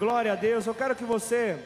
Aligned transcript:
Glória 0.00 0.32
a 0.32 0.34
Deus. 0.34 0.66
Eu 0.66 0.74
quero 0.74 0.96
que 0.96 1.04
você 1.04 1.62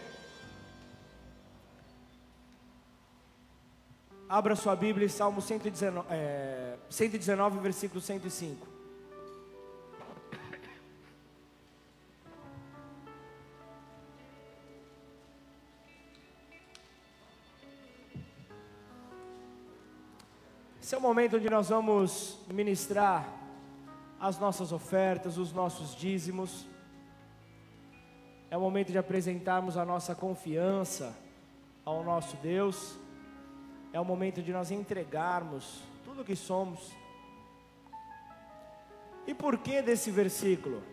abra 4.28 4.56
sua 4.56 4.74
Bíblia 4.74 5.06
em 5.06 5.08
Salmo 5.08 5.40
119, 5.40 6.08
é, 6.10 6.76
119 6.90 7.60
versículo 7.60 8.00
105. 8.00 8.66
Esse 20.82 20.92
é 20.96 20.98
o 20.98 21.00
momento 21.00 21.36
onde 21.36 21.48
nós 21.48 21.68
vamos 21.68 22.40
ministrar 22.48 23.32
as 24.18 24.40
nossas 24.40 24.72
ofertas, 24.72 25.38
os 25.38 25.52
nossos 25.52 25.94
dízimos. 25.94 26.73
É 28.54 28.56
o 28.56 28.60
momento 28.60 28.92
de 28.92 28.98
apresentarmos 28.98 29.76
a 29.76 29.84
nossa 29.84 30.14
confiança 30.14 31.12
ao 31.84 32.04
nosso 32.04 32.36
Deus. 32.36 32.96
É 33.92 33.98
o 33.98 34.04
momento 34.04 34.40
de 34.40 34.52
nós 34.52 34.70
entregarmos 34.70 35.82
tudo 36.04 36.22
o 36.22 36.24
que 36.24 36.36
somos. 36.36 36.92
E 39.26 39.34
por 39.34 39.58
que 39.58 39.82
desse 39.82 40.08
versículo? 40.12 40.84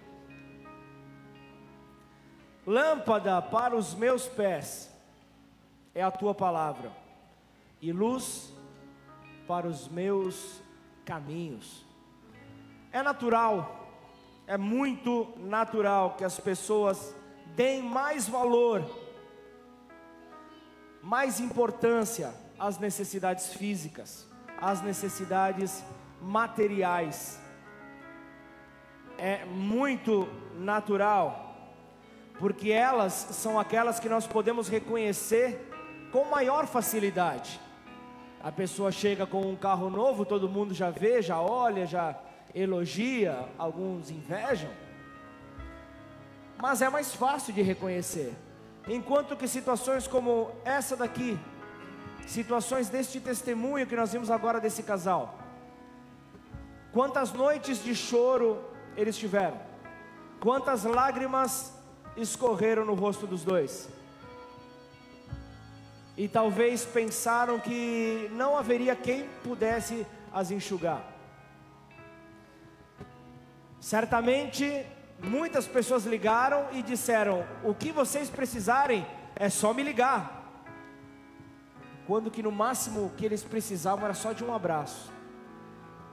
Lâmpada 2.65 3.39
para 3.43 3.75
os 3.75 3.93
meus 3.93 4.27
pés 4.27 4.91
é 5.93 6.01
a 6.01 6.09
tua 6.09 6.33
palavra, 6.33 6.91
e 7.79 7.91
luz 7.91 8.51
para 9.47 9.67
os 9.67 9.87
meus 9.87 10.59
caminhos. 11.05 11.85
É 12.91 13.03
natural, 13.03 13.87
é 14.47 14.57
muito 14.57 15.31
natural 15.37 16.15
que 16.15 16.23
as 16.23 16.39
pessoas 16.39 17.20
deem 17.55 17.81
mais 17.81 18.27
valor, 18.27 18.83
mais 21.01 21.39
importância 21.39 22.33
às 22.57 22.77
necessidades 22.77 23.53
físicas, 23.53 24.27
às 24.59 24.81
necessidades 24.81 25.83
materiais. 26.21 27.39
É 29.17 29.45
muito 29.45 30.27
natural, 30.57 31.55
porque 32.39 32.71
elas 32.71 33.13
são 33.13 33.59
aquelas 33.59 33.99
que 33.99 34.09
nós 34.09 34.25
podemos 34.25 34.67
reconhecer 34.67 35.69
com 36.11 36.25
maior 36.25 36.67
facilidade. 36.67 37.59
A 38.43 38.51
pessoa 38.51 38.91
chega 38.91 39.25
com 39.27 39.41
um 39.41 39.55
carro 39.55 39.89
novo, 39.89 40.25
todo 40.25 40.49
mundo 40.49 40.73
já 40.73 40.89
vê, 40.89 41.21
já 41.21 41.39
olha, 41.39 41.85
já 41.85 42.19
elogia, 42.55 43.47
alguns 43.57 44.09
invejam. 44.09 44.69
Mas 46.61 46.81
é 46.81 46.89
mais 46.89 47.13
fácil 47.13 47.51
de 47.53 47.61
reconhecer. 47.63 48.31
Enquanto 48.87 49.35
que 49.35 49.47
situações 49.47 50.07
como 50.07 50.51
essa 50.63 50.95
daqui, 50.95 51.39
situações 52.27 52.87
deste 52.87 53.19
testemunho 53.19 53.87
que 53.87 53.95
nós 53.95 54.11
vimos 54.13 54.29
agora 54.29 54.59
desse 54.59 54.83
casal, 54.83 55.39
quantas 56.91 57.33
noites 57.33 57.83
de 57.83 57.95
choro 57.95 58.63
eles 58.95 59.17
tiveram, 59.17 59.59
quantas 60.39 60.83
lágrimas 60.83 61.73
escorreram 62.15 62.85
no 62.85 62.93
rosto 62.93 63.25
dos 63.25 63.43
dois 63.43 63.89
e 66.15 66.27
talvez 66.27 66.85
pensaram 66.85 67.59
que 67.59 68.29
não 68.33 68.55
haveria 68.55 68.95
quem 68.95 69.27
pudesse 69.43 70.05
as 70.31 70.51
enxugar. 70.51 71.01
Certamente, 73.79 74.85
muitas 75.23 75.67
pessoas 75.67 76.05
ligaram 76.05 76.67
e 76.71 76.81
disseram: 76.81 77.45
O 77.63 77.73
que 77.73 77.91
vocês 77.91 78.29
precisarem 78.29 79.05
é 79.35 79.49
só 79.49 79.73
me 79.73 79.83
ligar. 79.83 80.39
Quando 82.07 82.31
que 82.31 82.43
no 82.43 82.51
máximo 82.51 83.05
o 83.05 83.09
que 83.11 83.25
eles 83.25 83.43
precisavam 83.43 84.05
era 84.05 84.13
só 84.13 84.33
de 84.33 84.43
um 84.43 84.53
abraço. 84.53 85.11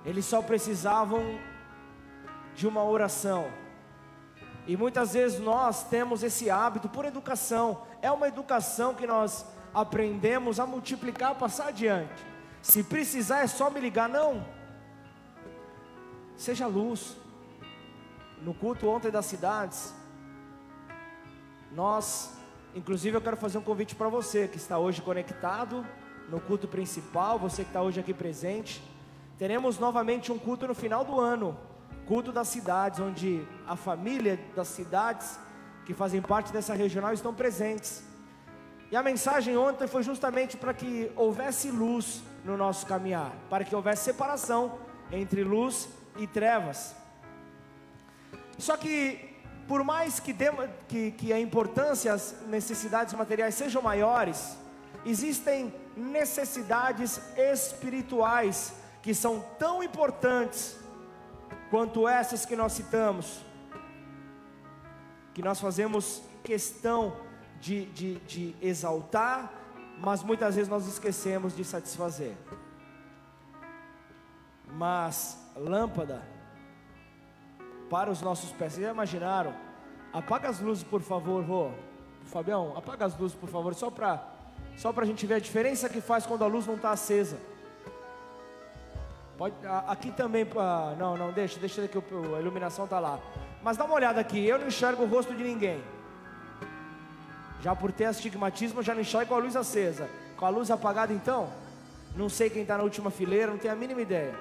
Eles 0.04 0.24
só 0.24 0.40
precisavam 0.42 1.38
de 2.54 2.66
uma 2.66 2.84
oração. 2.84 3.50
E 4.66 4.76
muitas 4.76 5.14
vezes 5.14 5.40
nós 5.40 5.84
temos 5.84 6.22
esse 6.22 6.50
hábito 6.50 6.88
por 6.88 7.04
educação. 7.04 7.82
É 8.02 8.10
uma 8.10 8.28
educação 8.28 8.94
que 8.94 9.06
nós 9.06 9.46
aprendemos 9.72 10.60
a 10.60 10.66
multiplicar, 10.66 11.32
a 11.32 11.34
passar 11.34 11.68
adiante. 11.68 12.24
Se 12.60 12.82
precisar 12.82 13.40
é 13.40 13.46
só 13.46 13.70
me 13.70 13.80
ligar, 13.80 14.08
não. 14.08 14.44
Seja 16.36 16.66
luz. 16.66 17.16
No 18.42 18.54
culto 18.54 18.88
ontem 18.88 19.10
das 19.10 19.26
cidades, 19.26 19.92
nós, 21.72 22.32
inclusive 22.74 23.16
eu 23.16 23.20
quero 23.20 23.36
fazer 23.36 23.58
um 23.58 23.62
convite 23.62 23.94
para 23.94 24.08
você 24.08 24.46
que 24.46 24.56
está 24.56 24.78
hoje 24.78 25.02
conectado 25.02 25.84
no 26.28 26.40
culto 26.40 26.68
principal, 26.68 27.38
você 27.38 27.62
que 27.62 27.70
está 27.70 27.82
hoje 27.82 28.00
aqui 28.00 28.14
presente. 28.14 28.82
Teremos 29.38 29.78
novamente 29.78 30.30
um 30.30 30.38
culto 30.38 30.66
no 30.66 30.74
final 30.74 31.04
do 31.04 31.18
ano, 31.18 31.58
culto 32.06 32.32
das 32.32 32.48
cidades, 32.48 33.00
onde 33.00 33.46
a 33.66 33.76
família 33.76 34.38
das 34.54 34.68
cidades 34.68 35.38
que 35.84 35.94
fazem 35.94 36.20
parte 36.20 36.52
dessa 36.52 36.74
regional 36.74 37.12
estão 37.12 37.34
presentes. 37.34 38.04
E 38.90 38.96
a 38.96 39.02
mensagem 39.02 39.56
ontem 39.56 39.86
foi 39.86 40.02
justamente 40.02 40.56
para 40.56 40.72
que 40.72 41.10
houvesse 41.14 41.70
luz 41.70 42.22
no 42.44 42.56
nosso 42.56 42.86
caminhar, 42.86 43.32
para 43.50 43.64
que 43.64 43.74
houvesse 43.74 44.04
separação 44.04 44.78
entre 45.12 45.44
luz 45.44 45.88
e 46.16 46.26
trevas. 46.26 46.97
Só 48.58 48.76
que, 48.76 49.36
por 49.68 49.84
mais 49.84 50.18
que, 50.18 50.32
de, 50.32 50.46
que, 50.88 51.10
que 51.12 51.32
a 51.32 51.38
importância, 51.38 52.12
as 52.12 52.34
necessidades 52.48 53.14
materiais 53.14 53.54
sejam 53.54 53.80
maiores, 53.80 54.58
existem 55.06 55.72
necessidades 55.96 57.20
espirituais 57.36 58.74
que 59.00 59.14
são 59.14 59.44
tão 59.58 59.82
importantes 59.82 60.76
quanto 61.70 62.08
essas 62.08 62.44
que 62.44 62.56
nós 62.56 62.72
citamos, 62.72 63.44
que 65.32 65.40
nós 65.40 65.60
fazemos 65.60 66.22
questão 66.42 67.16
de, 67.60 67.86
de, 67.86 68.14
de 68.20 68.56
exaltar, 68.60 69.52
mas 70.00 70.22
muitas 70.22 70.56
vezes 70.56 70.68
nós 70.68 70.86
esquecemos 70.88 71.54
de 71.54 71.64
satisfazer. 71.64 72.34
Mas 74.66 75.38
lâmpada 75.56 76.37
para 77.88 78.10
os 78.10 78.20
nossos 78.20 78.50
pés, 78.52 78.74
vocês 78.74 78.86
já 78.86 78.92
imaginaram? 78.92 79.54
Apaga 80.12 80.48
as 80.48 80.60
luzes, 80.60 80.84
por 80.84 81.00
favor, 81.00 81.44
Rô. 81.44 81.70
Fabião, 82.24 82.76
apaga 82.76 83.06
as 83.06 83.16
luzes, 83.16 83.36
por 83.36 83.48
favor, 83.48 83.74
só 83.74 83.90
para 83.90 84.22
só 84.76 84.94
a 84.96 85.04
gente 85.04 85.26
ver 85.26 85.34
a 85.34 85.38
diferença 85.40 85.88
que 85.88 86.00
faz 86.00 86.24
quando 86.24 86.44
a 86.44 86.46
luz 86.46 86.66
não 86.66 86.76
está 86.76 86.90
acesa. 86.90 87.36
Pode, 89.36 89.54
aqui 89.88 90.10
também, 90.12 90.46
não, 90.96 91.16
não, 91.16 91.32
deixa, 91.32 91.58
deixa 91.58 91.86
que 91.88 91.98
a 91.98 92.40
iluminação 92.40 92.84
está 92.84 93.00
lá. 93.00 93.18
Mas 93.62 93.76
dá 93.76 93.84
uma 93.84 93.94
olhada 93.94 94.20
aqui, 94.20 94.44
eu 94.46 94.58
não 94.58 94.68
enxergo 94.68 95.02
o 95.02 95.06
rosto 95.06 95.34
de 95.34 95.42
ninguém. 95.42 95.82
Já 97.60 97.74
por 97.74 97.90
ter 97.90 98.04
astigmatismo, 98.04 98.82
já 98.82 98.94
não 98.94 99.00
enxergo 99.00 99.34
a 99.34 99.38
luz 99.38 99.56
acesa. 99.56 100.08
Com 100.36 100.46
a 100.46 100.48
luz 100.48 100.70
apagada, 100.70 101.12
então, 101.12 101.48
não 102.16 102.28
sei 102.28 102.48
quem 102.48 102.62
está 102.62 102.76
na 102.76 102.84
última 102.84 103.10
fileira, 103.10 103.50
não 103.50 103.58
tenho 103.58 103.74
a 103.74 103.76
mínima 103.76 104.00
ideia. 104.00 104.34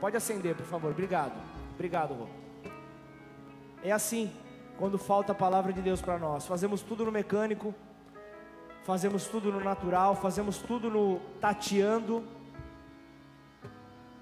Pode 0.00 0.16
acender, 0.16 0.54
por 0.54 0.66
favor. 0.66 0.92
Obrigado. 0.92 1.34
Obrigado, 1.74 2.14
Rô. 2.14 2.41
É 3.82 3.90
assim, 3.90 4.30
quando 4.78 4.96
falta 4.96 5.32
a 5.32 5.34
palavra 5.34 5.72
de 5.72 5.82
Deus 5.82 6.00
para 6.00 6.18
nós. 6.18 6.46
Fazemos 6.46 6.82
tudo 6.82 7.04
no 7.04 7.12
mecânico, 7.12 7.74
fazemos 8.84 9.26
tudo 9.26 9.50
no 9.50 9.60
natural, 9.60 10.14
fazemos 10.14 10.58
tudo 10.58 10.88
no 10.88 11.20
tateando 11.40 12.24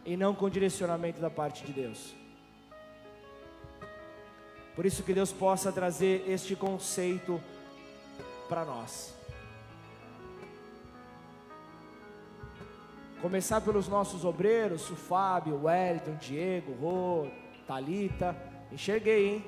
e 0.05 0.17
não 0.17 0.35
com 0.35 0.49
direcionamento 0.49 1.21
da 1.21 1.29
parte 1.29 1.65
de 1.65 1.73
Deus. 1.73 2.15
Por 4.75 4.87
isso 4.87 5.03
que 5.03 5.13
Deus 5.13 5.31
possa 5.31 5.71
trazer 5.71 6.25
este 6.27 6.57
conceito 6.57 7.39
para 8.49 8.65
nós. 8.65 9.15
Começar 13.21 13.61
pelos 13.61 13.89
nossos 13.89 14.25
obreiros, 14.25 14.91
o 14.91 14.97
Fábio, 14.97 15.57
o 15.57 15.65
Wellington, 15.65 16.13
o 16.13 16.17
Diego, 16.17 16.73
o 16.73 16.77
Rô, 16.77 17.31
Talita. 17.67 18.50
Enxerguei, 18.73 19.29
hein? 19.29 19.45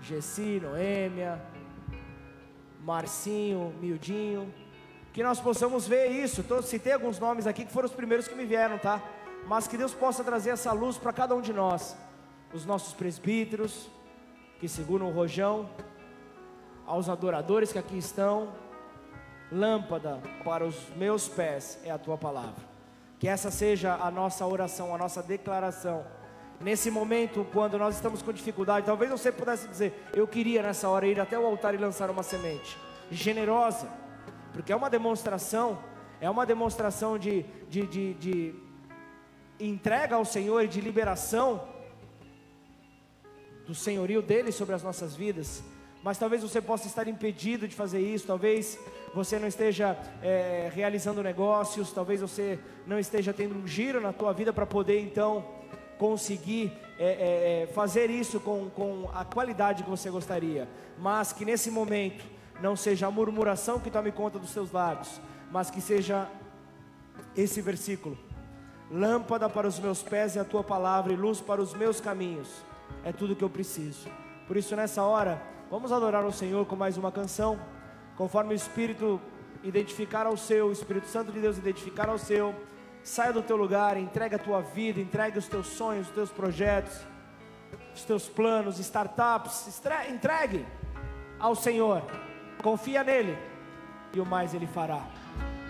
Gessi, 0.00 0.60
Noêmia, 0.62 1.42
Marcinho, 2.80 3.74
Mildinho. 3.80 4.52
Que 5.12 5.22
nós 5.22 5.40
possamos 5.40 5.86
ver 5.86 6.08
isso. 6.08 6.42
Tô, 6.42 6.60
citei 6.62 6.92
alguns 6.92 7.18
nomes 7.18 7.46
aqui 7.46 7.64
que 7.64 7.72
foram 7.72 7.86
os 7.86 7.94
primeiros 7.94 8.28
que 8.28 8.34
me 8.34 8.44
vieram, 8.44 8.78
tá? 8.78 9.02
Mas 9.46 9.66
que 9.66 9.76
Deus 9.76 9.94
possa 9.94 10.22
trazer 10.22 10.50
essa 10.50 10.72
luz 10.72 10.96
para 10.96 11.12
cada 11.12 11.34
um 11.34 11.40
de 11.40 11.52
nós. 11.52 11.96
Os 12.52 12.64
nossos 12.64 12.94
presbíteros, 12.94 13.88
que 14.60 14.68
seguram 14.68 15.08
o 15.08 15.12
rojão, 15.12 15.68
aos 16.86 17.08
adoradores 17.08 17.72
que 17.72 17.78
aqui 17.78 17.98
estão, 17.98 18.52
lâmpada 19.50 20.20
para 20.44 20.64
os 20.64 20.88
meus 20.96 21.28
pés 21.28 21.78
é 21.84 21.90
a 21.90 21.98
tua 21.98 22.16
palavra. 22.16 22.62
Que 23.18 23.26
essa 23.26 23.50
seja 23.50 23.94
a 23.94 24.10
nossa 24.10 24.46
oração, 24.46 24.94
a 24.94 24.98
nossa 24.98 25.22
declaração 25.22 26.04
Nesse 26.60 26.90
momento, 26.90 27.46
quando 27.52 27.78
nós 27.78 27.96
estamos 27.96 28.22
com 28.22 28.32
dificuldade, 28.32 28.86
talvez 28.86 29.10
você 29.10 29.30
pudesse 29.32 29.68
dizer: 29.68 29.92
Eu 30.12 30.26
queria 30.26 30.62
nessa 30.62 30.88
hora 30.88 31.06
ir 31.06 31.20
até 31.20 31.38
o 31.38 31.44
altar 31.44 31.74
e 31.74 31.78
lançar 31.78 32.10
uma 32.10 32.22
semente 32.22 32.78
generosa, 33.10 33.88
porque 34.52 34.72
é 34.72 34.76
uma 34.76 34.88
demonstração, 34.88 35.78
é 36.20 36.30
uma 36.30 36.46
demonstração 36.46 37.18
de, 37.18 37.44
de, 37.68 37.86
de, 37.86 38.14
de 38.14 38.54
entrega 39.58 40.16
ao 40.16 40.24
Senhor 40.24 40.62
e 40.62 40.68
de 40.68 40.80
liberação 40.80 41.68
do 43.66 43.74
senhorio 43.74 44.22
dele 44.22 44.52
sobre 44.52 44.74
as 44.74 44.82
nossas 44.82 45.14
vidas. 45.14 45.62
Mas 46.02 46.18
talvez 46.18 46.42
você 46.42 46.60
possa 46.60 46.86
estar 46.86 47.08
impedido 47.08 47.66
de 47.66 47.74
fazer 47.74 47.98
isso, 47.98 48.26
talvez 48.26 48.78
você 49.14 49.38
não 49.38 49.48
esteja 49.48 49.96
é, 50.22 50.70
realizando 50.74 51.22
negócios, 51.22 51.92
talvez 51.92 52.20
você 52.20 52.58
não 52.86 52.98
esteja 52.98 53.32
tendo 53.32 53.54
um 53.54 53.66
giro 53.66 54.02
na 54.02 54.12
tua 54.12 54.32
vida 54.32 54.52
para 54.52 54.66
poder 54.66 55.00
então 55.00 55.46
conseguir 55.98 56.72
é, 56.98 57.04
é, 57.04 57.62
é, 57.62 57.66
fazer 57.68 58.10
isso 58.10 58.38
com, 58.40 58.68
com 58.70 59.10
a 59.14 59.24
qualidade 59.24 59.82
que 59.82 59.90
você 59.90 60.10
gostaria, 60.10 60.68
mas 60.98 61.32
que 61.32 61.44
nesse 61.44 61.70
momento 61.70 62.24
não 62.60 62.76
seja 62.76 63.06
a 63.06 63.10
murmuração 63.10 63.80
que 63.80 63.90
tome 63.90 64.12
conta 64.12 64.38
dos 64.38 64.50
seus 64.50 64.70
lábios, 64.70 65.20
mas 65.50 65.70
que 65.70 65.80
seja 65.80 66.28
esse 67.36 67.60
versículo: 67.60 68.16
lâmpada 68.90 69.48
para 69.48 69.66
os 69.66 69.78
meus 69.78 70.02
pés 70.02 70.36
é 70.36 70.40
a 70.40 70.44
tua 70.44 70.62
palavra 70.62 71.12
e 71.12 71.16
luz 71.16 71.40
para 71.40 71.60
os 71.60 71.74
meus 71.74 72.00
caminhos, 72.00 72.48
é 73.04 73.12
tudo 73.12 73.36
que 73.36 73.44
eu 73.44 73.50
preciso. 73.50 74.08
Por 74.46 74.56
isso, 74.56 74.76
nessa 74.76 75.02
hora, 75.02 75.42
vamos 75.70 75.90
adorar 75.90 76.24
o 76.24 76.32
Senhor 76.32 76.64
com 76.66 76.76
mais 76.76 76.96
uma 76.96 77.10
canção, 77.10 77.58
conforme 78.16 78.52
o 78.52 78.56
Espírito 78.56 79.20
identificar 79.62 80.26
ao 80.26 80.36
seu, 80.36 80.66
o 80.66 80.72
Espírito 80.72 81.08
Santo 81.08 81.32
de 81.32 81.40
Deus 81.40 81.56
identificar 81.56 82.08
ao 82.08 82.18
seu. 82.18 82.54
Saia 83.04 83.34
do 83.34 83.42
teu 83.42 83.56
lugar, 83.56 83.98
entregue 83.98 84.34
a 84.36 84.38
tua 84.38 84.62
vida, 84.62 84.98
entregue 84.98 85.38
os 85.38 85.46
teus 85.46 85.66
sonhos, 85.66 86.08
os 86.08 86.14
teus 86.14 86.30
projetos, 86.30 86.98
os 87.94 88.02
teus 88.02 88.26
planos, 88.26 88.78
startups, 88.78 89.82
entregue 90.08 90.64
ao 91.38 91.54
Senhor. 91.54 92.02
Confia 92.62 93.04
nele 93.04 93.36
e 94.14 94.20
o 94.20 94.24
mais 94.24 94.54
ele 94.54 94.66
fará. 94.66 95.04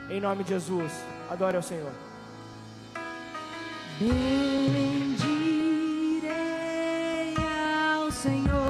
Em 0.09 0.21
nome 0.21 0.45
de 0.45 0.51
Jesus, 0.51 0.93
adore 1.29 1.57
ao 1.57 1.63
Senhor. 1.63 1.91
Bendirei 3.99 4.15
ao 7.37 8.13
Senhor. 8.13 8.64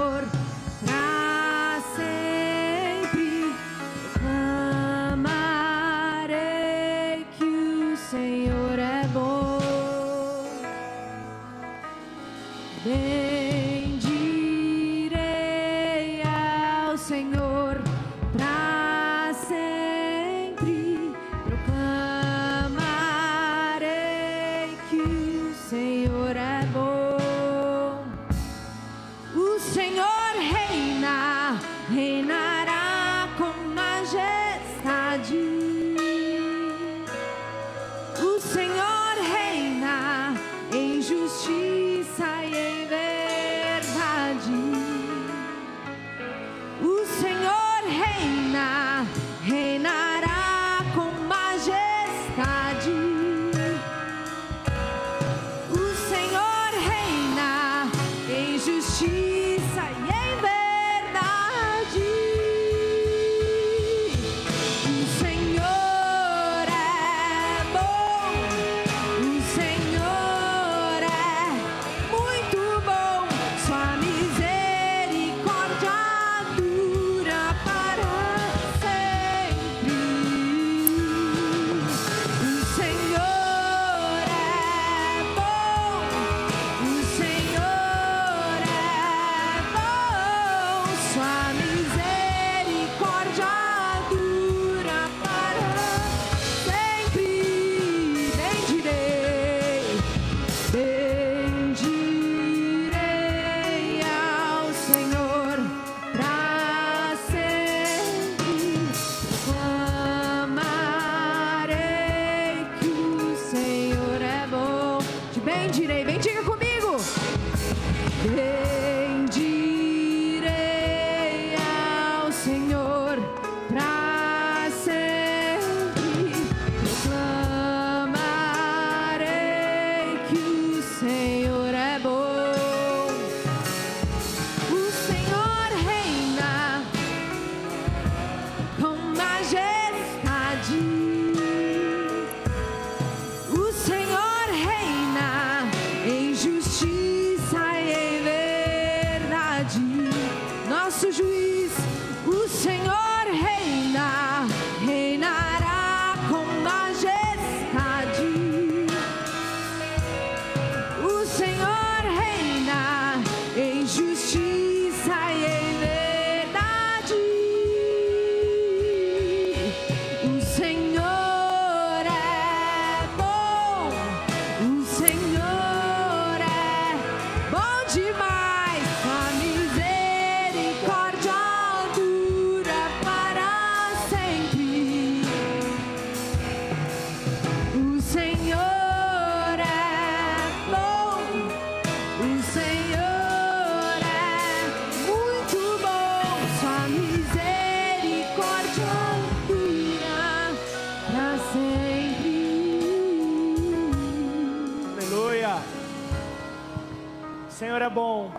day. 13.15 13.64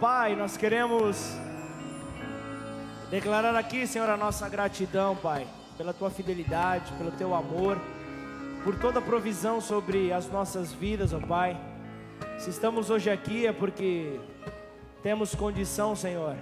Pai, 0.01 0.35
nós 0.35 0.57
queremos 0.57 1.33
declarar 3.09 3.55
aqui, 3.55 3.88
Senhor, 3.88 4.09
a 4.09 4.17
nossa 4.17 4.50
gratidão, 4.50 5.15
Pai, 5.15 5.47
pela 5.77 5.93
tua 5.93 6.09
fidelidade, 6.09 6.91
pelo 6.97 7.12
teu 7.12 7.33
amor, 7.33 7.79
por 8.65 8.77
toda 8.77 9.00
a 9.00 9.01
provisão 9.01 9.62
sobre 9.62 10.12
as 10.12 10.29
nossas 10.29 10.74
vidas, 10.74 11.13
ó 11.13 11.21
Pai. 11.21 11.57
Se 12.38 12.50
estamos 12.50 12.89
hoje 12.89 13.09
aqui 13.09 13.47
é 13.47 13.53
porque 13.53 14.19
temos 15.01 15.33
condição, 15.33 15.95
Senhor, 15.95 16.35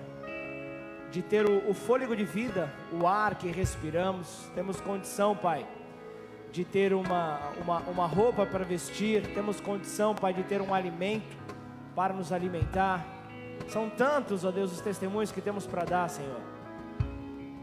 de 1.11 1.21
ter 1.21 1.45
o, 1.45 1.69
o 1.69 1.73
fôlego 1.75 2.15
de 2.15 2.25
vida, 2.25 2.73
o 2.91 3.05
ar 3.05 3.35
que 3.35 3.47
respiramos. 3.51 4.49
Temos 4.55 4.81
condição, 4.81 5.35
Pai, 5.35 5.67
de 6.51 6.65
ter 6.65 6.95
uma, 6.95 7.39
uma, 7.63 7.77
uma 7.81 8.07
roupa 8.07 8.43
para 8.43 8.65
vestir. 8.65 9.21
Temos 9.35 9.61
condição, 9.61 10.15
Pai, 10.15 10.33
de 10.33 10.41
ter 10.41 10.61
um 10.61 10.73
alimento 10.73 11.43
para 11.95 12.13
nos 12.13 12.31
alimentar. 12.31 13.05
São 13.67 13.89
tantos, 13.89 14.43
ó 14.43 14.51
Deus, 14.51 14.71
os 14.71 14.81
testemunhos 14.81 15.31
que 15.31 15.41
temos 15.41 15.65
para 15.65 15.83
dar, 15.83 16.09
Senhor. 16.09 16.41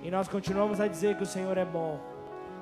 E 0.02 0.10
nós 0.10 0.28
continuamos 0.28 0.80
a 0.80 0.88
dizer 0.88 1.16
que 1.16 1.22
o 1.22 1.26
Senhor 1.26 1.56
é 1.58 1.64
bom. 1.64 2.00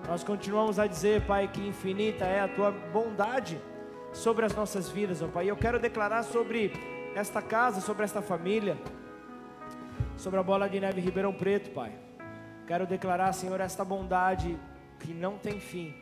Nós 0.07 0.25
continuamos 0.25 0.79
a 0.79 0.87
dizer, 0.87 1.27
Pai, 1.27 1.49
que 1.49 1.67
infinita 1.67 2.25
é 2.25 2.41
a 2.41 2.49
tua 2.49 2.71
bondade 2.71 3.61
sobre 4.13 4.45
as 4.45 4.55
nossas 4.55 4.89
vidas, 4.89 5.23
ó 5.23 5.29
Pai. 5.29 5.47
E 5.47 5.49
eu 5.49 5.57
quero 5.57 5.79
declarar 5.79 6.23
sobre 6.23 6.73
esta 7.15 7.43
casa, 7.43 7.81
sobre 7.81 8.05
esta 8.05 8.23
família, 8.23 8.77
sobre 10.17 10.39
a 10.39 10.43
bola 10.43 10.69
de 10.69 10.81
neve 10.81 11.01
Ribeirão 11.01 11.33
Preto, 11.33 11.71
Pai. 11.71 11.93
Quero 12.67 12.87
declarar, 12.87 13.33
Senhor, 13.33 13.61
esta 13.61 13.85
bondade 13.85 14.59
que 14.99 15.15
não 15.15 15.39
tem 15.39 15.61
fim. 15.61 15.95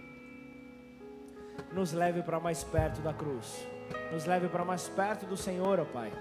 Nos 1.73 1.93
leve 1.93 2.23
para 2.23 2.41
mais 2.41 2.65
perto 2.65 3.01
da 3.01 3.13
cruz. 3.13 3.67
Nos 4.13 4.25
leve 4.25 4.49
para 4.49 4.65
mais 4.65 4.89
perto 4.89 5.27
do 5.27 5.37
Senhor, 5.37 5.81
ó 5.81 5.85
Pai. 5.85 6.13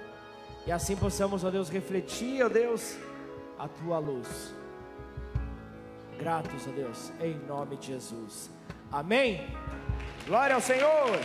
E 0.66 0.72
assim 0.72 0.96
possamos, 0.96 1.44
ó 1.44 1.52
Deus, 1.52 1.70
refletir, 1.70 2.44
ó 2.44 2.50
Deus, 2.50 2.98
a 3.58 3.68
tua 3.68 4.00
luz. 4.00 4.54
Gratos, 6.18 6.68
ó 6.68 6.72
Deus, 6.72 7.12
em 7.22 7.36
nome 7.48 7.78
de 7.78 7.88
Jesus. 7.88 8.50
Amém. 8.92 9.48
Glória 10.26 10.56
ao 10.56 10.62
Senhor. 10.62 11.20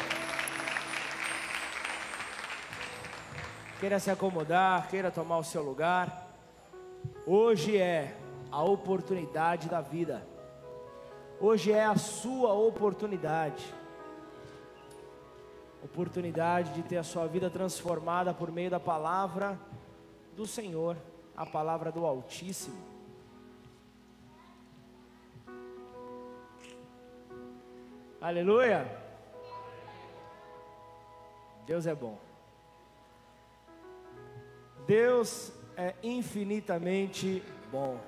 Queira 3.79 3.99
se 3.99 4.11
acomodar, 4.11 4.89
queira 4.89 5.11
tomar 5.11 5.39
o 5.39 5.45
seu 5.45 5.63
lugar. 5.63 6.29
Hoje 7.27 7.79
é 7.79 8.15
a 8.53 8.63
oportunidade 8.63 9.69
da 9.69 9.81
vida. 9.81 10.27
Hoje 11.41 11.73
é 11.73 11.85
a 11.85 11.97
sua 11.97 12.53
oportunidade. 12.53 13.80
Oportunidade 15.83 16.75
de 16.75 16.83
ter 16.83 16.99
a 16.99 17.03
sua 17.03 17.27
vida 17.27 17.49
transformada 17.49 18.35
por 18.35 18.51
meio 18.53 18.71
da 18.71 18.79
palavra 18.79 19.59
do 20.37 20.47
Senhor, 20.47 20.97
a 21.37 21.47
palavra 21.47 21.91
do 21.91 22.05
Altíssimo. 22.05 22.77
Aleluia! 28.21 28.87
Deus 31.67 31.87
é 31.87 31.95
bom. 31.95 32.19
Deus 34.87 35.53
é 35.77 35.95
infinitamente 36.03 37.43
bom. 37.71 37.99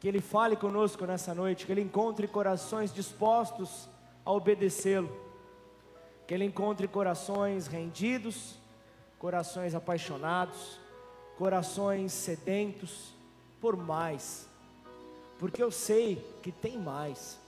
Que 0.00 0.08
Ele 0.08 0.20
fale 0.20 0.56
conosco 0.56 1.06
nessa 1.06 1.34
noite, 1.34 1.66
que 1.66 1.72
Ele 1.72 1.82
encontre 1.82 2.26
corações 2.26 2.92
dispostos 2.92 3.88
a 4.26 4.32
obedecê-lo, 4.32 5.08
que 6.26 6.34
Ele 6.34 6.44
encontre 6.44 6.88
corações 6.88 7.68
rendidos, 7.68 8.58
corações 9.18 9.74
apaixonados, 9.74 10.80
corações 11.38 12.12
sedentos 12.12 13.14
por 13.60 13.76
mais, 13.76 14.48
porque 15.38 15.62
eu 15.62 15.70
sei 15.70 16.16
que 16.42 16.50
tem 16.50 16.76
mais. 16.78 17.38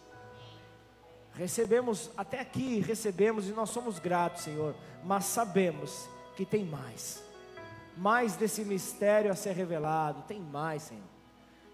Recebemos, 1.35 2.11
até 2.17 2.41
aqui 2.41 2.81
recebemos 2.81 3.49
e 3.49 3.53
nós 3.53 3.71
somos 3.71 3.99
gratos, 3.99 4.43
Senhor, 4.43 4.75
mas 5.05 5.25
sabemos 5.25 6.09
que 6.37 6.45
tem 6.45 6.65
mais, 6.65 7.23
mais 7.97 8.37
desse 8.37 8.65
mistério 8.65 9.31
a 9.31 9.35
ser 9.35 9.53
revelado, 9.53 10.23
tem 10.23 10.41
mais, 10.41 10.83
Senhor. 10.83 11.03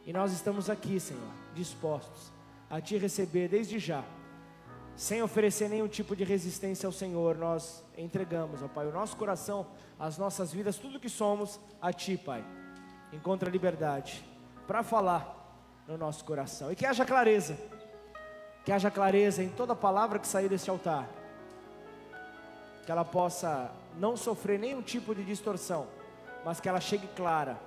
E 0.07 0.13
nós 0.13 0.33
estamos 0.33 0.69
aqui, 0.69 0.99
Senhor, 0.99 1.23
dispostos 1.55 2.33
a 2.69 2.81
Te 2.81 2.97
receber 2.97 3.49
desde 3.49 3.79
já, 3.79 4.05
sem 4.97 5.23
oferecer 5.23 5.69
nenhum 5.69 5.89
tipo 5.89 6.15
de 6.15 6.23
resistência 6.23 6.87
ao 6.87 6.93
Senhor, 6.93 7.37
nós 7.37 7.85
entregamos, 7.99 8.63
ó 8.63 8.69
Pai, 8.69 8.87
o 8.87 8.93
nosso 8.93 9.17
coração, 9.17 9.67
as 9.99 10.19
nossas 10.19 10.53
vidas, 10.53 10.77
tudo 10.77 11.01
que 11.01 11.09
somos 11.09 11.59
a 11.81 11.93
Ti, 11.93 12.17
Pai. 12.17 12.45
Encontra 13.13 13.51
liberdade 13.51 14.25
para 14.67 14.83
falar 14.83 15.43
no 15.87 15.99
nosso 15.99 16.25
coração 16.25 16.71
e 16.71 16.77
que 16.77 16.87
haja 16.87 17.05
clareza, 17.05 17.59
que 18.65 18.73
haja 18.73 18.91
clareza 18.91 19.43
em 19.43 19.49
toda 19.49 19.75
palavra 19.75 20.19
que 20.19 20.27
sair 20.27 20.49
desse 20.49 20.71
altar, 20.71 21.09
que 22.87 22.91
ela 22.91 23.05
possa 23.05 23.71
não 23.99 24.17
sofrer 24.17 24.59
nenhum 24.59 24.83
tipo 24.83 25.15
de 25.15 25.25
distorção, 25.25 25.87
mas 26.45 26.61
que 26.61 26.69
ela 26.69 26.81
chegue 26.81 27.07
clara, 27.09 27.59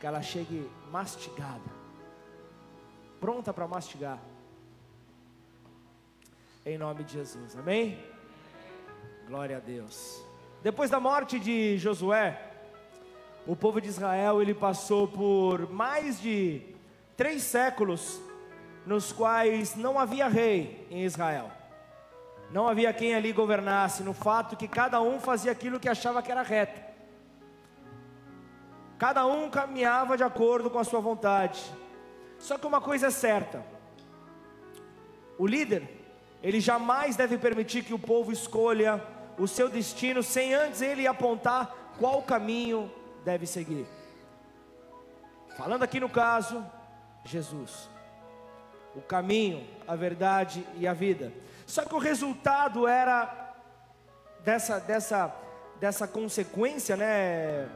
que 0.00 0.06
ela 0.06 0.22
chegue 0.22 0.70
mastigada, 0.90 1.76
pronta 3.20 3.52
para 3.52 3.68
mastigar. 3.68 4.18
Em 6.68 6.76
nome 6.76 7.04
de 7.04 7.12
Jesus, 7.12 7.56
amém? 7.56 7.96
Glória 9.28 9.58
a 9.58 9.60
Deus. 9.60 10.20
Depois 10.64 10.90
da 10.90 10.98
morte 10.98 11.38
de 11.38 11.78
Josué, 11.78 12.42
o 13.46 13.54
povo 13.54 13.80
de 13.80 13.86
Israel 13.86 14.42
ele 14.42 14.52
passou 14.52 15.06
por 15.06 15.70
mais 15.70 16.20
de 16.20 16.60
três 17.16 17.44
séculos 17.44 18.20
nos 18.84 19.12
quais 19.12 19.76
não 19.76 19.96
havia 19.96 20.26
rei 20.26 20.84
em 20.90 21.04
Israel. 21.04 21.52
Não 22.50 22.66
havia 22.66 22.92
quem 22.92 23.14
ali 23.14 23.32
governasse, 23.32 24.02
no 24.02 24.12
fato 24.12 24.56
que 24.56 24.66
cada 24.66 25.00
um 25.00 25.20
fazia 25.20 25.52
aquilo 25.52 25.78
que 25.78 25.88
achava 25.88 26.20
que 26.20 26.32
era 26.32 26.42
reto. 26.42 26.80
Cada 28.98 29.24
um 29.24 29.48
caminhava 29.48 30.16
de 30.16 30.24
acordo 30.24 30.68
com 30.68 30.80
a 30.80 30.84
sua 30.84 30.98
vontade. 30.98 31.62
Só 32.40 32.58
que 32.58 32.66
uma 32.66 32.80
coisa 32.80 33.06
é 33.06 33.10
certa: 33.10 33.64
o 35.38 35.46
líder, 35.46 36.05
ele 36.42 36.60
jamais 36.60 37.16
deve 37.16 37.38
permitir 37.38 37.82
que 37.82 37.94
o 37.94 37.98
povo 37.98 38.32
escolha 38.32 39.02
o 39.38 39.46
seu 39.46 39.68
destino 39.68 40.22
sem 40.22 40.54
antes 40.54 40.80
ele 40.80 41.06
apontar 41.06 41.94
qual 41.98 42.22
caminho 42.22 42.90
deve 43.24 43.46
seguir. 43.46 43.86
Falando 45.56 45.82
aqui 45.82 45.98
no 45.98 46.08
caso, 46.08 46.64
Jesus, 47.24 47.88
o 48.94 49.00
caminho, 49.00 49.66
a 49.86 49.96
verdade 49.96 50.66
e 50.76 50.86
a 50.86 50.92
vida. 50.92 51.32
Só 51.66 51.84
que 51.84 51.94
o 51.94 51.98
resultado 51.98 52.86
era 52.86 53.54
dessa, 54.44 54.78
dessa, 54.78 55.34
dessa 55.80 56.06
consequência, 56.06 56.96
né? 56.96 57.68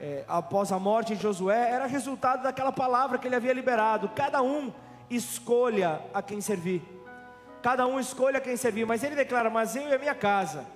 É, 0.00 0.24
após 0.26 0.72
a 0.72 0.80
morte 0.80 1.14
de 1.14 1.22
Josué, 1.22 1.70
era 1.70 1.86
resultado 1.86 2.42
daquela 2.42 2.72
palavra 2.72 3.18
que 3.18 3.28
ele 3.28 3.36
havia 3.36 3.52
liberado. 3.52 4.08
Cada 4.08 4.42
um 4.42 4.72
escolha 5.08 6.00
a 6.12 6.20
quem 6.20 6.40
servir. 6.40 6.82
Cada 7.62 7.86
um 7.86 8.00
escolha 8.00 8.40
quem 8.40 8.56
servir. 8.56 8.86
Mas 8.86 9.02
ele 9.02 9.14
declara: 9.14 9.48
Mas 9.48 9.76
eu 9.76 9.88
e 9.88 9.94
a 9.94 9.98
minha 9.98 10.14
casa 10.14 10.66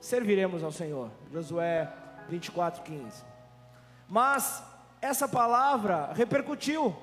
serviremos 0.00 0.62
ao 0.62 0.72
Senhor. 0.72 1.10
Josué 1.32 1.92
24, 2.28 2.82
15. 2.82 3.24
Mas 4.08 4.62
essa 5.00 5.28
palavra 5.28 6.10
repercutiu. 6.14 6.94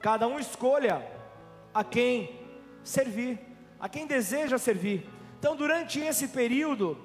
Cada 0.00 0.26
um 0.26 0.38
escolha 0.38 1.04
a 1.74 1.82
quem 1.84 2.38
servir 2.82 3.48
a 3.80 3.88
quem 3.88 4.06
deseja 4.06 4.58
servir. 4.58 5.06
Então, 5.38 5.54
durante 5.54 6.00
esse 6.00 6.28
período, 6.28 6.98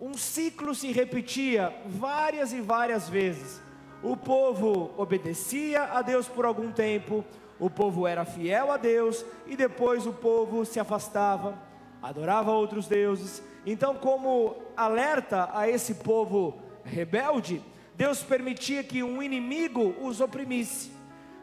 um 0.00 0.14
ciclo 0.14 0.74
se 0.74 0.92
repetia 0.92 1.74
várias 1.86 2.52
e 2.52 2.60
várias 2.60 3.08
vezes. 3.08 3.60
O 4.02 4.16
povo 4.16 4.92
obedecia 4.96 5.84
a 5.84 6.02
Deus 6.02 6.28
por 6.28 6.44
algum 6.44 6.70
tempo, 6.70 7.24
o 7.58 7.70
povo 7.70 8.06
era 8.06 8.24
fiel 8.24 8.72
a 8.72 8.76
Deus 8.76 9.24
e 9.46 9.56
depois 9.56 10.06
o 10.06 10.12
povo 10.12 10.64
se 10.64 10.80
afastava, 10.80 11.58
adorava 12.02 12.50
outros 12.50 12.86
deuses. 12.86 13.42
Então, 13.64 13.94
como 13.94 14.56
alerta 14.76 15.48
a 15.52 15.68
esse 15.68 15.94
povo 15.94 16.58
rebelde, 16.84 17.62
Deus 17.94 18.22
permitia 18.22 18.82
que 18.82 19.02
um 19.02 19.22
inimigo 19.22 19.94
os 20.02 20.20
oprimisse. 20.20 20.92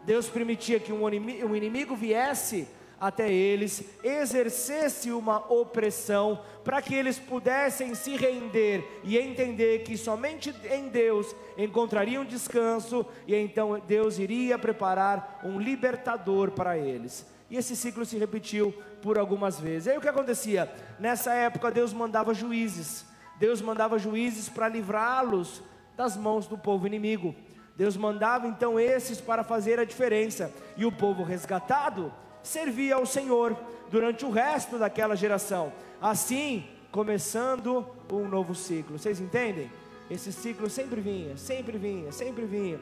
Deus 0.05 0.27
permitia 0.27 0.79
que 0.79 0.91
um 0.91 1.55
inimigo 1.55 1.95
viesse 1.95 2.67
até 3.01 3.33
eles, 3.33 3.83
exercesse 4.03 5.11
uma 5.11 5.51
opressão, 5.51 6.39
para 6.63 6.79
que 6.83 6.93
eles 6.93 7.17
pudessem 7.17 7.95
se 7.95 8.15
render 8.15 9.01
e 9.03 9.17
entender 9.17 9.79
que 9.79 9.97
somente 9.97 10.53
em 10.69 10.87
Deus 10.87 11.35
encontrariam 11.57 12.23
descanso, 12.23 13.03
e 13.25 13.33
então 13.33 13.81
Deus 13.87 14.19
iria 14.19 14.59
preparar 14.59 15.41
um 15.43 15.59
libertador 15.59 16.51
para 16.51 16.77
eles. 16.77 17.25
E 17.49 17.57
esse 17.57 17.75
ciclo 17.75 18.05
se 18.05 18.19
repetiu 18.19 18.71
por 19.01 19.17
algumas 19.17 19.59
vezes. 19.59 19.87
E 19.87 19.89
aí 19.89 19.97
o 19.97 20.01
que 20.01 20.07
acontecia? 20.07 20.71
Nessa 20.99 21.33
época 21.33 21.71
Deus 21.71 21.91
mandava 21.91 22.35
juízes. 22.35 23.03
Deus 23.39 23.63
mandava 23.63 23.97
juízes 23.97 24.47
para 24.47 24.69
livrá-los 24.69 25.63
das 25.97 26.15
mãos 26.15 26.45
do 26.45 26.55
povo 26.55 26.85
inimigo. 26.85 27.35
Deus 27.75 27.97
mandava 27.97 28.47
então 28.47 28.79
esses 28.79 29.19
para 29.19 29.43
fazer 29.43 29.79
a 29.79 29.85
diferença. 29.85 30.53
E 30.77 30.85
o 30.85 30.91
povo 30.91 31.23
resgatado 31.23 32.13
servia 32.43 32.95
ao 32.95 33.05
Senhor. 33.05 33.55
durante 33.91 34.25
o 34.25 34.31
resto 34.31 34.77
daquela 34.77 35.17
geração. 35.17 35.73
Assim, 36.01 36.65
começando 36.91 37.85
um 38.09 38.25
novo 38.27 38.55
ciclo. 38.55 38.97
Vocês 38.97 39.19
entendem? 39.19 39.69
Esse 40.09 40.31
ciclo 40.31 40.69
sempre 40.69 41.01
vinha, 41.01 41.35
sempre 41.35 41.77
vinha, 41.77 42.11
sempre 42.11 42.45
vinha. 42.45 42.79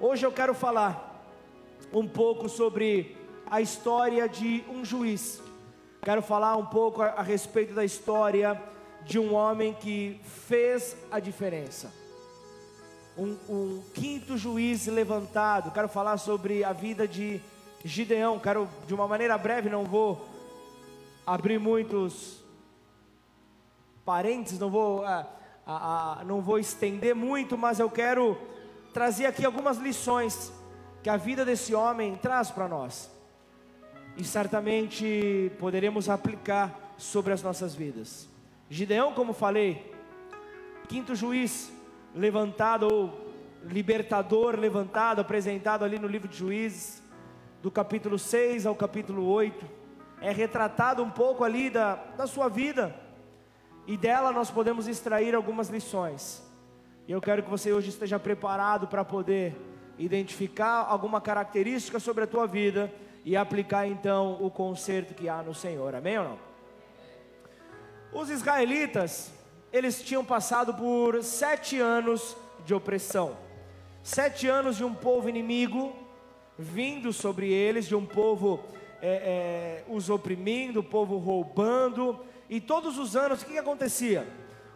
Hoje 0.00 0.26
eu 0.26 0.32
quero 0.32 0.54
falar 0.54 1.24
um 1.92 2.06
pouco 2.06 2.48
sobre 2.48 3.16
a 3.50 3.60
história 3.60 4.28
de 4.28 4.64
um 4.68 4.84
juiz. 4.84 5.40
Quero 6.02 6.22
falar 6.22 6.56
um 6.56 6.66
pouco 6.66 7.02
a, 7.02 7.06
a 7.06 7.22
respeito 7.22 7.74
da 7.74 7.84
história 7.84 8.60
de 9.04 9.18
um 9.18 9.34
homem 9.34 9.74
que 9.74 10.20
fez 10.22 10.96
a 11.10 11.18
diferença. 11.18 11.92
Um, 13.16 13.36
um, 13.48 13.82
quinto 13.94 14.36
juiz 14.36 14.86
levantado. 14.86 15.72
Quero 15.72 15.88
falar 15.88 16.18
sobre 16.18 16.62
a 16.62 16.72
vida 16.72 17.08
de 17.08 17.40
Gideão. 17.84 18.38
Quero, 18.38 18.68
de 18.86 18.94
uma 18.94 19.06
maneira 19.06 19.36
breve, 19.38 19.68
não 19.68 19.84
vou 19.84 20.28
abrir 21.26 21.58
muitos 21.58 22.42
parênteses, 24.04 24.58
não 24.58 24.70
vou, 24.70 25.04
a, 25.04 25.26
a, 25.66 26.20
a, 26.20 26.24
não 26.24 26.40
vou 26.40 26.58
estender 26.58 27.14
muito, 27.14 27.58
mas 27.58 27.78
eu 27.78 27.90
quero 27.90 28.38
trazer 28.92 29.26
aqui 29.26 29.44
algumas 29.44 29.76
lições 29.76 30.52
que 31.02 31.10
a 31.10 31.16
vida 31.16 31.44
desse 31.44 31.74
homem 31.74 32.16
traz 32.16 32.50
para 32.50 32.66
nós. 32.66 33.10
E 34.16 34.24
certamente 34.24 35.52
poderemos 35.58 36.08
aplicar 36.08 36.94
sobre 36.96 37.32
as 37.32 37.42
nossas 37.42 37.74
vidas. 37.74 38.28
Gideão, 38.68 39.12
como 39.12 39.32
falei, 39.32 39.94
quinto 40.88 41.14
juiz 41.14 41.70
levantado, 42.14 42.88
ou 42.92 43.28
libertador 43.64 44.58
levantado, 44.58 45.20
apresentado 45.20 45.84
ali 45.84 45.98
no 45.98 46.08
livro 46.08 46.26
de 46.28 46.36
Juízes, 46.36 47.02
do 47.60 47.70
capítulo 47.70 48.18
6 48.18 48.66
ao 48.66 48.74
capítulo 48.74 49.26
8, 49.26 49.66
é 50.20 50.30
retratado 50.30 51.02
um 51.02 51.10
pouco 51.10 51.44
ali 51.44 51.70
da, 51.70 51.96
da 52.16 52.26
sua 52.26 52.48
vida, 52.48 52.94
e 53.86 53.96
dela 53.96 54.32
nós 54.32 54.50
podemos 54.50 54.86
extrair 54.86 55.34
algumas 55.34 55.68
lições. 55.68 56.42
E 57.06 57.12
eu 57.12 57.20
quero 57.20 57.42
que 57.42 57.50
você 57.50 57.72
hoje 57.72 57.88
esteja 57.88 58.18
preparado 58.18 58.86
para 58.86 59.04
poder 59.04 59.56
identificar 59.98 60.86
alguma 60.88 61.20
característica 61.20 61.98
sobre 61.98 62.24
a 62.24 62.26
tua 62.26 62.46
vida 62.46 62.92
e 63.24 63.36
aplicar 63.36 63.86
então 63.86 64.36
o 64.40 64.50
conserto 64.50 65.14
que 65.14 65.28
há 65.28 65.42
no 65.42 65.54
Senhor. 65.54 65.94
Amém 65.94 66.18
ou 66.18 66.24
não? 66.24 66.38
Os 68.12 68.30
israelitas, 68.30 69.32
eles 69.72 70.02
tinham 70.02 70.24
passado 70.24 70.74
por 70.74 71.22
sete 71.22 71.80
anos 71.80 72.36
de 72.64 72.74
opressão, 72.74 73.36
sete 74.02 74.46
anos 74.46 74.76
de 74.76 74.84
um 74.84 74.94
povo 74.94 75.28
inimigo 75.28 76.07
vindo 76.58 77.12
sobre 77.12 77.52
eles, 77.52 77.86
de 77.86 77.94
um 77.94 78.04
povo 78.04 78.60
é, 79.00 79.08
é, 79.08 79.84
os 79.88 80.10
oprimindo, 80.10 80.80
o 80.80 80.84
povo 80.84 81.16
roubando, 81.16 82.18
e 82.50 82.60
todos 82.60 82.98
os 82.98 83.14
anos 83.14 83.42
o 83.42 83.46
que, 83.46 83.52
que 83.52 83.58
acontecia? 83.58 84.26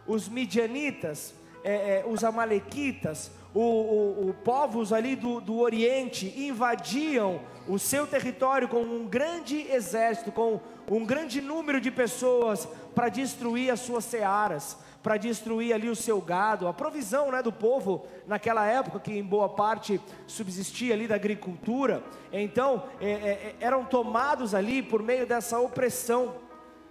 Os 0.07 0.29
midianitas, 0.29 1.33
é, 1.63 1.99
é 1.99 2.05
os 2.07 2.23
amalequitas, 2.23 3.31
o, 3.53 3.59
o, 3.59 4.29
o 4.29 4.33
povos 4.33 4.93
ali 4.93 5.15
do, 5.15 5.41
do 5.41 5.59
Oriente 5.59 6.33
invadiam 6.37 7.41
o 7.67 7.77
seu 7.77 8.07
território 8.07 8.67
com 8.67 8.81
um 8.81 9.05
grande 9.05 9.61
exército, 9.71 10.31
com 10.31 10.59
um 10.89 11.05
grande 11.05 11.41
número 11.41 11.79
de 11.79 11.91
pessoas 11.91 12.67
para 12.95 13.09
destruir 13.09 13.71
as 13.71 13.79
suas 13.79 14.05
searas, 14.05 14.77
para 15.03 15.17
destruir 15.17 15.73
ali 15.73 15.89
o 15.89 15.95
seu 15.95 16.21
gado, 16.21 16.67
a 16.67 16.73
provisão 16.73 17.29
né, 17.29 17.43
do 17.43 17.51
povo 17.51 18.07
naquela 18.25 18.65
época, 18.65 19.01
que 19.01 19.11
em 19.11 19.23
boa 19.23 19.49
parte 19.49 19.99
subsistia 20.25 20.93
ali 20.93 21.07
da 21.07 21.15
agricultura, 21.15 22.01
então 22.31 22.85
é, 23.01 23.11
é, 23.11 23.55
eram 23.59 23.83
tomados 23.83 24.55
ali 24.55 24.81
por 24.81 25.03
meio 25.03 25.27
dessa 25.27 25.59
opressão 25.59 26.35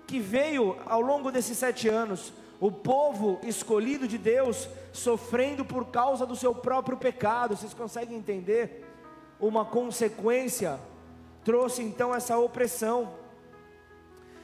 que 0.06 0.20
veio 0.20 0.76
ao 0.84 1.00
longo 1.00 1.32
desses 1.32 1.56
sete 1.56 1.88
anos 1.88 2.34
o 2.60 2.70
povo 2.70 3.40
escolhido 3.42 4.06
de 4.06 4.18
Deus 4.18 4.68
sofrendo 4.92 5.64
por 5.64 5.86
causa 5.86 6.24
do 6.26 6.36
seu 6.36 6.54
próprio 6.54 6.96
pecado. 6.96 7.56
Vocês 7.56 7.74
conseguem 7.74 8.16
entender? 8.16 8.86
Uma 9.40 9.64
consequência 9.64 10.78
trouxe 11.42 11.82
então 11.82 12.14
essa 12.14 12.38
opressão. 12.38 13.14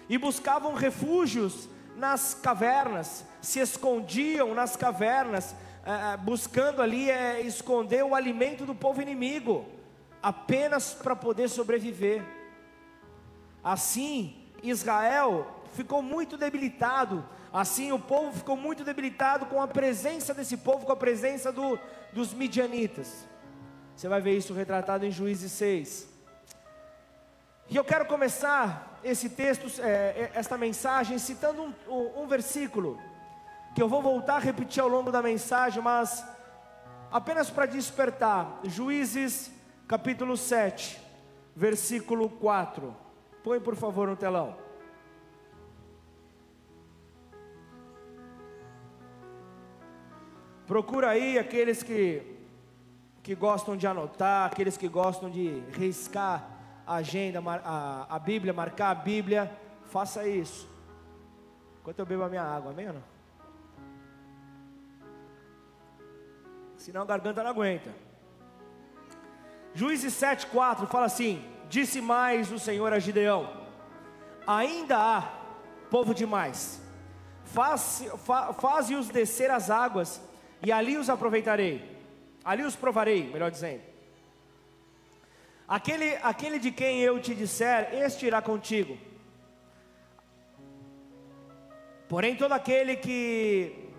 E 0.09 0.17
buscavam 0.19 0.75
refúgios 0.75 1.69
nas 1.99 2.35
cavernas, 2.35 3.25
se 3.43 3.61
escondiam 3.61 4.55
nas 4.55 4.77
cavernas, 4.77 5.55
eh, 5.85 6.17
buscando 6.19 6.81
ali 6.81 7.11
eh, 7.11 7.41
esconder 7.43 8.05
o 8.05 8.15
alimento 8.15 8.65
do 8.65 8.75
povo 8.75 9.03
inimigo, 9.03 9.67
apenas 10.23 10.95
para 10.95 11.15
poder 11.15 11.49
sobreviver. 11.49 12.25
Assim, 13.63 14.47
Israel 14.63 15.65
ficou 15.75 16.01
muito 16.03 16.37
debilitado 16.37 17.25
Assim 17.53 17.93
o 17.93 17.99
povo 17.99 18.37
ficou 18.37 18.57
muito 18.57 18.85
debilitado 18.85 19.47
com 19.47 19.61
a 19.61 19.67
presença 19.67 20.35
desse 20.35 20.57
povo, 20.57 20.85
com 20.85 20.93
a 20.93 20.97
presença 20.97 21.51
do, 21.51 21.79
dos 22.13 22.35
midianitas. 22.35 23.27
Você 23.97 24.09
vai 24.09 24.21
ver 24.21 24.37
isso 24.37 24.53
retratado 24.53 25.07
em 25.07 25.11
Juízes 25.11 25.53
6. 25.53 26.18
E 27.71 27.77
eu 27.77 27.85
quero 27.85 28.07
começar 28.07 28.99
esse 29.05 29.29
texto, 29.29 29.67
é, 29.83 29.87
é, 29.87 30.31
esta 30.35 30.57
mensagem, 30.57 31.19
citando 31.19 31.63
um, 31.63 31.75
um, 31.87 32.23
um 32.23 32.27
versículo, 32.27 32.99
que 33.75 33.83
eu 33.83 33.89
vou 33.89 34.01
voltar 34.01 34.37
a 34.37 34.39
repetir 34.39 34.83
ao 34.83 34.89
longo 34.89 35.13
da 35.13 35.23
mensagem, 35.23 35.83
mas 35.83 36.25
apenas 37.13 37.51
para 37.51 37.67
despertar. 37.67 38.59
Juízes 38.65 39.53
capítulo 39.87 40.35
7, 40.35 40.99
versículo 41.55 42.31
4. 42.31 42.97
Põe 43.45 43.61
por 43.61 43.77
favor 43.77 44.09
no 44.09 44.17
telão. 44.17 44.57
Procura 50.67 51.11
aí 51.11 51.39
aqueles 51.39 51.83
que, 51.83 52.23
que 53.23 53.35
gostam 53.35 53.77
de 53.77 53.87
anotar, 53.87 54.47
aqueles 54.47 54.79
que 54.79 54.89
gostam 54.89 55.29
de 55.29 55.61
riscar 55.73 56.58
a 56.89 56.95
agenda, 56.97 57.39
a, 57.63 58.07
a 58.17 58.19
Bíblia, 58.19 58.55
marcar 58.55 58.91
a 58.91 58.95
Bíblia. 58.95 59.53
Faça 59.91 60.27
isso. 60.27 60.67
Enquanto 61.81 61.99
eu 61.99 62.07
bebo 62.07 62.23
a 62.23 62.29
minha 62.31 62.43
água, 62.43 62.73
amém 62.73 62.89
ou 62.89 62.95
não? 62.95 63.03
Senão 66.79 67.03
a 67.03 67.05
garganta 67.05 67.43
não 67.43 67.51
aguenta. 67.51 67.91
Juízes 69.75 70.15
7,4 70.15 70.87
fala 70.87 71.05
assim: 71.05 71.45
Disse 71.69 72.01
mais 72.01 72.51
o 72.51 72.59
Senhor 72.59 72.91
a 72.91 72.99
Gideão: 72.99 73.67
Ainda 74.47 74.97
há 74.97 75.21
povo 75.91 76.15
demais, 76.15 76.81
faze-os 77.45 78.23
faz 78.57 79.09
descer 79.09 79.51
as 79.51 79.69
águas 79.71 80.23
e 80.63 80.73
ali 80.73 80.97
os 80.97 81.11
aproveitarei, 81.11 82.03
ali 82.43 82.63
os 82.63 82.75
provarei, 82.75 83.31
melhor 83.31 83.51
dizendo. 83.51 83.88
Aquele, 85.69 86.17
aquele 86.23 86.59
de 86.59 86.71
quem 86.71 87.01
eu 87.01 87.21
te 87.21 87.35
disser, 87.35 87.91
este 87.93 88.27
irá 88.27 88.41
contigo. 88.41 88.97
Porém, 92.09 92.35
todo 92.35 92.53
aquele 92.53 92.97
que 92.97 93.91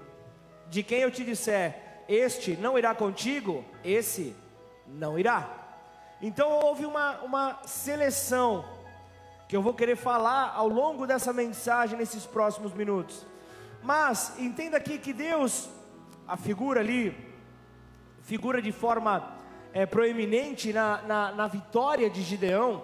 de 0.67 0.81
quem 0.81 0.99
eu 1.01 1.11
te 1.11 1.23
disser, 1.23 2.03
este 2.07 2.57
não 2.57 2.77
irá 2.77 2.95
contigo, 2.95 3.63
esse 3.83 4.35
não 4.87 5.17
irá. 5.17 5.47
Então 6.19 6.49
houve 6.49 6.85
uma, 6.85 7.19
uma 7.21 7.59
seleção 7.65 8.65
que 9.47 9.55
eu 9.55 9.61
vou 9.61 9.73
querer 9.73 9.95
falar 9.95 10.53
ao 10.55 10.67
longo 10.67 11.05
dessa 11.05 11.31
mensagem 11.31 11.97
nesses 11.97 12.25
próximos 12.25 12.73
minutos. 12.73 13.25
Mas 13.81 14.37
entenda 14.39 14.77
aqui 14.77 14.97
que 14.97 15.13
Deus 15.13 15.69
a 16.27 16.35
figura 16.35 16.79
ali, 16.79 17.15
figura 18.23 18.61
de 18.61 18.71
forma 18.71 19.38
é, 19.73 19.85
proeminente 19.85 20.73
na, 20.73 21.01
na, 21.03 21.31
na, 21.31 21.47
vitória 21.47 22.09
de 22.09 22.21
Gideão, 22.21 22.83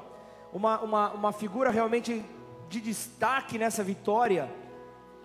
uma, 0.53 0.79
uma, 0.81 1.11
uma 1.11 1.31
figura 1.31 1.69
realmente 1.69 2.23
de 2.69 2.79
destaque 2.79 3.57
nessa 3.57 3.83
vitória 3.83 4.49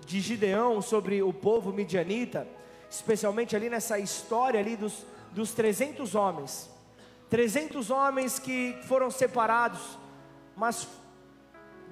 de 0.07 0.20
Gideão 0.20 0.81
sobre 0.81 1.23
o 1.23 1.33
povo 1.33 1.73
midianita, 1.73 2.46
especialmente 2.88 3.55
ali 3.55 3.68
nessa 3.68 3.99
história 3.99 4.59
ali 4.59 4.77
dos, 4.77 5.05
dos 5.33 5.53
300 5.53 6.14
homens, 6.14 6.70
300 7.29 7.90
homens 7.90 8.38
que 8.38 8.77
foram 8.85 9.11
separados, 9.11 9.99
mas 10.57 10.88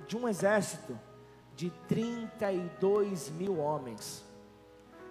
de 0.07 0.17
um 0.17 0.29
exército 0.29 0.99
de 1.55 1.71
32 1.87 3.31
mil 3.31 3.59
homens. 3.59 4.25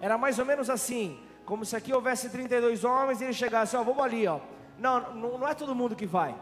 Era 0.02 0.17
mais 0.17 0.39
ou 0.39 0.46
menos 0.46 0.70
assim, 0.70 1.20
como 1.47 1.63
se 1.63 1.77
aqui 1.77 1.93
houvesse 1.93 2.29
32 2.29 2.83
homens 2.83 3.21
e 3.21 3.23
ele 3.23 3.33
chegasse, 3.33 3.73
ó, 3.77 3.81
vamos 3.81 4.03
ali, 4.03 4.27
ó. 4.27 4.41
Não, 4.77 5.13
não, 5.13 5.38
não 5.38 5.47
é 5.47 5.53
todo 5.53 5.73
mundo 5.73 5.95
que 5.95 6.05
vai. 6.05 6.36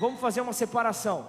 Vamos 0.00 0.20
fazer 0.20 0.40
uma 0.40 0.52
separação. 0.52 1.28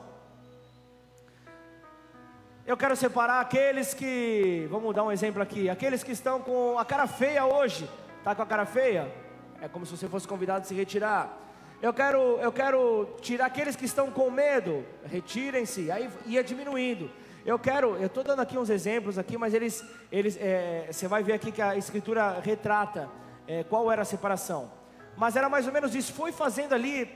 Eu 2.66 2.76
quero 2.76 2.96
separar 2.96 3.40
aqueles 3.40 3.94
que, 3.94 4.68
vamos 4.72 4.96
dar 4.96 5.04
um 5.04 5.12
exemplo 5.12 5.40
aqui, 5.40 5.70
aqueles 5.70 6.04
que 6.04 6.12
estão 6.12 6.42
com 6.42 6.80
a 6.80 6.84
cara 6.84 7.06
feia 7.06 7.46
hoje. 7.46 7.88
Tá 8.24 8.34
com 8.34 8.42
a 8.42 8.46
cara 8.46 8.66
feia? 8.66 9.14
É 9.62 9.68
como 9.68 9.86
se 9.86 9.96
você 9.96 10.08
fosse 10.10 10.28
convidado 10.28 10.62
a 10.62 10.64
se 10.64 10.74
retirar. 10.74 11.38
eu 11.80 11.94
quero, 11.94 12.40
eu 12.40 12.52
quero 12.52 13.18
tirar 13.22 13.46
aqueles 13.46 13.76
que 13.76 13.86
estão 13.86 14.10
com 14.10 14.32
medo, 14.32 14.84
retirem-se, 15.06 15.92
aí 15.92 16.10
ia 16.26 16.44
diminuindo. 16.44 17.08
Eu 17.44 17.58
quero, 17.58 17.96
eu 17.96 18.06
estou 18.06 18.24
dando 18.24 18.42
aqui 18.42 18.58
uns 18.58 18.70
exemplos 18.70 19.18
aqui, 19.18 19.38
mas 19.38 19.54
eles, 19.54 19.84
eles, 20.12 20.38
é, 20.40 20.88
você 20.92 21.08
vai 21.08 21.24
ver 21.24 21.34
aqui 21.34 21.52
que 21.52 21.62
a 21.62 21.76
escritura 21.76 22.40
retrata 22.40 23.10
é, 23.48 23.64
qual 23.64 23.92
era 23.92 24.04
a 24.04 24.06
separação. 24.06 24.72
Mas 25.18 25.36
era 25.36 25.50
mais 25.50 25.66
ou 25.66 25.74
menos 25.74 25.96
isso, 25.96 26.14
foi 26.14 26.32
fazendo 26.32 26.74
ali, 26.74 27.12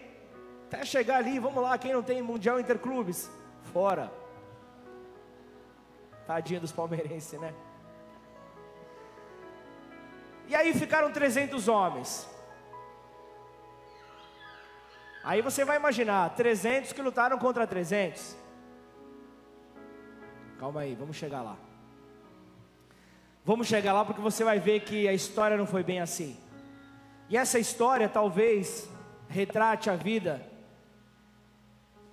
até 0.67 0.83
chegar 0.83 1.17
ali, 1.17 1.37
vamos 1.37 1.61
lá, 1.61 1.77
quem 1.77 1.93
não 1.93 2.01
tem 2.01 2.21
Mundial 2.23 2.59
Interclubes, 2.59 3.29
fora. 3.71 4.11
Tadinha 6.25 6.59
dos 6.59 6.71
palmeirenses, 6.71 7.39
né? 7.39 7.53
E 10.47 10.55
aí 10.55 10.73
ficaram 10.73 11.11
300 11.11 11.67
homens. 11.67 12.27
Aí 15.23 15.41
você 15.41 15.63
vai 15.63 15.77
imaginar, 15.77 16.35
300 16.35 16.93
que 16.93 17.01
lutaram 17.01 17.37
contra 17.37 17.65
300. 17.67 18.44
Calma 20.59 20.81
aí, 20.81 20.95
vamos 20.95 21.15
chegar 21.15 21.41
lá. 21.41 21.57
Vamos 23.43 23.67
chegar 23.67 23.93
lá 23.93 24.03
porque 24.03 24.21
você 24.21 24.43
vai 24.43 24.59
ver 24.59 24.79
que 24.81 25.07
a 25.07 25.13
história 25.13 25.55
não 25.55 25.67
foi 25.67 25.83
bem 25.83 25.99
assim. 25.99 26.37
E 27.29 27.37
essa 27.37 27.59
história 27.59 28.07
talvez 28.07 28.89
retrate 29.27 29.89
a 29.89 29.95
vida 29.95 30.41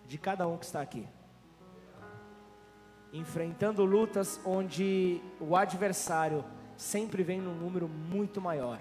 de 0.06 0.18
cada 0.18 0.46
um 0.46 0.58
que 0.58 0.64
está 0.64 0.80
aqui. 0.80 1.08
Enfrentando 3.12 3.84
lutas 3.84 4.40
onde 4.44 5.20
o 5.40 5.56
adversário 5.56 6.44
sempre 6.76 7.22
vem 7.22 7.40
num 7.40 7.54
número 7.54 7.88
muito 7.88 8.40
maior. 8.40 8.80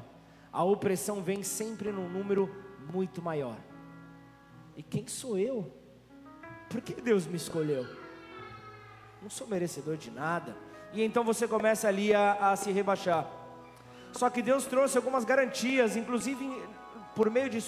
A 0.51 0.63
opressão 0.63 1.21
vem 1.21 1.43
sempre 1.43 1.91
num 1.91 2.09
número 2.09 2.53
muito 2.91 3.21
maior. 3.21 3.57
E 4.75 4.83
quem 4.83 5.07
sou 5.07 5.37
eu? 5.37 5.71
Por 6.69 6.81
que 6.81 6.99
Deus 7.01 7.25
me 7.25 7.35
escolheu? 7.35 8.00
Não 9.21 9.29
sou 9.29 9.47
merecedor 9.47 9.97
de 9.97 10.09
nada. 10.09 10.55
E 10.93 11.03
então 11.03 11.23
você 11.23 11.47
começa 11.47 11.87
ali 11.87 12.13
a, 12.13 12.51
a 12.51 12.55
se 12.55 12.71
rebaixar. 12.71 13.27
Só 14.11 14.29
que 14.29 14.41
Deus 14.41 14.65
trouxe 14.65 14.97
algumas 14.97 15.23
garantias, 15.23 15.95
inclusive 15.95 16.61
por 17.15 17.29
meio 17.29 17.49
de, 17.49 17.59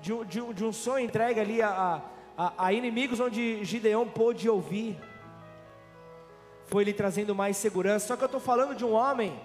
de, 0.00 0.24
de, 0.26 0.54
de 0.54 0.64
um 0.64 0.72
sonho 0.72 1.04
entregue 1.04 1.40
ali 1.40 1.60
a, 1.60 2.02
a, 2.36 2.66
a 2.66 2.72
inimigos 2.72 3.20
onde 3.20 3.64
Gideão 3.64 4.08
pôde 4.08 4.48
ouvir. 4.48 4.98
Foi 6.66 6.84
lhe 6.84 6.92
trazendo 6.92 7.34
mais 7.34 7.56
segurança. 7.56 8.06
Só 8.06 8.16
que 8.16 8.22
eu 8.22 8.26
estou 8.26 8.40
falando 8.40 8.74
de 8.74 8.84
um 8.84 8.92
homem 8.92 9.38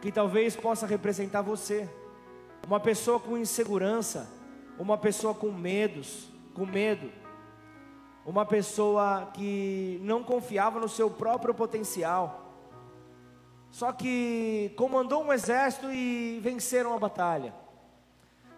que 0.00 0.12
talvez 0.12 0.54
possa 0.54 0.86
representar 0.86 1.42
você, 1.42 1.88
uma 2.66 2.78
pessoa 2.78 3.18
com 3.18 3.36
insegurança, 3.36 4.30
uma 4.78 4.96
pessoa 4.96 5.34
com 5.34 5.50
medos, 5.50 6.28
com 6.54 6.64
medo, 6.64 7.10
uma 8.28 8.44
pessoa 8.44 9.30
que 9.32 9.98
não 10.02 10.22
confiava 10.22 10.78
no 10.78 10.86
seu 10.86 11.08
próprio 11.08 11.54
potencial. 11.54 12.52
Só 13.70 13.90
que 13.90 14.70
comandou 14.76 15.24
um 15.24 15.32
exército 15.32 15.90
e 15.90 16.38
venceram 16.42 16.92
a 16.92 16.98
batalha. 16.98 17.54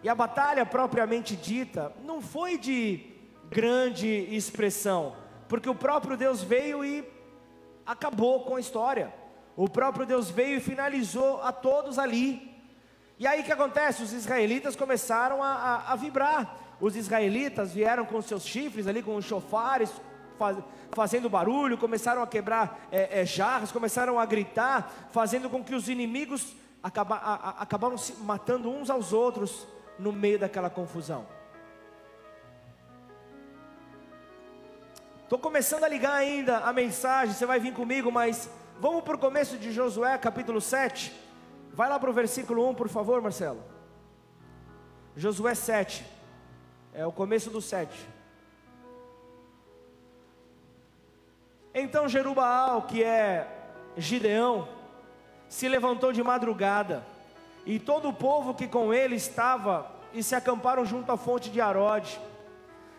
E 0.03 0.09
a 0.09 0.15
batalha 0.15 0.65
propriamente 0.65 1.37
dita 1.37 1.93
não 2.03 2.21
foi 2.21 2.57
de 2.57 3.15
grande 3.49 4.09
expressão, 4.35 5.15
porque 5.47 5.69
o 5.69 5.75
próprio 5.75 6.17
Deus 6.17 6.43
veio 6.43 6.83
e 6.83 7.07
acabou 7.85 8.41
com 8.41 8.57
a 8.57 8.59
história. 8.59 9.13
O 9.55 9.69
próprio 9.69 10.05
Deus 10.05 10.29
veio 10.29 10.57
e 10.57 10.61
finalizou 10.61 11.41
a 11.41 11.53
todos 11.53 11.97
ali. 11.97 12.61
E 13.17 13.25
aí 13.25 13.39
o 13.39 13.43
que 13.45 13.53
acontece? 13.53 14.03
Os 14.03 14.11
israelitas 14.11 14.75
começaram 14.75 15.41
a, 15.41 15.53
a, 15.53 15.93
a 15.93 15.95
vibrar. 15.95 16.57
Os 16.81 16.95
israelitas 16.95 17.71
vieram 17.71 18.03
com 18.05 18.19
seus 18.23 18.43
chifres 18.43 18.87
ali, 18.87 19.03
com 19.03 19.15
os 19.15 19.23
chofares, 19.23 19.91
faz, 20.37 20.57
fazendo 20.91 21.29
barulho, 21.29 21.77
começaram 21.77 22.23
a 22.23 22.27
quebrar 22.27 22.87
é, 22.91 23.21
é, 23.21 23.25
jarras, 23.25 23.71
começaram 23.71 24.19
a 24.19 24.25
gritar, 24.25 25.09
fazendo 25.11 25.47
com 25.47 25.63
que 25.63 25.75
os 25.75 25.87
inimigos 25.87 26.55
acaba, 26.81 27.17
a, 27.17 27.61
acabaram 27.61 27.99
se 27.99 28.13
matando 28.23 28.71
uns 28.71 28.89
aos 28.89 29.13
outros 29.13 29.67
no 29.99 30.11
meio 30.11 30.39
daquela 30.39 30.71
confusão. 30.71 31.27
Estou 35.23 35.37
começando 35.37 35.83
a 35.83 35.87
ligar 35.87 36.13
ainda 36.13 36.57
a 36.57 36.73
mensagem, 36.73 37.35
você 37.35 37.45
vai 37.45 37.59
vir 37.59 37.73
comigo, 37.73 38.11
mas 38.11 38.49
vamos 38.79 39.03
para 39.03 39.15
o 39.15 39.19
começo 39.19 39.55
de 39.55 39.71
Josué, 39.71 40.17
capítulo 40.17 40.59
7. 40.59 41.13
Vai 41.73 41.87
lá 41.87 41.99
para 41.99 42.09
o 42.09 42.13
versículo 42.13 42.67
1, 42.69 42.75
por 42.75 42.89
favor, 42.89 43.21
Marcelo. 43.21 43.63
Josué 45.15 45.53
7. 45.53 46.20
É 46.93 47.05
o 47.05 47.11
começo 47.11 47.49
do 47.49 47.61
7. 47.61 47.89
Então 51.73 52.09
Jerubaal, 52.09 52.81
que 52.83 53.01
é 53.01 53.47
Gideão, 53.95 54.67
se 55.47 55.69
levantou 55.69 56.11
de 56.11 56.21
madrugada, 56.21 57.05
e 57.65 57.79
todo 57.79 58.09
o 58.09 58.13
povo 58.13 58.53
que 58.53 58.67
com 58.67 58.93
ele 58.93 59.15
estava, 59.15 59.89
e 60.13 60.21
se 60.21 60.35
acamparam 60.35 60.83
junto 60.85 61.11
à 61.11 61.17
fonte 61.17 61.49
de 61.49 61.61
Arode, 61.61 62.19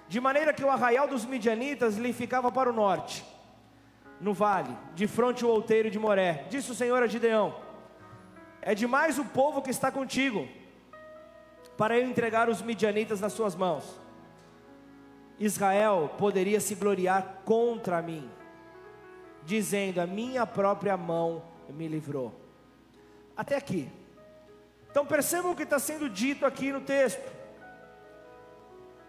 de 0.09 0.21
maneira 0.21 0.55
que 0.55 0.65
o 0.65 0.71
arraial 0.71 1.07
dos 1.07 1.25
midianitas 1.27 1.97
lhe 1.97 2.13
ficava 2.13 2.51
para 2.51 2.71
o 2.71 2.73
norte, 2.73 3.25
no 4.21 4.33
vale, 4.33 4.75
de 4.95 5.07
fronte 5.07 5.45
ao 5.45 5.51
outeiro 5.51 5.91
de 5.91 5.99
Moré. 5.99 6.47
Disse 6.49 6.71
o 6.71 6.75
Senhor 6.75 7.03
a 7.03 7.07
Gideão: 7.07 7.55
É 8.63 8.75
demais 8.75 9.19
o 9.19 9.25
povo 9.25 9.61
que 9.61 9.71
está 9.71 9.91
contigo, 9.91 10.49
para 11.77 11.99
eu 11.99 12.07
entregar 12.07 12.49
os 12.49 12.63
midianitas 12.63 13.21
nas 13.21 13.33
suas 13.33 13.55
mãos. 13.55 13.85
Israel 15.39 16.15
poderia 16.19 16.61
se 16.61 16.75
gloriar 16.75 17.43
contra 17.45 18.01
mim, 18.01 18.31
dizendo: 19.45 20.01
A 20.01 20.07
minha 20.07 20.47
própria 20.47 20.97
mão 20.97 21.43
me 21.69 21.89
livrou. 21.89 22.33
Até 23.37 23.57
aqui. 23.57 23.89
Então 24.91 25.07
percebam 25.07 25.53
o 25.53 25.57
que 25.57 25.63
está 25.63 25.79
sendo 25.79 26.09
dito 26.09 26.45
aqui 26.45 26.71
no 26.71 26.81
texto. 26.81 27.27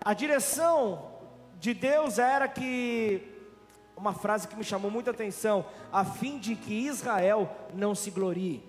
A 0.03 0.13
direção 0.13 1.11
de 1.59 1.73
Deus 1.73 2.17
era 2.17 2.47
que, 2.47 3.21
uma 3.95 4.13
frase 4.13 4.47
que 4.47 4.55
me 4.55 4.63
chamou 4.63 4.89
muita 4.89 5.11
atenção, 5.11 5.65
a 5.91 6.03
fim 6.03 6.39
de 6.39 6.55
que 6.55 6.73
Israel 6.87 7.49
não 7.73 7.93
se 7.93 8.11
glorie, 8.11 8.63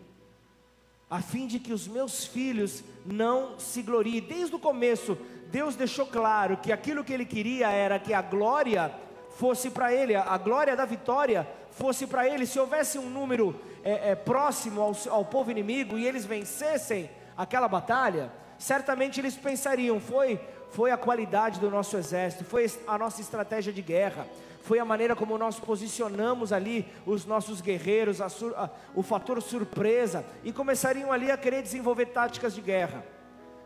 a 1.10 1.20
fim 1.20 1.46
de 1.46 1.58
que 1.58 1.72
os 1.72 1.86
meus 1.86 2.24
filhos 2.24 2.82
não 3.04 3.58
se 3.58 3.82
gloriem. 3.82 4.20
Desde 4.20 4.54
o 4.54 4.58
começo, 4.58 5.16
Deus 5.50 5.76
deixou 5.76 6.06
claro 6.06 6.56
que 6.56 6.72
aquilo 6.72 7.04
que 7.04 7.12
ele 7.12 7.24
queria 7.24 7.70
era 7.70 7.98
que 7.98 8.12
a 8.12 8.22
glória 8.22 8.92
fosse 9.36 9.70
para 9.70 9.92
ele, 9.92 10.14
a 10.14 10.38
glória 10.38 10.76
da 10.76 10.84
vitória 10.84 11.46
fosse 11.70 12.06
para 12.06 12.28
ele. 12.28 12.46
Se 12.46 12.58
houvesse 12.58 12.98
um 12.98 13.10
número 13.10 13.54
é, 13.82 14.10
é, 14.10 14.14
próximo 14.14 14.80
ao, 14.80 14.96
ao 15.10 15.24
povo 15.24 15.50
inimigo 15.50 15.98
e 15.98 16.06
eles 16.06 16.24
vencessem 16.24 17.10
aquela 17.36 17.68
batalha, 17.68 18.32
certamente 18.58 19.20
eles 19.20 19.36
pensariam: 19.36 20.00
foi, 20.00 20.40
foi 20.70 20.90
a 20.90 20.96
qualidade 20.96 21.60
do 21.60 21.70
nosso 21.70 21.96
exército, 21.96 22.44
foi 22.44 22.70
a 22.86 22.96
nossa 22.96 23.20
estratégia 23.20 23.72
de 23.72 23.82
guerra, 23.82 24.26
foi 24.64 24.78
a 24.78 24.84
maneira 24.84 25.14
como 25.14 25.36
nós 25.36 25.60
posicionamos 25.60 26.50
ali 26.50 26.88
os 27.04 27.26
nossos 27.26 27.60
guerreiros, 27.60 28.22
a 28.22 28.30
sur, 28.30 28.54
a, 28.56 28.70
o 28.94 29.02
fator 29.02 29.42
surpresa, 29.42 30.24
e 30.42 30.54
começariam 30.54 31.12
ali 31.12 31.30
a 31.30 31.36
querer 31.36 31.60
desenvolver 31.60 32.06
táticas 32.06 32.54
de 32.54 32.62
guerra. 32.62 33.04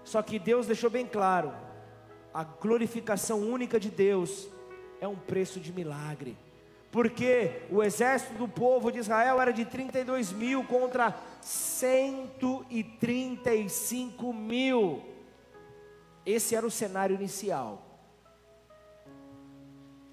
Só 0.03 0.21
que 0.23 0.41
Deus 0.41 0.67
deixou 0.67 0.91
bem 0.91 1.07
claro: 1.07 1.53
a 2.35 2.43
glorificação 2.43 3.39
única 3.39 3.79
de 3.79 3.91
Deus 3.91 4.49
é 5.01 5.07
um 5.07 5.15
preço 5.15 5.61
de 5.61 5.73
milagre. 5.73 6.37
Porque 6.91 7.63
o 7.71 7.81
exército 7.81 8.35
do 8.35 8.49
povo 8.49 8.91
de 8.91 8.99
Israel 8.99 9.41
era 9.41 9.53
de 9.53 9.65
32 9.65 10.33
mil 10.33 10.65
contra 10.65 11.15
135 11.41 14.33
mil. 14.33 15.05
Esse 16.27 16.57
era 16.57 16.67
o 16.67 16.71
cenário 16.73 17.15
inicial. 17.15 17.85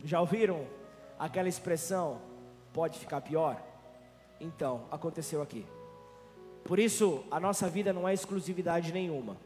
Já 0.04 0.22
ouviram 0.22 0.75
aquela 1.20 1.50
expressão? 1.50 2.22
Pode 2.74 3.00
ficar 3.00 3.22
pior? 3.22 3.62
Então, 4.40 4.86
aconteceu 4.92 5.42
aqui. 5.42 5.66
Por 6.64 6.80
isso, 6.80 7.24
a 7.30 7.40
nossa 7.40 7.70
vida 7.70 7.94
não 7.94 8.08
é 8.08 8.14
exclusividade 8.14 8.92
nenhuma. 8.92 9.38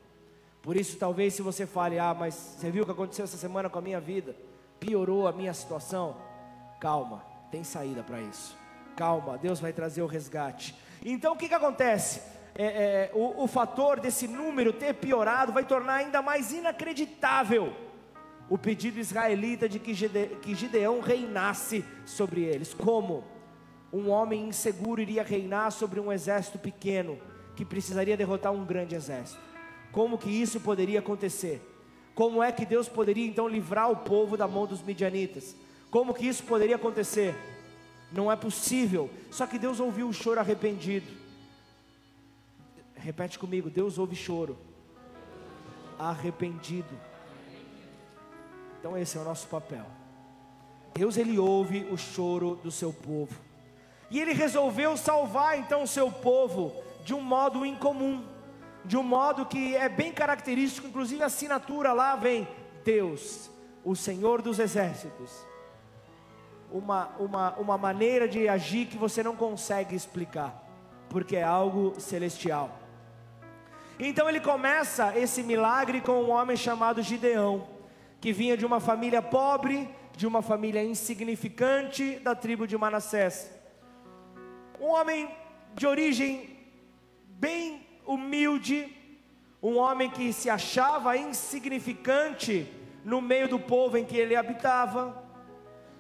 Por 0.61 0.75
isso, 0.75 0.97
talvez 0.97 1.33
se 1.33 1.41
você 1.41 1.65
fale, 1.65 1.99
ah, 1.99 2.13
mas 2.13 2.33
você 2.33 2.71
viu 2.71 2.83
o 2.83 2.85
que 2.85 2.91
aconteceu 2.91 3.25
essa 3.25 3.37
semana 3.37 3.69
com 3.69 3.79
a 3.79 3.81
minha 3.81 3.99
vida? 3.99 4.35
Piorou 4.79 5.27
a 5.27 5.31
minha 5.31 5.53
situação? 5.53 6.15
Calma, 6.79 7.23
tem 7.51 7.63
saída 7.63 8.03
para 8.03 8.21
isso. 8.21 8.57
Calma, 8.95 9.37
Deus 9.37 9.59
vai 9.59 9.73
trazer 9.73 10.01
o 10.01 10.07
resgate. 10.07 10.75
Então 11.03 11.33
o 11.33 11.37
que, 11.37 11.47
que 11.47 11.53
acontece? 11.53 12.21
É, 12.55 12.65
é, 12.65 13.11
o, 13.13 13.43
o 13.43 13.47
fator 13.47 13.99
desse 13.99 14.27
número 14.27 14.73
ter 14.73 14.93
piorado 14.95 15.53
vai 15.53 15.63
tornar 15.63 15.95
ainda 15.95 16.21
mais 16.21 16.51
inacreditável 16.51 17.73
o 18.49 18.57
pedido 18.57 18.99
israelita 18.99 19.69
de 19.69 19.79
que, 19.79 19.93
Gide, 19.93 20.37
que 20.41 20.55
Gideão 20.55 20.99
reinasse 20.99 21.85
sobre 22.05 22.41
eles. 22.41 22.73
Como? 22.73 23.23
Um 23.91 24.09
homem 24.09 24.47
inseguro 24.47 25.01
iria 25.01 25.23
reinar 25.23 25.71
sobre 25.71 25.99
um 25.99 26.11
exército 26.11 26.59
pequeno 26.59 27.17
que 27.55 27.65
precisaria 27.65 28.17
derrotar 28.17 28.51
um 28.51 28.65
grande 28.65 28.95
exército. 28.95 29.39
Como 29.91 30.17
que 30.17 30.29
isso 30.29 30.59
poderia 30.59 30.99
acontecer? 30.99 31.61
como 32.19 32.43
é 32.43 32.51
que 32.51 32.65
Deus 32.65 32.89
poderia 32.89 33.25
então 33.25 33.47
livrar 33.47 33.89
o 33.89 33.95
povo 33.95 34.35
da 34.35 34.45
mão 34.45 34.67
dos 34.67 34.81
midianitas? 34.81 35.55
Como 35.89 36.13
que 36.13 36.27
isso 36.27 36.43
poderia 36.43 36.75
acontecer? 36.75 37.33
Não 38.11 38.29
é 38.29 38.35
possível. 38.35 39.09
Só 39.31 39.47
que 39.47 39.57
Deus 39.57 39.79
ouviu 39.79 40.09
o 40.09 40.11
choro 40.11 40.37
arrependido. 40.37 41.09
Repete 42.93 43.39
comigo: 43.39 43.69
Deus 43.69 43.97
ouve 43.97 44.17
choro 44.17 44.57
arrependido. 45.97 46.93
Então 48.79 48.97
esse 48.97 49.17
é 49.17 49.21
o 49.21 49.23
nosso 49.23 49.47
papel. 49.47 49.85
Deus 50.93 51.17
ele 51.17 51.37
ouve 51.37 51.85
o 51.91 51.97
choro 51.97 52.55
do 52.63 52.71
seu 52.71 52.91
povo. 52.91 53.35
E 54.09 54.19
ele 54.19 54.33
resolveu 54.33 54.97
salvar 54.97 55.59
então 55.59 55.83
o 55.83 55.87
seu 55.87 56.11
povo 56.11 56.73
de 57.03 57.13
um 57.13 57.21
modo 57.21 57.65
incomum, 57.65 58.25
de 58.83 58.97
um 58.97 59.03
modo 59.03 59.45
que 59.45 59.75
é 59.75 59.87
bem 59.87 60.11
característico, 60.11 60.87
inclusive 60.87 61.21
a 61.21 61.27
assinatura 61.27 61.93
lá 61.93 62.15
vem 62.15 62.47
Deus, 62.83 63.51
o 63.83 63.95
Senhor 63.95 64.41
dos 64.41 64.59
exércitos. 64.59 65.45
Uma, 66.71 67.09
uma, 67.19 67.53
uma 67.55 67.77
maneira 67.77 68.27
de 68.27 68.47
agir 68.47 68.87
que 68.87 68.97
você 68.97 69.21
não 69.21 69.35
consegue 69.35 69.95
explicar, 69.95 70.63
porque 71.09 71.35
é 71.35 71.43
algo 71.43 71.99
celestial. 71.99 72.79
Então 73.99 74.29
ele 74.29 74.39
começa 74.39 75.17
esse 75.17 75.43
milagre 75.43 75.99
com 75.99 76.23
um 76.23 76.31
homem 76.31 76.55
chamado 76.55 77.01
Gideão, 77.01 77.67
que 78.19 78.33
vinha 78.33 78.57
de 78.57 78.65
uma 78.65 78.79
família 78.79 79.21
pobre, 79.21 79.89
de 80.15 80.27
uma 80.27 80.41
família 80.41 80.83
insignificante 80.83 82.19
da 82.19 82.35
tribo 82.35 82.67
de 82.67 82.77
Manassés. 82.77 83.49
Um 84.79 84.87
homem 84.87 85.29
de 85.75 85.87
origem 85.87 86.57
bem 87.27 87.85
humilde, 88.05 88.95
um 89.61 89.77
homem 89.77 90.09
que 90.09 90.33
se 90.33 90.49
achava 90.49 91.15
insignificante 91.15 92.67
no 93.05 93.21
meio 93.21 93.47
do 93.47 93.59
povo 93.59 93.97
em 93.97 94.05
que 94.05 94.17
ele 94.17 94.35
habitava. 94.35 95.23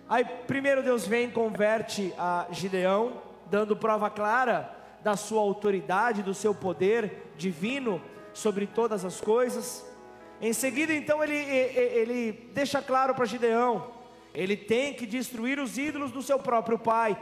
Aí 0.07 0.25
primeiro 0.25 0.83
Deus 0.83 1.07
vem 1.07 1.27
e 1.27 1.31
converte 1.31 2.13
a 2.17 2.47
Gideão, 2.51 3.21
dando 3.49 3.75
prova 3.75 4.09
clara 4.09 4.75
da 5.01 5.15
sua 5.15 5.41
autoridade, 5.41 6.23
do 6.23 6.33
seu 6.33 6.53
poder 6.53 7.31
divino 7.37 8.01
sobre 8.33 8.67
todas 8.67 9.05
as 9.05 9.21
coisas. 9.21 9.85
Em 10.41 10.53
seguida, 10.53 10.93
então, 10.93 11.23
ele, 11.23 11.35
ele 11.35 12.31
deixa 12.53 12.81
claro 12.81 13.13
para 13.13 13.25
Gideão: 13.25 13.91
ele 14.33 14.55
tem 14.55 14.93
que 14.93 15.05
destruir 15.05 15.59
os 15.59 15.77
ídolos 15.77 16.11
do 16.11 16.21
seu 16.21 16.39
próprio 16.39 16.79
pai, 16.79 17.21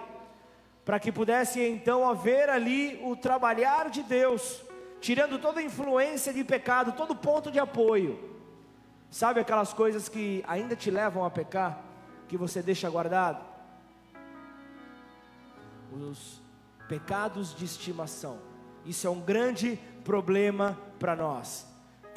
para 0.86 1.00
que 1.00 1.12
pudesse 1.12 1.62
então 1.62 2.08
haver 2.08 2.50
ali 2.50 3.00
o 3.04 3.16
trabalhar 3.16 3.90
de 3.90 4.04
Deus, 4.04 4.62
tirando 5.02 5.40
toda 5.40 5.60
a 5.60 5.64
influência 5.64 6.32
de 6.32 6.44
pecado, 6.44 6.92
todo 6.92 7.16
ponto 7.16 7.52
de 7.52 7.60
apoio. 7.60 8.38
Sabe 9.10 9.40
aquelas 9.40 9.74
coisas 9.74 10.10
que 10.10 10.44
ainda 10.48 10.76
te 10.76 10.92
levam 10.92 11.24
a 11.24 11.30
pecar, 11.30 11.82
que 12.28 12.38
você 12.38 12.62
deixa 12.62 12.90
guardado? 12.90 13.44
Os 15.92 16.42
pecados 16.88 17.56
de 17.56 17.66
estimação. 17.66 18.40
Isso 18.86 19.08
é 19.08 19.10
um 19.10 19.20
grande 19.20 19.80
problema 20.04 20.78
para 21.00 21.16
nós. 21.16 21.66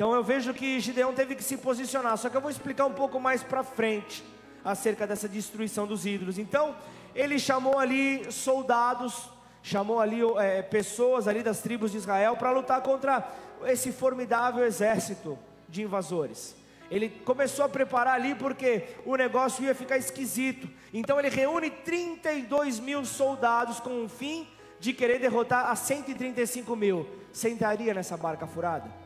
Então 0.01 0.15
eu 0.15 0.25
vejo 0.25 0.55
que 0.55 0.81
Gideão 0.81 1.13
teve 1.13 1.35
que 1.35 1.45
se 1.45 1.59
posicionar, 1.59 2.17
só 2.17 2.31
que 2.31 2.35
eu 2.35 2.41
vou 2.41 2.51
explicar 2.51 2.87
um 2.87 2.95
pouco 2.95 3.21
mais 3.21 3.43
para 3.43 3.63
frente 3.63 4.25
acerca 4.65 5.07
dessa 5.07 5.29
destruição 5.29 5.87
dos 5.87 6.07
ídolos. 6.07 6.39
Então 6.39 6.75
ele 7.15 7.39
chamou 7.39 7.79
ali 7.79 8.33
soldados, 8.33 9.29
chamou 9.63 10.01
ali 10.01 10.21
é, 10.39 10.63
pessoas 10.63 11.29
ali 11.29 11.43
das 11.43 11.61
tribos 11.61 11.93
de 11.93 11.99
Israel 11.99 12.35
para 12.35 12.51
lutar 12.51 12.81
contra 12.81 13.31
esse 13.67 13.93
formidável 13.93 14.65
exército 14.65 15.39
de 15.69 15.83
invasores. 15.83 16.57
Ele 16.91 17.11
começou 17.11 17.67
a 17.67 17.69
preparar 17.69 18.15
ali 18.15 18.35
porque 18.35 18.85
o 19.05 19.17
negócio 19.17 19.67
ia 19.67 19.75
ficar 19.75 19.99
esquisito. 19.99 20.67
Então 20.95 21.19
ele 21.19 21.29
reúne 21.29 21.69
32 21.69 22.81
mil 22.81 23.05
soldados 23.05 23.81
com 23.81 24.07
o 24.07 24.09
fim 24.09 24.49
de 24.81 24.95
querer 24.95 25.19
derrotar 25.19 25.67
a 25.67 25.77
135 25.77 26.75
mil, 26.75 27.07
sentaria 27.35 27.93
nessa 27.93 28.17
barca 28.17 28.47
furada? 28.47 29.00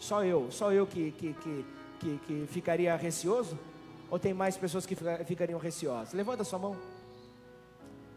Só 0.00 0.24
eu, 0.24 0.50
só 0.50 0.72
eu 0.72 0.86
que, 0.86 1.12
que, 1.12 1.34
que, 1.34 1.66
que, 2.00 2.20
que 2.26 2.46
ficaria 2.50 2.96
receoso? 2.96 3.56
Ou 4.10 4.18
tem 4.18 4.32
mais 4.32 4.56
pessoas 4.56 4.86
que 4.86 4.96
ficariam 5.26 5.60
receosas? 5.60 6.14
Levanta 6.14 6.42
sua 6.42 6.58
mão. 6.58 6.74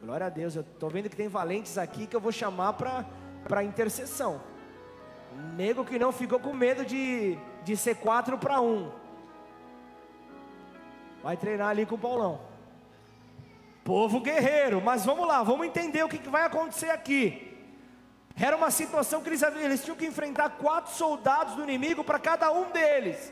Glória 0.01 0.27
a 0.27 0.29
Deus, 0.29 0.55
eu 0.55 0.61
estou 0.61 0.89
vendo 0.89 1.09
que 1.09 1.15
tem 1.15 1.27
valentes 1.27 1.77
aqui 1.77 2.07
que 2.07 2.15
eu 2.15 2.21
vou 2.21 2.31
chamar 2.31 2.73
para 2.73 3.63
intercessão. 3.65 4.41
Nego 5.57 5.83
que 5.83 5.99
não 5.99 6.13
ficou 6.13 6.39
com 6.39 6.53
medo 6.53 6.85
de, 6.85 7.37
de 7.65 7.75
ser 7.75 7.95
4 7.95 8.37
para 8.37 8.61
1. 8.61 8.89
Vai 11.21 11.35
treinar 11.35 11.67
ali 11.67 11.85
com 11.85 11.95
o 11.95 11.99
Paulão. 11.99 12.39
Povo 13.83 14.21
guerreiro, 14.21 14.81
mas 14.81 15.03
vamos 15.03 15.27
lá, 15.27 15.43
vamos 15.43 15.67
entender 15.67 16.01
o 16.01 16.07
que, 16.07 16.17
que 16.17 16.29
vai 16.29 16.45
acontecer 16.45 16.89
aqui. 16.91 17.52
Era 18.35 18.55
uma 18.57 18.71
situação 18.71 19.21
que 19.21 19.29
eles, 19.29 19.43
eles 19.43 19.83
tinham 19.83 19.95
que 19.95 20.05
enfrentar 20.05 20.49
quatro 20.51 20.93
soldados 20.93 21.55
do 21.55 21.63
inimigo 21.63 22.03
para 22.03 22.17
cada 22.17 22.51
um 22.51 22.71
deles. 22.71 23.31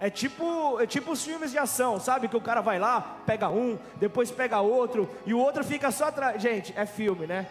É 0.00 0.08
tipo, 0.08 0.80
é 0.80 0.86
tipo 0.86 1.12
os 1.12 1.24
filmes 1.24 1.50
de 1.50 1.58
ação, 1.58 1.98
sabe? 1.98 2.28
Que 2.28 2.36
o 2.36 2.40
cara 2.40 2.60
vai 2.60 2.78
lá, 2.78 3.18
pega 3.26 3.48
um, 3.48 3.76
depois 3.96 4.30
pega 4.30 4.60
outro, 4.60 5.10
e 5.26 5.34
o 5.34 5.38
outro 5.38 5.64
fica 5.64 5.90
só 5.90 6.06
atrás. 6.06 6.40
Gente, 6.40 6.72
é 6.76 6.86
filme, 6.86 7.26
né? 7.26 7.46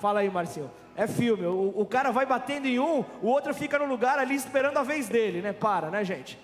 Fala 0.00 0.20
aí, 0.20 0.28
Marcinho. 0.28 0.70
É 0.96 1.06
filme. 1.06 1.46
O, 1.46 1.72
o 1.76 1.86
cara 1.86 2.10
vai 2.10 2.26
batendo 2.26 2.66
em 2.66 2.78
um, 2.78 3.04
o 3.22 3.28
outro 3.28 3.54
fica 3.54 3.78
no 3.78 3.86
lugar 3.86 4.18
ali 4.18 4.34
esperando 4.34 4.78
a 4.78 4.82
vez 4.82 5.08
dele, 5.08 5.40
né? 5.40 5.52
Para, 5.52 5.88
né, 5.88 6.04
gente? 6.04 6.38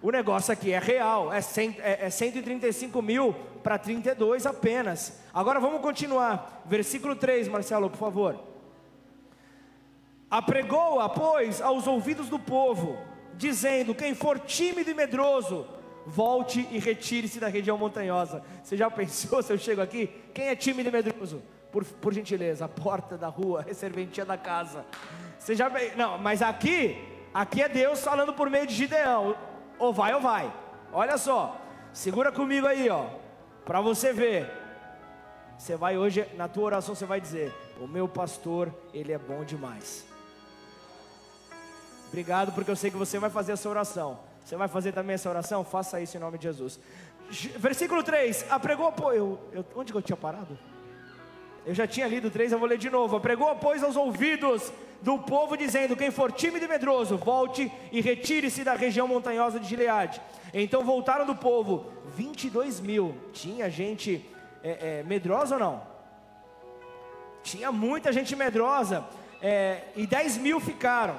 O 0.00 0.12
negócio 0.12 0.52
aqui 0.52 0.72
é 0.72 0.78
real, 0.78 1.32
é, 1.32 1.38
é, 1.38 2.06
é 2.06 2.10
135 2.10 3.02
mil 3.02 3.34
para 3.64 3.76
32 3.78 4.46
apenas. 4.46 5.18
Agora 5.34 5.58
vamos 5.58 5.80
continuar. 5.80 6.62
Versículo 6.66 7.16
3, 7.16 7.48
Marcelo, 7.48 7.90
por 7.90 7.98
favor. 7.98 8.38
Apregou-a, 10.30 11.08
pois, 11.08 11.60
aos 11.60 11.86
ouvidos 11.88 12.28
do 12.28 12.38
povo, 12.38 12.96
dizendo: 13.34 13.94
Quem 13.94 14.14
for 14.14 14.38
tímido 14.38 14.88
e 14.88 14.94
medroso, 14.94 15.66
volte 16.06 16.68
e 16.70 16.78
retire-se 16.78 17.40
da 17.40 17.48
região 17.48 17.76
montanhosa. 17.76 18.44
Você 18.62 18.76
já 18.76 18.88
pensou 18.92 19.42
se 19.42 19.52
eu 19.52 19.58
chego 19.58 19.80
aqui? 19.80 20.08
Quem 20.32 20.46
é 20.46 20.54
tímido 20.54 20.90
e 20.90 20.92
medroso? 20.92 21.42
Por, 21.72 21.84
por 21.84 22.14
gentileza, 22.14 22.66
a 22.66 22.68
porta 22.68 23.18
da 23.18 23.28
rua, 23.28 23.66
a 23.68 23.74
serventia 23.74 24.24
da 24.24 24.38
casa. 24.38 24.86
Você 25.38 25.56
já 25.56 25.70
Não, 25.96 26.18
mas 26.18 26.40
aqui, 26.40 26.96
aqui 27.34 27.62
é 27.62 27.68
Deus 27.68 28.00
falando 28.00 28.32
por 28.32 28.48
meio 28.48 28.66
de 28.66 28.74
Gideão 28.74 29.47
ou 29.78 29.92
vai 29.92 30.14
ou 30.14 30.20
vai. 30.20 30.52
Olha 30.92 31.16
só, 31.18 31.60
segura 31.92 32.32
comigo 32.32 32.66
aí, 32.66 32.88
ó, 32.88 33.06
para 33.64 33.80
você 33.80 34.12
ver. 34.12 34.50
Você 35.58 35.76
vai 35.76 35.98
hoje, 35.98 36.26
na 36.36 36.46
tua 36.46 36.64
oração, 36.64 36.94
você 36.94 37.04
vai 37.04 37.20
dizer: 37.20 37.52
O 37.80 37.86
meu 37.86 38.08
pastor, 38.08 38.72
ele 38.94 39.12
é 39.12 39.18
bom 39.18 39.44
demais. 39.44 40.06
Obrigado, 42.06 42.52
porque 42.52 42.70
eu 42.70 42.76
sei 42.76 42.90
que 42.90 42.96
você 42.96 43.18
vai 43.18 43.28
fazer 43.28 43.52
essa 43.52 43.68
oração. 43.68 44.20
Você 44.44 44.56
vai 44.56 44.68
fazer 44.68 44.92
também 44.92 45.14
essa 45.14 45.28
oração? 45.28 45.62
Faça 45.64 46.00
isso 46.00 46.16
em 46.16 46.20
nome 46.20 46.38
de 46.38 46.44
Jesus. 46.44 46.80
Versículo 47.56 48.02
3: 48.02 48.46
Apregou, 48.48 48.90
pô, 48.92 49.12
eu, 49.12 49.38
eu, 49.52 49.64
onde 49.76 49.92
que 49.92 49.98
eu 49.98 50.02
tinha 50.02 50.16
parado? 50.16 50.58
Eu 51.66 51.74
já 51.74 51.86
tinha 51.86 52.06
lido 52.06 52.30
3, 52.30 52.52
eu 52.52 52.58
vou 52.58 52.66
ler 52.66 52.78
de 52.78 52.88
novo. 52.88 53.16
Apregou, 53.16 53.54
pois, 53.56 53.82
aos 53.82 53.96
ouvidos 53.96 54.72
do 55.00 55.18
povo, 55.18 55.56
dizendo: 55.56 55.96
Quem 55.96 56.10
for 56.10 56.32
tímido 56.32 56.64
e 56.64 56.68
medroso, 56.68 57.16
volte 57.16 57.70
e 57.92 58.00
retire-se 58.00 58.64
da 58.64 58.74
região 58.74 59.06
montanhosa 59.06 59.60
de 59.60 59.68
Gileade. 59.68 60.20
Então 60.52 60.84
voltaram 60.84 61.26
do 61.26 61.34
povo 61.34 61.86
22 62.16 62.80
mil. 62.80 63.14
Tinha 63.32 63.70
gente 63.70 64.24
é, 64.62 65.00
é, 65.00 65.02
medrosa 65.02 65.54
ou 65.54 65.60
não? 65.60 65.82
Tinha 67.42 67.70
muita 67.70 68.12
gente 68.12 68.34
medrosa. 68.34 69.04
É, 69.40 69.82
e 69.94 70.06
10 70.06 70.38
mil 70.38 70.58
ficaram. 70.58 71.16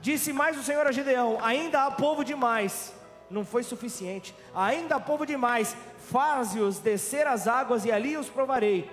Disse 0.00 0.32
mais 0.32 0.56
o 0.56 0.62
Senhor 0.62 0.86
a 0.86 0.92
Gideão: 0.92 1.38
Ainda 1.42 1.84
há 1.84 1.90
povo 1.90 2.24
demais. 2.24 2.94
Não 3.30 3.44
foi 3.44 3.62
suficiente. 3.62 4.34
Ainda 4.54 4.96
há 4.96 5.00
povo 5.00 5.26
demais. 5.26 5.76
Faze-os 5.98 6.78
descer 6.78 7.26
as 7.26 7.46
águas 7.46 7.84
e 7.84 7.92
ali 7.92 8.16
os 8.16 8.28
provarei. 8.28 8.90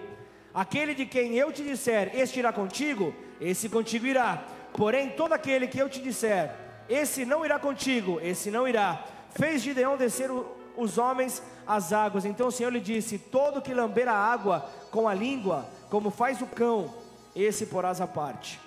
Aquele 0.54 0.93
de 0.93 1.06
quem 1.06 1.36
eu 1.36 1.52
te 1.52 1.63
disser, 1.63 2.12
este 2.13 2.39
irá 2.39 2.52
contigo, 2.52 3.13
esse 3.45 3.69
contigo 3.69 4.05
irá. 4.08 4.43
Porém, 4.73 5.10
todo 5.12 5.34
aquele 5.34 5.67
que 5.67 5.77
eu 5.77 5.88
te 5.88 6.01
disser, 6.01 6.53
esse 6.89 7.25
não 7.25 7.45
irá 7.45 7.60
contigo, 7.60 8.19
esse 8.21 8.49
não 8.49 8.67
irá. 8.67 9.03
Fez 9.31 9.62
Gideão 9.62 9.95
descer 9.95 10.31
o, 10.31 10.45
os 10.75 10.97
homens 10.97 11.41
às 11.65 11.93
águas. 11.93 12.25
Então 12.25 12.47
o 12.47 12.51
Senhor 12.51 12.71
lhe 12.71 12.79
disse: 12.79 13.17
Todo 13.17 13.62
que 13.62 13.73
lamber 13.73 14.08
a 14.08 14.13
água 14.13 14.69
com 14.89 15.08
a 15.08 15.13
língua, 15.13 15.65
como 15.89 16.10
faz 16.10 16.41
o 16.41 16.47
cão, 16.47 16.93
esse 17.36 17.67
porás 17.67 18.01
à 18.01 18.08
parte. 18.08 18.60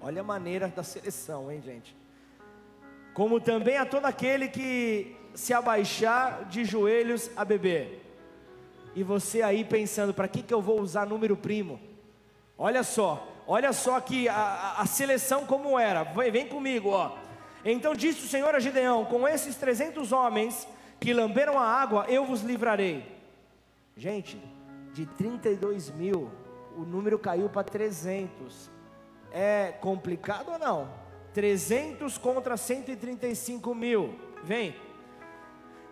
Olha 0.00 0.20
a 0.20 0.24
maneira 0.24 0.68
da 0.68 0.82
seleção, 0.82 1.50
hein, 1.50 1.62
gente? 1.64 1.96
Como 3.14 3.40
também 3.40 3.76
a 3.78 3.86
todo 3.86 4.04
aquele 4.04 4.48
que 4.48 5.16
se 5.34 5.52
abaixar 5.52 6.44
de 6.44 6.64
joelhos 6.64 7.30
a 7.36 7.44
beber. 7.44 8.04
E 8.94 9.02
você 9.02 9.42
aí 9.42 9.64
pensando, 9.64 10.12
para 10.12 10.28
que, 10.28 10.42
que 10.42 10.52
eu 10.52 10.60
vou 10.60 10.80
usar 10.80 11.06
número 11.06 11.36
primo? 11.36 11.80
Olha 12.56 12.82
só, 12.82 13.26
Olha 13.50 13.72
só 13.72 13.96
aqui 13.96 14.28
a, 14.28 14.74
a 14.76 14.84
seleção 14.84 15.46
como 15.46 15.78
era. 15.78 16.04
Vem, 16.04 16.30
vem 16.30 16.46
comigo, 16.46 16.90
ó. 16.90 17.16
Então 17.64 17.94
disse 17.94 18.26
o 18.26 18.28
Senhor 18.28 18.54
a 18.54 18.60
Gideão: 18.60 19.06
Com 19.06 19.26
esses 19.26 19.56
trezentos 19.56 20.12
homens 20.12 20.68
que 21.00 21.14
lamberam 21.14 21.58
a 21.58 21.64
água, 21.64 22.04
eu 22.10 22.26
vos 22.26 22.42
livrarei. 22.42 23.10
Gente, 23.96 24.38
de 24.92 25.06
32 25.06 25.90
mil, 25.90 26.30
o 26.76 26.82
número 26.82 27.18
caiu 27.18 27.48
para 27.48 27.64
300. 27.64 28.70
É 29.32 29.72
complicado 29.80 30.50
ou 30.50 30.58
não? 30.58 30.90
300 31.32 32.18
contra 32.18 32.54
135 32.54 33.74
mil. 33.74 34.14
Vem. 34.44 34.76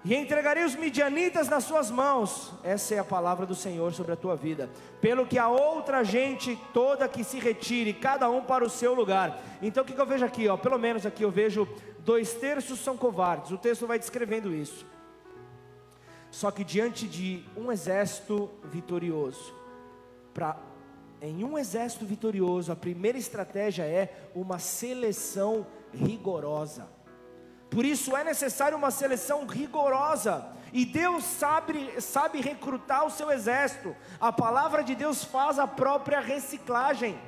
E 0.06 0.14
entregarei 0.14 0.62
os 0.62 0.76
midianitas 0.76 1.48
nas 1.48 1.64
suas 1.64 1.90
mãos. 1.90 2.52
Essa 2.62 2.94
é 2.94 2.98
a 3.00 3.04
palavra 3.04 3.44
do 3.44 3.56
Senhor 3.56 3.92
sobre 3.92 4.12
a 4.12 4.16
tua 4.16 4.36
vida. 4.36 4.70
Pelo 5.00 5.26
que 5.26 5.36
a 5.36 5.48
outra 5.48 6.04
gente 6.04 6.56
toda 6.72 7.08
que 7.08 7.24
se 7.24 7.40
retire, 7.40 7.92
cada 7.92 8.30
um 8.30 8.40
para 8.40 8.64
o 8.64 8.70
seu 8.70 8.94
lugar. 8.94 9.42
Então 9.60 9.82
o 9.82 9.86
que, 9.86 9.94
que 9.94 10.00
eu 10.00 10.06
vejo 10.06 10.24
aqui? 10.24 10.46
Ó? 10.46 10.56
Pelo 10.56 10.78
menos 10.78 11.04
aqui 11.04 11.24
eu 11.24 11.30
vejo 11.32 11.66
dois 12.04 12.34
terços 12.34 12.78
são 12.78 12.96
covardes. 12.96 13.50
O 13.50 13.58
texto 13.58 13.84
vai 13.84 13.98
descrevendo 13.98 14.54
isso. 14.54 14.86
Só 16.30 16.52
que 16.52 16.62
diante 16.62 17.08
de 17.08 17.44
um 17.56 17.72
exército 17.72 18.48
vitorioso, 18.62 19.52
em 21.20 21.42
um 21.42 21.58
exército 21.58 22.06
vitorioso, 22.06 22.70
a 22.70 22.76
primeira 22.76 23.18
estratégia 23.18 23.82
é 23.82 24.28
uma 24.36 24.60
seleção 24.60 25.66
rigorosa. 25.92 26.94
Por 27.70 27.84
isso 27.84 28.16
é 28.16 28.22
necessário 28.22 28.76
uma 28.76 28.90
seleção 28.90 29.46
rigorosa. 29.46 30.46
E 30.72 30.84
Deus 30.84 31.24
sabe, 31.24 32.00
sabe 32.00 32.40
recrutar 32.40 33.06
o 33.06 33.10
seu 33.10 33.30
exército. 33.30 33.94
A 34.20 34.32
palavra 34.32 34.82
de 34.82 34.94
Deus 34.94 35.24
faz 35.24 35.58
a 35.58 35.66
própria 35.66 36.20
reciclagem. 36.20 37.18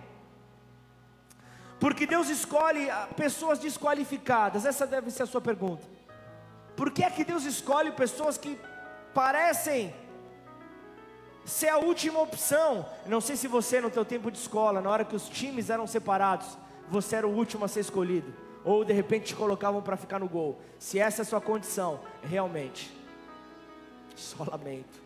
Porque 1.81 2.07
Deus 2.07 2.29
escolhe 2.29 2.91
ah, 2.91 3.09
pessoas 3.17 3.59
desqualificadas. 3.59 4.65
Essa 4.65 4.87
deve 4.87 5.11
ser 5.11 5.23
a 5.23 5.27
sua 5.27 5.41
pergunta. 5.41 5.87
Por 6.77 6.91
que 6.91 7.03
é 7.03 7.11
que 7.11 7.25
Deus 7.25 7.45
escolhe 7.45 7.91
pessoas 7.93 8.37
que 8.37 8.59
parecem 9.15 9.95
ser 11.45 11.69
a 11.69 11.79
última 11.79 12.21
opção? 12.21 12.87
Não 13.07 13.21
sei 13.21 13.37
se 13.37 13.49
você 13.49 13.81
no 13.81 13.91
teu 13.91 14.05
tempo 14.05 14.31
de 14.31 14.39
escola, 14.39 14.81
na 14.81 14.91
hora 14.91 15.05
que 15.05 15.17
os 15.17 15.29
times 15.29 15.71
eram 15.71 15.87
separados, 15.87 16.59
você 16.89 17.17
era 17.17 17.27
o 17.27 17.35
último 17.35 17.65
a 17.65 17.69
ser 17.69 17.81
escolhido 17.81 18.48
ou 18.69 18.85
de 18.85 18.93
repente 18.93 19.29
te 19.29 19.35
colocavam 19.35 19.81
para 19.81 19.97
ficar 19.97 20.19
no 20.19 20.29
gol. 20.29 20.61
Se 20.79 20.99
essa 20.99 21.23
é 21.23 21.25
a 21.25 21.25
sua 21.25 21.41
condição, 21.41 22.01
realmente, 22.23 22.95
só 24.15 24.45
lamento, 24.45 25.01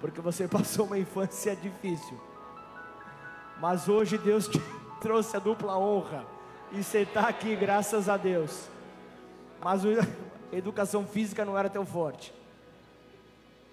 porque 0.00 0.20
você 0.20 0.48
passou 0.48 0.86
uma 0.86 0.98
infância 0.98 1.54
difícil, 1.54 2.20
mas 3.60 3.88
hoje 3.88 4.18
Deus 4.18 4.48
te 4.48 4.60
trouxe 5.00 5.36
a 5.36 5.38
dupla 5.38 5.78
honra 5.78 6.26
e 6.72 6.82
você 6.82 7.02
está 7.02 7.28
aqui, 7.28 7.54
graças 7.54 8.08
a 8.08 8.16
Deus. 8.16 8.66
Mas 9.60 9.86
a 9.86 9.90
educação 10.52 11.06
física 11.06 11.44
não 11.44 11.56
era 11.56 11.70
tão 11.70 11.86
forte, 11.86 12.34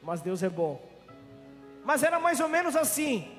mas 0.03 0.21
Deus 0.21 0.43
é 0.43 0.49
bom. 0.49 0.79
Mas 1.83 2.03
era 2.03 2.19
mais 2.19 2.39
ou 2.39 2.47
menos 2.47 2.75
assim 2.75 3.35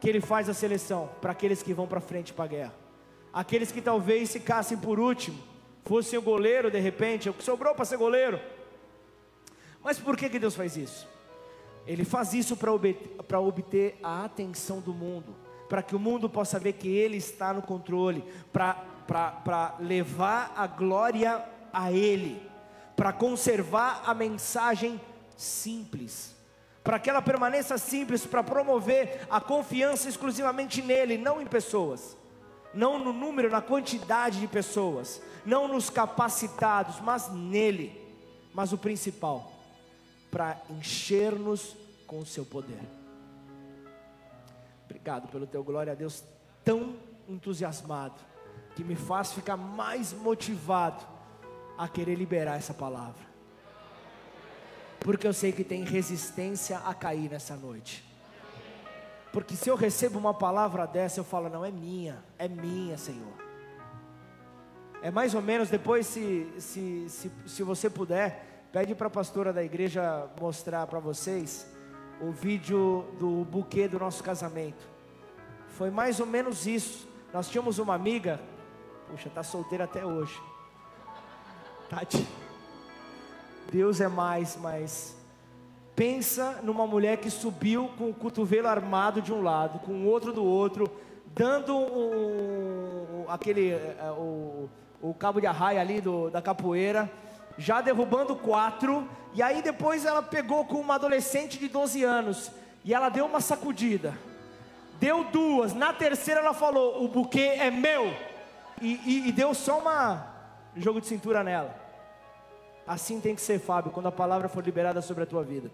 que 0.00 0.08
ele 0.08 0.20
faz 0.20 0.48
a 0.48 0.54
seleção 0.54 1.08
para 1.20 1.30
aqueles 1.30 1.62
que 1.62 1.72
vão 1.72 1.86
para 1.86 2.00
frente 2.00 2.32
para 2.32 2.46
a 2.46 2.48
guerra 2.48 2.79
aqueles 3.32 3.70
que 3.70 3.80
talvez 3.80 4.32
ficassem 4.32 4.76
por 4.76 4.98
último, 4.98 5.38
fossem 5.84 6.18
o 6.18 6.22
goleiro 6.22 6.70
de 6.70 6.78
repente, 6.78 7.28
o 7.28 7.34
que 7.34 7.42
sobrou 7.42 7.74
para 7.74 7.84
ser 7.84 7.96
goleiro. 7.96 8.40
Mas 9.82 9.98
por 9.98 10.16
que, 10.16 10.28
que 10.28 10.38
Deus 10.38 10.54
faz 10.54 10.76
isso? 10.76 11.08
Ele 11.86 12.04
faz 12.04 12.34
isso 12.34 12.56
para 12.56 12.72
obter, 12.72 13.16
obter 13.34 13.98
a 14.02 14.24
atenção 14.24 14.80
do 14.80 14.92
mundo, 14.92 15.34
para 15.68 15.82
que 15.82 15.96
o 15.96 15.98
mundo 15.98 16.28
possa 16.28 16.58
ver 16.58 16.74
que 16.74 16.88
Ele 16.88 17.16
está 17.16 17.52
no 17.52 17.62
controle, 17.62 18.22
para 18.52 19.76
levar 19.80 20.52
a 20.56 20.66
glória 20.66 21.44
a 21.72 21.90
Ele, 21.90 22.40
para 22.94 23.12
conservar 23.12 24.02
a 24.04 24.12
mensagem 24.12 25.00
simples, 25.36 26.36
para 26.84 26.98
que 26.98 27.08
ela 27.08 27.22
permaneça 27.22 27.78
simples, 27.78 28.26
para 28.26 28.42
promover 28.42 29.26
a 29.30 29.40
confiança 29.40 30.08
exclusivamente 30.08 30.82
nele, 30.82 31.16
não 31.16 31.40
em 31.40 31.46
pessoas 31.46 32.19
não 32.72 32.98
no 32.98 33.12
número, 33.12 33.50
na 33.50 33.60
quantidade 33.60 34.40
de 34.40 34.46
pessoas, 34.46 35.20
não 35.44 35.66
nos 35.66 35.90
capacitados, 35.90 37.00
mas 37.00 37.30
nele. 37.30 37.98
Mas 38.52 38.72
o 38.72 38.78
principal, 38.78 39.52
para 40.30 40.60
encher-nos 40.70 41.76
com 42.06 42.18
o 42.18 42.26
seu 42.26 42.44
poder. 42.44 42.82
Obrigado 44.84 45.28
pelo 45.28 45.46
teu 45.46 45.62
glória 45.62 45.92
a 45.92 45.96
Deus 45.96 46.22
tão 46.64 46.96
entusiasmado, 47.28 48.16
que 48.74 48.82
me 48.82 48.96
faz 48.96 49.32
ficar 49.32 49.56
mais 49.56 50.12
motivado 50.12 51.04
a 51.78 51.88
querer 51.88 52.16
liberar 52.16 52.56
essa 52.56 52.74
palavra. 52.74 53.30
Porque 54.98 55.26
eu 55.26 55.32
sei 55.32 55.52
que 55.52 55.64
tem 55.64 55.84
resistência 55.84 56.78
a 56.78 56.92
cair 56.92 57.30
nessa 57.30 57.56
noite. 57.56 58.09
Porque 59.32 59.54
se 59.54 59.68
eu 59.68 59.76
recebo 59.76 60.18
uma 60.18 60.34
palavra 60.34 60.86
dessa, 60.86 61.20
eu 61.20 61.24
falo, 61.24 61.48
não, 61.48 61.64
é 61.64 61.70
minha, 61.70 62.22
é 62.38 62.48
minha, 62.48 62.98
Senhor. 62.98 63.32
É 65.02 65.10
mais 65.10 65.34
ou 65.34 65.40
menos, 65.40 65.70
depois, 65.70 66.06
se, 66.06 66.52
se, 66.58 67.08
se, 67.08 67.32
se 67.46 67.62
você 67.62 67.88
puder, 67.88 68.66
pede 68.72 68.94
para 68.94 69.06
a 69.06 69.10
pastora 69.10 69.52
da 69.52 69.62
igreja 69.62 70.28
mostrar 70.38 70.86
para 70.86 70.98
vocês 70.98 71.66
o 72.20 72.30
vídeo 72.32 73.06
do 73.18 73.44
buquê 73.44 73.88
do 73.88 73.98
nosso 73.98 74.22
casamento. 74.22 74.88
Foi 75.68 75.90
mais 75.90 76.20
ou 76.20 76.26
menos 76.26 76.66
isso. 76.66 77.08
Nós 77.32 77.48
tínhamos 77.48 77.78
uma 77.78 77.94
amiga, 77.94 78.40
puxa, 79.08 79.28
está 79.28 79.42
solteira 79.42 79.84
até 79.84 80.04
hoje. 80.04 80.38
Tati. 81.88 82.26
Deus 83.72 84.00
é 84.00 84.08
mais, 84.08 84.56
mas 84.56 85.16
Pensa 86.00 86.60
numa 86.62 86.86
mulher 86.86 87.18
que 87.18 87.28
subiu 87.28 87.90
com 87.98 88.08
o 88.08 88.14
cotovelo 88.14 88.66
armado 88.68 89.20
de 89.20 89.34
um 89.34 89.42
lado, 89.42 89.80
com 89.80 89.92
o 89.92 90.06
outro 90.06 90.32
do 90.32 90.42
outro, 90.42 90.90
dando 91.26 91.76
um, 91.76 93.26
aquele 93.28 93.72
eh, 93.72 93.96
eh, 94.00 94.10
o, 94.12 94.70
o 95.02 95.12
cabo 95.12 95.42
de 95.42 95.46
arraia 95.46 95.78
ali 95.78 96.00
do, 96.00 96.30
da 96.30 96.40
capoeira, 96.40 97.12
já 97.58 97.82
derrubando 97.82 98.34
quatro, 98.34 99.06
e 99.34 99.42
aí 99.42 99.60
depois 99.60 100.06
ela 100.06 100.22
pegou 100.22 100.64
com 100.64 100.76
uma 100.76 100.94
adolescente 100.94 101.58
de 101.58 101.68
12 101.68 102.02
anos 102.02 102.50
e 102.82 102.94
ela 102.94 103.10
deu 103.10 103.26
uma 103.26 103.42
sacudida. 103.42 104.16
Deu 104.98 105.24
duas, 105.24 105.74
na 105.74 105.92
terceira 105.92 106.40
ela 106.40 106.54
falou: 106.54 107.04
"O 107.04 107.08
buquê 107.08 107.56
é 107.58 107.70
meu". 107.70 108.06
E, 108.80 108.98
e, 109.04 109.28
e 109.28 109.32
deu 109.32 109.52
só 109.52 109.78
uma 109.78 110.26
jogo 110.74 110.98
de 110.98 111.08
cintura 111.08 111.44
nela. 111.44 111.74
Assim 112.86 113.20
tem 113.20 113.34
que 113.34 113.42
ser, 113.42 113.58
Fábio, 113.58 113.92
quando 113.92 114.06
a 114.06 114.12
palavra 114.12 114.48
for 114.48 114.64
liberada 114.64 115.02
sobre 115.02 115.24
a 115.24 115.26
tua 115.26 115.44
vida. 115.44 115.70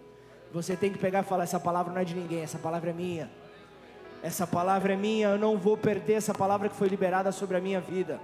Você 0.56 0.74
tem 0.74 0.90
que 0.90 0.98
pegar 0.98 1.20
e 1.20 1.22
falar: 1.22 1.44
essa 1.44 1.60
palavra 1.60 1.92
não 1.92 2.00
é 2.00 2.04
de 2.04 2.14
ninguém, 2.14 2.42
essa 2.42 2.58
palavra 2.58 2.88
é 2.88 2.92
minha. 2.94 3.30
Essa 4.22 4.46
palavra 4.46 4.94
é 4.94 4.96
minha, 4.96 5.28
eu 5.28 5.38
não 5.38 5.58
vou 5.58 5.76
perder 5.76 6.14
essa 6.14 6.32
palavra 6.32 6.70
que 6.70 6.74
foi 6.74 6.88
liberada 6.88 7.30
sobre 7.30 7.58
a 7.58 7.60
minha 7.60 7.78
vida. 7.78 8.18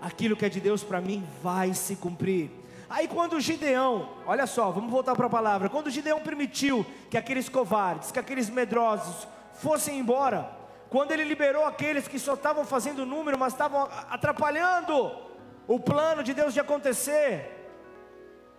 Aquilo 0.00 0.36
que 0.36 0.44
é 0.44 0.48
de 0.48 0.60
Deus 0.60 0.82
para 0.82 1.00
mim 1.00 1.24
vai 1.40 1.72
se 1.72 1.94
cumprir. 1.94 2.50
Aí 2.90 3.06
quando 3.06 3.40
Gideão, 3.40 4.08
olha 4.26 4.44
só, 4.44 4.72
vamos 4.72 4.90
voltar 4.90 5.14
para 5.14 5.26
a 5.26 5.30
palavra. 5.30 5.68
Quando 5.68 5.88
Gideão 5.88 6.20
permitiu 6.20 6.84
que 7.08 7.16
aqueles 7.16 7.48
covardes, 7.48 8.10
que 8.10 8.18
aqueles 8.18 8.50
medrosos 8.50 9.28
fossem 9.54 10.00
embora, 10.00 10.50
quando 10.90 11.12
ele 11.12 11.22
liberou 11.22 11.64
aqueles 11.64 12.08
que 12.08 12.18
só 12.18 12.34
estavam 12.34 12.64
fazendo 12.64 13.06
número, 13.06 13.38
mas 13.38 13.52
estavam 13.52 13.88
atrapalhando 14.10 15.12
o 15.68 15.78
plano 15.78 16.24
de 16.24 16.34
Deus 16.34 16.52
de 16.52 16.58
acontecer, 16.58 17.70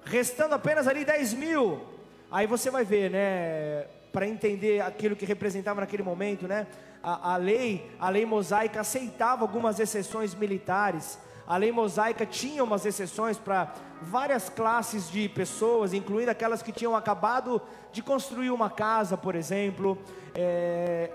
restando 0.05 0.55
apenas 0.55 0.87
ali 0.87 1.03
10 1.03 1.33
mil. 1.33 1.96
Aí 2.29 2.45
você 2.45 2.69
vai 2.69 2.83
ver, 2.83 3.09
né? 3.09 3.85
Para 4.11 4.27
entender 4.27 4.81
aquilo 4.81 5.15
que 5.15 5.25
representava 5.25 5.81
naquele 5.81 6.03
momento, 6.03 6.47
né? 6.47 6.67
A, 7.01 7.33
a 7.33 7.37
lei, 7.37 7.89
a 7.99 8.09
lei 8.09 8.25
mosaica 8.25 8.81
aceitava 8.81 9.43
algumas 9.43 9.79
exceções 9.79 10.35
militares. 10.35 11.19
A 11.47 11.55
lei 11.55 11.71
mosaica 11.71 12.25
tinha 12.25 12.61
umas 12.61 12.85
exceções 12.85 13.37
para 13.37 13.73
várias 14.01 14.49
classes 14.49 15.09
de 15.09 15.29
pessoas, 15.29 15.93
incluindo 15.93 16.29
aquelas 16.29 16.61
que 16.61 16.73
tinham 16.73 16.93
acabado 16.93 17.61
de 17.89 18.03
construir 18.03 18.49
uma 18.49 18.69
casa, 18.69 19.17
por 19.17 19.33
exemplo. 19.33 19.97
É, 20.35 21.09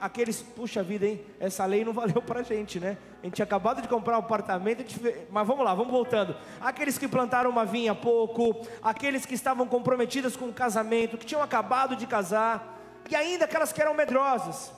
aqueles, 0.00 0.40
puxa 0.40 0.82
vida, 0.82 1.06
hein? 1.06 1.20
Essa 1.38 1.66
lei 1.66 1.84
não 1.84 1.92
valeu 1.94 2.22
para 2.22 2.40
a 2.40 2.42
gente, 2.42 2.80
né? 2.80 2.96
A 3.22 3.26
gente 3.26 3.34
tinha 3.34 3.44
acabado 3.44 3.82
de 3.82 3.88
comprar 3.88 4.16
um 4.16 4.20
apartamento, 4.20 4.82
mas 5.30 5.46
vamos 5.46 5.62
lá, 5.62 5.74
vamos 5.74 5.92
voltando. 5.92 6.34
Aqueles 6.62 6.96
que 6.96 7.06
plantaram 7.06 7.50
uma 7.50 7.66
vinha 7.66 7.92
há 7.92 7.94
pouco, 7.94 8.66
aqueles 8.82 9.26
que 9.26 9.34
estavam 9.34 9.66
comprometidos 9.66 10.34
com 10.34 10.46
o 10.46 10.52
casamento, 10.52 11.18
que 11.18 11.26
tinham 11.26 11.42
acabado 11.42 11.94
de 11.94 12.06
casar, 12.06 12.80
e 13.10 13.14
ainda 13.14 13.44
aquelas 13.44 13.70
que 13.70 13.82
eram 13.82 13.92
medrosas, 13.92 14.72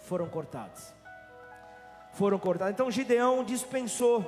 foram 0.00 0.28
cortadas. 0.28 1.01
Foram 2.12 2.38
cortadas. 2.38 2.74
Então 2.74 2.90
Gideão 2.90 3.42
dispensou 3.44 4.24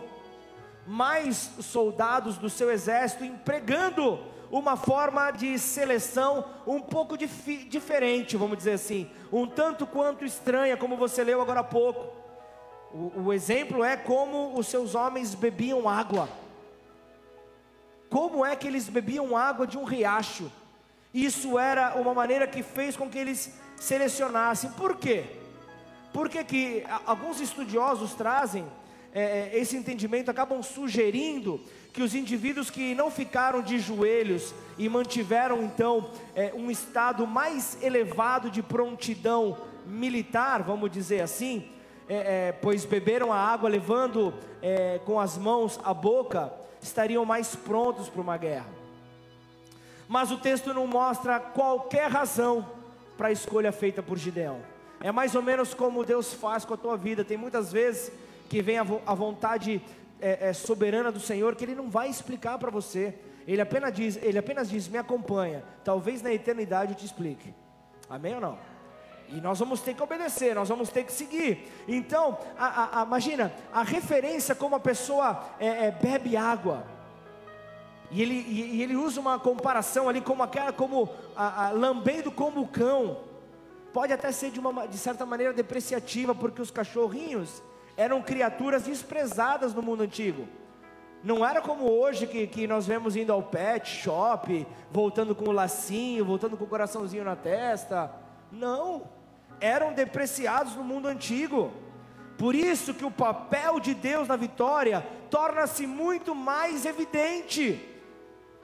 mais 0.86 1.50
soldados 1.60 2.36
do 2.38 2.50
seu 2.50 2.70
exército, 2.70 3.24
empregando 3.24 4.18
uma 4.50 4.76
forma 4.76 5.30
de 5.30 5.58
seleção 5.58 6.44
um 6.66 6.80
pouco 6.80 7.16
diferente, 7.16 8.36
vamos 8.36 8.58
dizer 8.58 8.72
assim, 8.72 9.10
um 9.32 9.46
tanto 9.46 9.86
quanto 9.86 10.24
estranha, 10.24 10.76
como 10.76 10.96
você 10.96 11.24
leu 11.24 11.40
agora 11.40 11.60
há 11.60 11.64
pouco. 11.64 12.12
O, 12.92 13.24
o 13.24 13.32
exemplo 13.32 13.82
é 13.82 13.96
como 13.96 14.56
os 14.56 14.68
seus 14.68 14.94
homens 14.94 15.34
bebiam 15.34 15.88
água. 15.88 16.28
Como 18.08 18.46
é 18.46 18.54
que 18.54 18.68
eles 18.68 18.88
bebiam 18.88 19.36
água 19.36 19.66
de 19.66 19.76
um 19.76 19.84
riacho? 19.84 20.50
Isso 21.12 21.58
era 21.58 21.96
uma 21.96 22.14
maneira 22.14 22.46
que 22.46 22.62
fez 22.62 22.96
com 22.96 23.08
que 23.08 23.18
eles 23.18 23.52
selecionassem. 23.76 24.70
Por 24.70 24.96
quê? 24.96 25.43
Porque 26.14 26.44
que 26.44 26.84
alguns 27.04 27.40
estudiosos 27.40 28.14
trazem 28.14 28.64
é, 29.12 29.50
é, 29.52 29.58
esse 29.58 29.76
entendimento, 29.76 30.30
acabam 30.30 30.62
sugerindo 30.62 31.60
que 31.92 32.02
os 32.02 32.14
indivíduos 32.14 32.70
que 32.70 32.94
não 32.94 33.10
ficaram 33.10 33.60
de 33.60 33.80
joelhos 33.80 34.54
e 34.78 34.88
mantiveram 34.88 35.64
então 35.64 36.08
é, 36.36 36.52
um 36.54 36.70
estado 36.70 37.26
mais 37.26 37.76
elevado 37.82 38.48
de 38.48 38.62
prontidão 38.62 39.58
militar, 39.84 40.62
vamos 40.62 40.88
dizer 40.88 41.20
assim, 41.20 41.68
é, 42.08 42.48
é, 42.48 42.52
pois 42.52 42.84
beberam 42.84 43.32
a 43.32 43.36
água 43.36 43.68
levando 43.68 44.32
é, 44.62 45.00
com 45.04 45.18
as 45.18 45.36
mãos 45.36 45.80
a 45.82 45.92
boca, 45.92 46.52
estariam 46.80 47.24
mais 47.24 47.56
prontos 47.56 48.08
para 48.08 48.22
uma 48.22 48.36
guerra. 48.36 48.68
Mas 50.08 50.30
o 50.30 50.38
texto 50.38 50.72
não 50.72 50.86
mostra 50.86 51.40
qualquer 51.40 52.08
razão 52.08 52.64
para 53.16 53.28
a 53.28 53.32
escolha 53.32 53.72
feita 53.72 54.00
por 54.00 54.16
Gideão. 54.16 54.73
É 55.04 55.12
mais 55.12 55.34
ou 55.34 55.42
menos 55.42 55.74
como 55.74 56.02
Deus 56.02 56.32
faz 56.32 56.64
com 56.64 56.72
a 56.72 56.78
tua 56.78 56.96
vida. 56.96 57.22
Tem 57.22 57.36
muitas 57.36 57.70
vezes 57.70 58.10
que 58.48 58.62
vem 58.62 58.78
a, 58.78 58.86
a 59.04 59.14
vontade 59.14 59.82
é, 60.18 60.48
é, 60.48 60.52
soberana 60.54 61.12
do 61.12 61.20
Senhor 61.20 61.54
que 61.54 61.62
Ele 61.62 61.74
não 61.74 61.90
vai 61.90 62.08
explicar 62.08 62.58
para 62.58 62.70
você. 62.70 63.14
Ele 63.46 63.60
apenas 63.60 63.92
diz, 63.92 64.16
Ele 64.22 64.38
apenas 64.38 64.70
diz, 64.70 64.88
me 64.88 64.96
acompanha. 64.96 65.62
Talvez 65.84 66.22
na 66.22 66.32
eternidade 66.32 66.92
eu 66.92 66.96
te 66.96 67.04
explique. 67.04 67.52
Amém 68.08 68.34
ou 68.34 68.40
não? 68.40 68.58
E 69.28 69.42
nós 69.42 69.58
vamos 69.58 69.82
ter 69.82 69.92
que 69.92 70.02
obedecer, 70.02 70.54
nós 70.54 70.70
vamos 70.70 70.88
ter 70.88 71.04
que 71.04 71.12
seguir. 71.12 71.70
Então, 71.86 72.38
a, 72.58 72.66
a, 72.66 73.02
a, 73.02 73.04
imagina 73.04 73.52
a 73.74 73.82
referência 73.82 74.54
como 74.54 74.74
a 74.74 74.80
pessoa 74.80 75.44
é, 75.60 75.88
é, 75.88 75.90
bebe 75.90 76.34
água. 76.34 76.82
E 78.10 78.22
ele, 78.22 78.34
e, 78.34 78.76
e 78.76 78.82
ele 78.82 78.96
usa 78.96 79.20
uma 79.20 79.38
comparação 79.38 80.08
ali 80.08 80.22
como 80.22 80.42
aquela, 80.42 80.72
como 80.72 81.10
a, 81.36 81.68
lambendo 81.74 82.32
como 82.32 82.62
o 82.62 82.68
cão. 82.68 83.33
Pode 83.94 84.12
até 84.12 84.32
ser 84.32 84.50
de, 84.50 84.58
uma, 84.58 84.88
de 84.88 84.98
certa 84.98 85.24
maneira 85.24 85.52
depreciativa, 85.52 86.34
porque 86.34 86.60
os 86.60 86.68
cachorrinhos 86.68 87.62
eram 87.96 88.20
criaturas 88.20 88.82
desprezadas 88.82 89.72
no 89.72 89.80
mundo 89.80 90.02
antigo. 90.02 90.48
Não 91.22 91.46
era 91.46 91.62
como 91.62 91.88
hoje 91.88 92.26
que, 92.26 92.44
que 92.48 92.66
nós 92.66 92.88
vemos 92.88 93.14
indo 93.14 93.32
ao 93.32 93.40
pet 93.40 93.88
shop, 93.88 94.66
voltando 94.90 95.32
com 95.32 95.44
o 95.44 95.52
lacinho, 95.52 96.24
voltando 96.24 96.56
com 96.56 96.64
o 96.64 96.66
coraçãozinho 96.66 97.22
na 97.22 97.36
testa. 97.36 98.12
Não, 98.50 99.04
eram 99.60 99.92
depreciados 99.92 100.74
no 100.74 100.82
mundo 100.82 101.06
antigo. 101.06 101.72
Por 102.36 102.56
isso 102.56 102.94
que 102.94 103.04
o 103.04 103.12
papel 103.12 103.78
de 103.78 103.94
Deus 103.94 104.26
na 104.26 104.34
vitória 104.34 105.06
torna-se 105.30 105.86
muito 105.86 106.34
mais 106.34 106.84
evidente. 106.84 107.93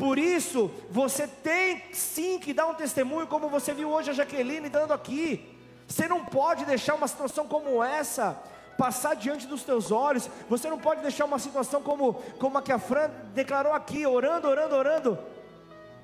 Por 0.01 0.19
isso, 0.19 0.71
você 0.91 1.29
tem 1.29 1.83
sim 1.93 2.39
que 2.39 2.55
dar 2.55 2.67
um 2.67 2.73
testemunho, 2.73 3.27
como 3.27 3.51
você 3.51 3.75
viu 3.75 3.91
hoje 3.91 4.09
a 4.09 4.15
Jaqueline 4.15 4.71
dando 4.71 4.95
aqui. 4.95 5.55
Você 5.87 6.09
não 6.09 6.25
pode 6.25 6.65
deixar 6.65 6.95
uma 6.95 7.07
situação 7.07 7.47
como 7.47 7.85
essa 7.85 8.43
passar 8.79 9.15
diante 9.15 9.47
dos 9.47 9.63
teus 9.63 9.93
olhos. 9.93 10.31
Você 10.49 10.71
não 10.71 10.79
pode 10.79 11.03
deixar 11.03 11.27
uma 11.27 11.39
situação 11.39 11.83
como, 11.83 12.15
como 12.39 12.57
a 12.57 12.63
que 12.63 12.73
a 12.73 12.79
Fran 12.79 13.11
declarou 13.35 13.75
aqui, 13.75 14.07
orando, 14.07 14.49
orando, 14.49 14.75
orando, 14.75 15.19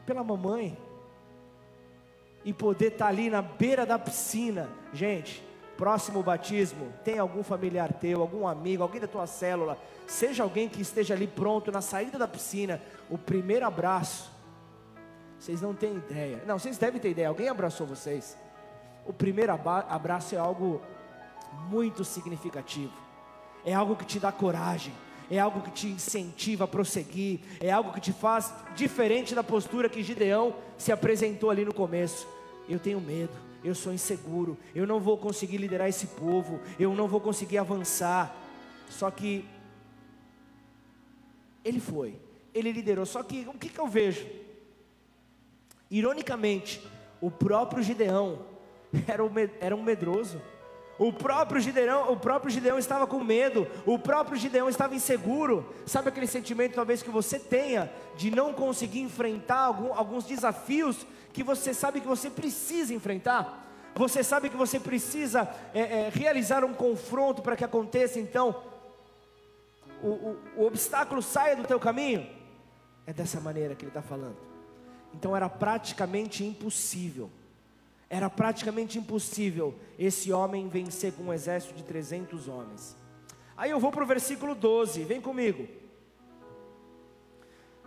pela 0.04 0.22
mamãe. 0.22 0.76
E 2.44 2.52
poder 2.52 2.92
estar 2.92 3.06
tá 3.06 3.10
ali 3.10 3.30
na 3.30 3.40
beira 3.40 3.86
da 3.86 3.98
piscina. 3.98 4.68
Gente, 4.92 5.42
próximo 5.76 6.22
batismo, 6.22 6.92
tem 7.04 7.18
algum 7.18 7.42
familiar 7.42 7.92
teu, 7.92 8.20
algum 8.20 8.46
amigo, 8.46 8.82
alguém 8.82 9.00
da 9.00 9.06
tua 9.06 9.26
célula, 9.26 9.78
seja 10.06 10.42
alguém 10.42 10.68
que 10.68 10.80
esteja 10.80 11.14
ali 11.14 11.26
pronto 11.26 11.70
na 11.70 11.80
saída 11.80 12.18
da 12.18 12.26
piscina, 12.26 12.80
o 13.10 13.18
primeiro 13.18 13.66
abraço. 13.66 14.30
Vocês 15.38 15.60
não 15.60 15.74
têm 15.74 15.96
ideia. 15.96 16.42
Não, 16.46 16.58
vocês 16.58 16.78
devem 16.78 17.00
ter 17.00 17.10
ideia. 17.10 17.28
Alguém 17.28 17.48
abraçou 17.48 17.86
vocês? 17.86 18.36
O 19.06 19.12
primeiro 19.12 19.52
abraço 19.52 20.34
é 20.34 20.38
algo 20.38 20.80
muito 21.68 22.04
significativo. 22.04 22.92
É 23.64 23.74
algo 23.74 23.96
que 23.96 24.04
te 24.04 24.18
dá 24.18 24.32
coragem, 24.32 24.92
é 25.30 25.38
algo 25.38 25.60
que 25.60 25.70
te 25.70 25.88
incentiva 25.88 26.64
a 26.64 26.68
prosseguir, 26.68 27.40
é 27.60 27.70
algo 27.70 27.92
que 27.92 28.00
te 28.00 28.12
faz 28.12 28.52
diferente 28.74 29.34
da 29.34 29.42
postura 29.42 29.88
que 29.88 30.02
Gideão 30.02 30.54
se 30.78 30.92
apresentou 30.92 31.50
ali 31.50 31.64
no 31.64 31.74
começo. 31.74 32.26
Eu 32.68 32.78
tenho 32.78 33.00
medo, 33.00 33.32
eu 33.66 33.74
sou 33.74 33.92
inseguro, 33.92 34.56
eu 34.74 34.86
não 34.86 35.00
vou 35.00 35.18
conseguir 35.18 35.56
liderar 35.56 35.88
esse 35.88 36.06
povo, 36.06 36.60
eu 36.78 36.94
não 36.94 37.08
vou 37.08 37.20
conseguir 37.20 37.58
avançar. 37.58 38.34
Só 38.88 39.10
que 39.10 39.44
ele 41.64 41.80
foi, 41.80 42.16
ele 42.54 42.70
liderou. 42.70 43.04
Só 43.04 43.24
que 43.24 43.44
o 43.48 43.58
que, 43.58 43.68
que 43.68 43.80
eu 43.80 43.88
vejo? 43.88 44.24
Ironicamente, 45.90 46.80
o 47.20 47.28
próprio 47.28 47.82
Gideão 47.82 48.46
era, 49.08 49.24
era 49.60 49.74
um 49.74 49.82
medroso. 49.82 50.40
O 50.98 51.12
próprio 51.12 51.60
Gideão, 51.60 52.10
o 52.10 52.16
próprio 52.16 52.50
Gideão 52.50 52.78
estava 52.78 53.06
com 53.06 53.22
medo, 53.22 53.66
o 53.84 53.98
próprio 53.98 54.38
Gideão 54.38 54.68
estava 54.68 54.94
inseguro. 54.94 55.74
Sabe 55.84 56.08
aquele 56.08 56.26
sentimento 56.26 56.74
talvez 56.74 57.02
que 57.02 57.10
você 57.10 57.38
tenha 57.38 57.92
de 58.16 58.30
não 58.30 58.52
conseguir 58.52 59.00
enfrentar 59.00 59.58
algum, 59.58 59.92
alguns 59.92 60.24
desafios 60.24 61.06
que 61.34 61.42
você 61.42 61.74
sabe 61.74 62.00
que 62.00 62.06
você 62.06 62.30
precisa 62.30 62.94
enfrentar? 62.94 63.64
Você 63.94 64.24
sabe 64.24 64.48
que 64.48 64.56
você 64.56 64.80
precisa 64.80 65.48
é, 65.74 65.80
é, 65.80 66.10
realizar 66.12 66.64
um 66.64 66.72
confronto 66.72 67.42
para 67.42 67.56
que 67.56 67.64
aconteça 67.64 68.18
então 68.18 68.62
o, 70.02 70.08
o, 70.08 70.38
o 70.56 70.66
obstáculo 70.66 71.20
saia 71.20 71.56
do 71.56 71.64
teu 71.64 71.78
caminho? 71.78 72.26
É 73.06 73.12
dessa 73.12 73.38
maneira 73.38 73.74
que 73.74 73.84
ele 73.84 73.90
está 73.90 74.02
falando. 74.02 74.36
Então 75.14 75.36
era 75.36 75.48
praticamente 75.48 76.42
impossível 76.42 77.30
era 78.08 78.30
praticamente 78.30 78.98
impossível 78.98 79.74
esse 79.98 80.32
homem 80.32 80.68
vencer 80.68 81.12
com 81.12 81.24
um 81.24 81.32
exército 81.32 81.74
de 81.74 81.82
300 81.82 82.48
homens. 82.48 82.96
Aí 83.56 83.70
eu 83.70 83.80
vou 83.80 83.90
para 83.90 84.04
o 84.04 84.06
versículo 84.06 84.54
12, 84.54 85.04
vem 85.04 85.20
comigo. 85.20 85.66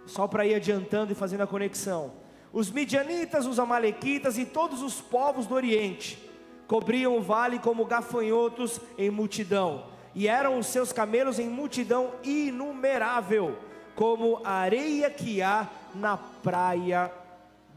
Só 0.05 0.27
para 0.27 0.45
ir 0.45 0.55
adiantando 0.55 1.11
e 1.11 1.15
fazendo 1.15 1.41
a 1.41 1.47
conexão. 1.47 2.13
Os 2.51 2.71
midianitas, 2.71 3.45
os 3.45 3.59
amalequitas 3.59 4.37
e 4.37 4.45
todos 4.45 4.81
os 4.81 4.99
povos 4.99 5.45
do 5.45 5.55
Oriente 5.55 6.27
cobriam 6.67 7.17
o 7.17 7.21
vale 7.21 7.59
como 7.59 7.85
gafanhotos 7.85 8.79
em 8.97 9.09
multidão, 9.09 9.87
e 10.13 10.27
eram 10.27 10.59
os 10.59 10.67
seus 10.67 10.91
camelos 10.93 11.39
em 11.39 11.49
multidão 11.49 12.11
inumerável, 12.23 13.57
como 13.95 14.39
a 14.43 14.51
areia 14.51 15.09
que 15.09 15.41
há 15.41 15.67
na 15.95 16.15
praia 16.17 17.11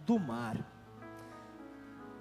do 0.05 0.18
mar 0.18 0.71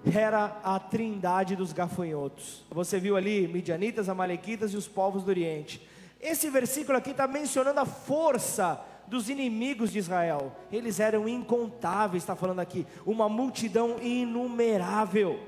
era 0.04 0.60
a 0.64 0.78
trindade 0.78 1.54
dos 1.54 1.72
gafanhotos. 1.72 2.64
Você 2.70 2.98
viu 2.98 3.16
ali 3.16 3.46
midianitas, 3.46 4.08
amalequitas 4.08 4.72
e 4.72 4.76
os 4.76 4.88
povos 4.88 5.22
do 5.22 5.28
Oriente. 5.28 5.86
Esse 6.20 6.50
versículo 6.50 6.98
aqui 6.98 7.10
está 7.10 7.26
mencionando 7.26 7.80
a 7.80 7.86
força 7.86 8.80
dos 9.06 9.28
inimigos 9.28 9.92
de 9.92 9.98
Israel. 9.98 10.56
Eles 10.72 10.98
eram 10.98 11.28
incontáveis, 11.28 12.22
está 12.22 12.34
falando 12.34 12.60
aqui, 12.60 12.86
uma 13.06 13.28
multidão 13.28 13.98
inumerável. 14.00 15.38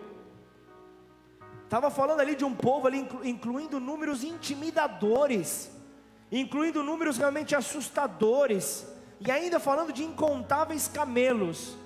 Estava 1.65 1.91
falando 1.91 2.21
ali 2.21 2.37
de 2.37 2.45
um 2.45 2.55
povo 2.55 2.87
ali, 2.87 3.09
incluindo 3.25 3.81
números 3.81 4.23
intimidadores, 4.23 5.71
incluindo 6.31 6.83
números 6.83 7.17
realmente 7.17 7.57
assustadores, 7.57 8.87
e 9.21 9.31
ainda 9.31 9.59
falando 9.59 9.93
de 9.93 10.05
incontáveis 10.05 10.87
camelos, 10.87 11.77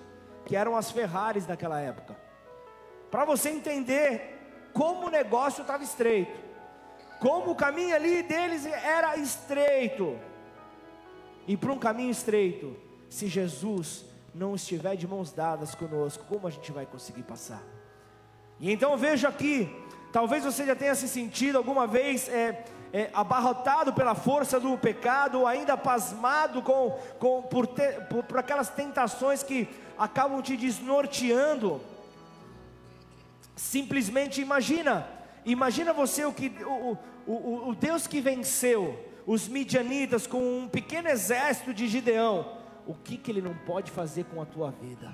que 0.45 0.57
eram 0.57 0.77
as 0.77 0.91
Ferraris 0.91 1.47
daquela 1.47 1.81
época 1.81 2.28
para 3.11 3.25
você 3.25 3.51
entender 3.51 4.71
como 4.73 5.07
o 5.07 5.11
negócio 5.11 5.63
estava 5.63 5.83
estreito, 5.83 6.39
como 7.21 7.51
o 7.51 7.55
caminho 7.55 7.95
ali 7.95 8.23
deles 8.23 8.65
era 8.67 9.17
estreito. 9.17 10.19
E 11.47 11.57
para 11.57 11.73
um 11.73 11.79
caminho 11.79 12.11
estreito, 12.11 12.77
se 13.09 13.27
Jesus 13.27 14.05
não 14.35 14.55
estiver 14.55 14.97
de 14.97 15.09
mãos 15.09 15.33
dadas 15.33 15.75
conosco, 15.75 16.25
como 16.29 16.47
a 16.47 16.51
gente 16.51 16.71
vai 16.71 16.87
conseguir 16.87 17.23
passar? 17.23 17.63
E 18.61 18.71
então 18.71 18.97
veja 18.97 19.29
aqui, 19.29 19.69
talvez 20.13 20.45
você 20.45 20.67
já 20.67 20.77
tenha 20.77 20.95
se 20.95 21.09
sentido 21.09 21.57
alguma 21.57 21.87
vez 21.87 22.29
é, 22.29 22.65
é, 22.93 23.11
abarrotado 23.13 23.93
pela 23.93 24.15
força 24.15 24.61
do 24.61 24.77
pecado, 24.77 25.41
ou 25.41 25.47
ainda 25.47 25.77
pasmado 25.77 26.63
com, 26.63 26.99
com, 27.19 27.43
por, 27.43 27.67
ter, 27.67 28.07
por, 28.09 28.23
por 28.25 28.39
aquelas 28.39 28.69
tentações 28.69 29.43
que 29.43 29.69
acabam 29.97 30.41
te 30.43 30.57
desnorteando. 30.57 31.81
Simplesmente 33.59 34.41
imagina, 34.41 35.05
imagina 35.45 35.93
você 35.93 36.25
o 36.25 36.33
que 36.33 36.49
o, 36.65 36.97
o, 37.27 37.69
o 37.71 37.75
Deus 37.75 38.07
que 38.07 38.21
venceu 38.21 39.05
os 39.27 39.49
midianitas 39.49 40.29
com 40.29 40.61
um 40.61 40.69
pequeno 40.69 41.09
exército 41.09 41.75
de 41.75 41.89
Gideão, 41.89 42.57
o 42.87 42.95
que, 42.95 43.17
que 43.17 43.33
ele 43.33 43.43
não 43.43 43.55
pode 43.55 43.91
fazer 43.91 44.27
com 44.27 44.41
a 44.41 44.47
tua 44.47 44.71
vida? 44.71 45.13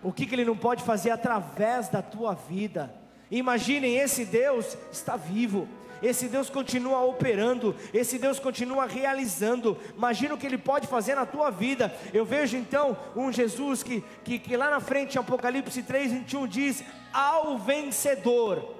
O 0.00 0.12
que, 0.12 0.24
que 0.24 0.36
ele 0.36 0.44
não 0.44 0.56
pode 0.56 0.84
fazer 0.84 1.10
através 1.10 1.88
da 1.88 2.00
tua 2.00 2.32
vida? 2.32 2.94
Imaginem, 3.28 3.96
esse 3.96 4.24
Deus 4.24 4.78
está 4.92 5.16
vivo, 5.16 5.68
esse 6.02 6.28
Deus 6.28 6.48
continua 6.50 7.04
operando, 7.04 7.74
esse 7.92 8.18
Deus 8.18 8.38
continua 8.38 8.86
realizando. 8.86 9.76
Imagina 9.96 10.34
o 10.34 10.38
que 10.38 10.46
Ele 10.46 10.58
pode 10.58 10.86
fazer 10.86 11.14
na 11.14 11.26
tua 11.26 11.50
vida. 11.50 11.94
Eu 12.12 12.24
vejo 12.24 12.56
então 12.56 12.96
um 13.16 13.32
Jesus 13.32 13.82
que, 13.82 14.02
que, 14.24 14.38
que 14.38 14.56
lá 14.56 14.70
na 14.70 14.80
frente, 14.80 15.16
em 15.16 15.20
Apocalipse 15.20 15.82
3, 15.82 16.12
21, 16.12 16.46
diz: 16.46 16.84
Ao 17.12 17.58
vencedor 17.58 18.78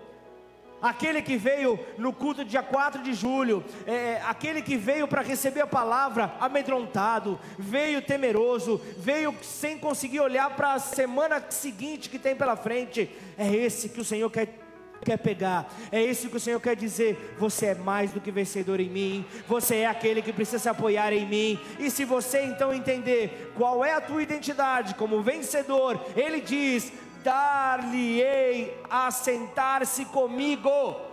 aquele 0.81 1.21
que 1.23 1.37
veio 1.37 1.79
no 1.97 2.13
culto 2.13 2.45
dia 2.45 2.63
4 2.63 3.03
de 3.03 3.13
julho, 3.13 3.65
é, 3.87 4.21
aquele 4.25 4.63
que 4.63 4.77
veio 4.77 5.09
para 5.09 5.23
receber 5.23 5.61
a 5.61 5.67
palavra 5.67 6.35
amedrontado, 6.41 7.39
veio 7.59 8.01
temeroso, 8.01 8.81
veio 8.97 9.35
sem 9.43 9.79
conseguir 9.79 10.21
olhar 10.21 10.51
para 10.51 10.75
a 10.75 10.79
semana 10.79 11.45
seguinte 11.51 12.09
que 12.09 12.19
tem 12.19 12.37
pela 12.37 12.57
frente, 12.57 13.11
é 13.37 13.53
esse 13.55 13.89
que 13.89 14.01
o 14.01 14.05
Senhor 14.05 14.31
quer 14.31 14.68
quer 15.05 15.17
pegar. 15.17 15.73
É 15.91 16.03
isso 16.03 16.29
que 16.29 16.37
o 16.37 16.41
Senhor 16.41 16.61
quer 16.61 16.77
dizer. 16.77 17.37
Você 17.39 17.67
é 17.67 17.75
mais 17.75 18.13
do 18.13 18.21
que 18.21 18.31
vencedor 18.31 18.81
em 18.81 18.89
mim. 18.89 19.25
Você 19.47 19.77
é 19.77 19.87
aquele 19.87 20.23
que 20.23 20.33
precisa 20.33 20.59
se 20.59 20.69
apoiar 20.69 21.13
em 21.13 21.27
mim. 21.27 21.61
E 21.79 21.91
se 21.91 22.05
você 22.05 22.43
então 22.43 22.73
entender 22.73 23.53
qual 23.57 23.85
é 23.85 23.93
a 23.93 24.01
tua 24.01 24.23
identidade 24.23 24.95
como 24.95 25.23
vencedor, 25.23 26.01
ele 26.17 26.41
diz: 26.41 26.93
dar-lhe-ei 27.23 28.77
a 28.89 29.11
sentar-se 29.11 30.05
comigo 30.07 31.09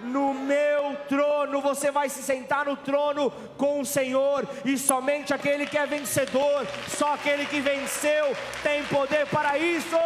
no 0.00 0.34
meu 0.34 0.96
trono, 1.08 1.60
você 1.60 1.90
vai 1.90 2.08
se 2.08 2.22
sentar 2.22 2.66
no 2.66 2.76
trono 2.76 3.30
com 3.56 3.80
o 3.80 3.86
Senhor, 3.86 4.46
e 4.64 4.76
somente 4.76 5.32
aquele 5.32 5.66
que 5.66 5.78
é 5.78 5.86
vencedor, 5.86 6.66
só 6.88 7.14
aquele 7.14 7.46
que 7.46 7.60
venceu, 7.60 8.36
tem 8.62 8.82
poder 8.84 9.26
para 9.28 9.56
isso. 9.56 9.96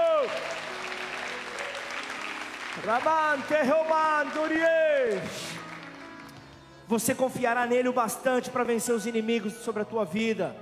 Você 6.86 7.14
confiará 7.14 7.66
nele 7.66 7.88
o 7.88 7.92
bastante 7.92 8.50
para 8.50 8.64
vencer 8.64 8.94
os 8.94 9.06
inimigos 9.06 9.52
sobre 9.54 9.82
a 9.82 9.84
tua 9.84 10.04
vida. 10.04 10.56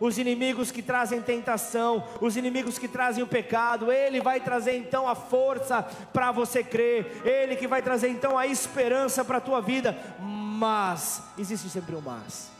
Os 0.00 0.16
inimigos 0.16 0.70
que 0.70 0.80
trazem 0.80 1.20
tentação, 1.20 2.04
os 2.20 2.36
inimigos 2.36 2.78
que 2.78 2.86
trazem 2.86 3.22
o 3.22 3.26
pecado, 3.26 3.90
Ele 3.90 4.20
vai 4.20 4.40
trazer 4.40 4.76
então 4.76 5.08
a 5.08 5.14
força 5.14 5.82
para 6.12 6.30
você 6.30 6.62
crer, 6.62 7.20
Ele 7.24 7.56
que 7.56 7.66
vai 7.66 7.82
trazer 7.82 8.08
então 8.08 8.38
a 8.38 8.46
esperança 8.46 9.24
para 9.24 9.38
a 9.38 9.40
tua 9.40 9.60
vida, 9.60 9.98
mas, 10.20 11.20
existe 11.36 11.68
sempre 11.68 11.96
um 11.96 12.00
mas, 12.00 12.50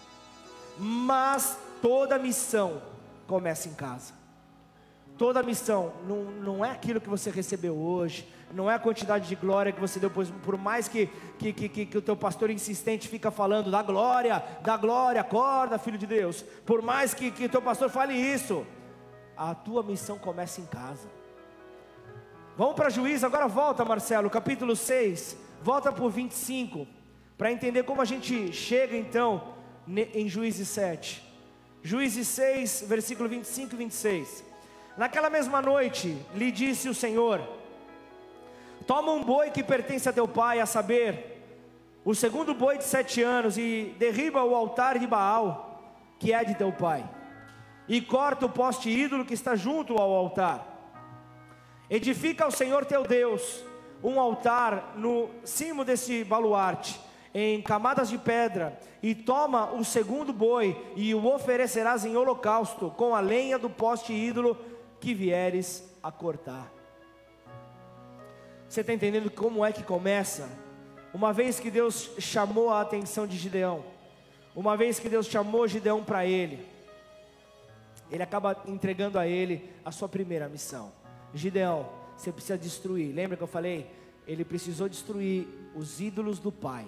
mas 0.77 1.57
toda 1.81 2.19
missão 2.19 2.83
começa 3.27 3.69
em 3.69 3.75
casa, 3.75 4.13
toda 5.19 5.43
missão 5.43 5.93
não, 6.07 6.23
não 6.25 6.65
é 6.65 6.71
aquilo 6.71 7.01
que 7.01 7.09
você 7.09 7.29
recebeu 7.29 7.77
hoje, 7.77 8.27
não 8.55 8.71
é 8.71 8.75
a 8.75 8.79
quantidade 8.79 9.29
de 9.29 9.35
glória 9.35 9.73
que 9.73 9.81
você 9.81 9.99
deu, 9.99 10.09
pois 10.09 10.31
por 10.31 10.57
mais 10.57 10.87
que, 10.87 11.07
que, 11.39 11.53
que, 11.53 11.87
que, 11.87 11.99
o 11.99 12.01
teu 12.01 12.17
pastor 12.17 12.49
insistente 12.51 13.09
fica 13.09 13.31
falando 13.31 13.71
da 13.71 13.83
glória, 13.83 14.43
da 14.63 14.77
glória, 14.77 15.21
acorda, 15.21 15.79
filho 15.79 15.99
de 15.99 16.07
Deus, 16.07 16.43
por 16.65 16.81
mais 16.81 17.13
que, 17.13 17.33
que 17.33 17.47
o 17.47 17.49
teu 17.49 17.61
pastor 17.61 17.91
fale 17.91 18.15
isso, 18.15 18.65
a 19.37 19.55
tua 19.55 19.83
missão 19.83 20.19
começa 20.19 20.61
em 20.61 20.67
casa. 20.67 21.09
Vamos 22.57 22.75
para 22.75 22.89
Juízo, 22.89 23.27
agora 23.27 23.47
volta 23.49 23.85
Marcelo, 23.85 24.31
capítulo 24.31 24.75
6, 24.75 25.37
volta 25.63 25.93
por 25.93 26.11
25, 26.11 26.87
para 27.37 27.53
entender 27.53 27.83
como 27.83 28.01
a 28.01 28.05
gente 28.05 28.53
chega 28.53 28.97
então 28.97 29.55
em 30.15 30.29
Juízes 30.29 30.69
7. 30.69 31.25
Juízes 31.83 32.27
6, 32.29 32.85
versículo 32.89 33.29
25 33.29 33.75
e 33.75 33.79
26. 33.79 34.48
Naquela 34.99 35.31
mesma 35.31 35.63
noite, 35.63 36.19
lhe 36.35 36.51
disse 36.51 36.89
o 36.89 36.95
Senhor: 36.95 37.41
Toma 38.85 39.13
um 39.13 39.23
boi 39.23 39.49
que 39.49 39.63
pertence 39.63 40.09
a 40.09 40.13
teu 40.13 40.27
pai, 40.27 40.59
a 40.59 40.67
saber, 40.67 41.41
o 42.05 42.17
segundo 42.17 42.53
boi 42.53 42.79
de 42.79 42.85
sete 42.85 43.23
anos, 43.23 43.57
e 43.57 43.95
derriba 43.97 44.43
o 44.43 44.57
altar 44.57 44.99
de 44.99 45.07
Baal, 45.07 45.95
que 46.19 46.33
é 46.33 46.43
de 46.43 46.57
teu 46.57 46.73
pai, 46.73 47.09
e 47.87 48.01
corta 48.01 48.47
o 48.47 48.51
poste 48.51 48.91
ídolo 48.91 49.25
que 49.25 49.35
está 49.35 49.55
junto 49.55 49.97
ao 49.97 50.13
altar. 50.13 50.67
Edifica 51.89 52.45
ao 52.45 52.51
Senhor 52.51 52.85
teu 52.85 53.05
Deus 53.05 53.65
um 54.03 54.19
altar 54.19 54.95
no 54.97 55.31
cimo 55.45 55.85
desse 55.85 56.25
baluarte, 56.25 57.01
em 57.33 57.63
camadas 57.63 58.09
de 58.09 58.19
pedra, 58.19 58.77
e 59.01 59.15
toma 59.15 59.71
o 59.75 59.85
segundo 59.85 60.33
boi 60.33 60.77
e 60.97 61.15
o 61.15 61.25
oferecerás 61.25 62.05
em 62.05 62.17
holocausto 62.17 62.91
com 62.97 63.15
a 63.15 63.21
lenha 63.21 63.57
do 63.57 63.71
poste 63.71 64.13
ídolo 64.13 64.59
que 65.01 65.15
vieres 65.15 65.89
a 66.03 66.11
cortar. 66.11 66.73
Você 68.69 68.83
está 68.83 68.93
entendendo 68.93 69.31
como 69.31 69.65
é 69.65 69.73
que 69.73 69.83
começa? 69.83 70.49
Uma 71.15 71.33
vez 71.33 71.59
que 71.59 71.71
Deus 71.71 72.11
chamou 72.19 72.71
a 72.71 72.81
atenção 72.81 73.27
de 73.27 73.37
Gideão, 73.37 73.85
uma 74.55 74.77
vez 74.77 74.99
que 74.99 75.09
Deus 75.09 75.27
chamou 75.27 75.67
Gideão 75.67 76.05
para 76.05 76.27
ele, 76.27 76.67
ele 78.11 78.23
acaba 78.23 78.63
entregando 78.67 79.19
a 79.19 79.27
ele 79.27 79.71
a 79.85 79.91
sua 79.91 80.09
primeira 80.09 80.49
missão. 80.49 80.93
Gideão, 81.33 81.89
você 82.17 82.33
precisa 82.33 82.59
destruir. 82.59 83.15
Lembra 83.15 83.37
que 83.37 83.43
eu 83.43 83.49
falei? 83.49 83.91
Ele 84.27 84.45
precisou 84.45 84.89
destruir 84.89 85.47
os 85.75 86.01
ídolos 86.01 86.39
do 86.39 86.51
pai. 86.51 86.87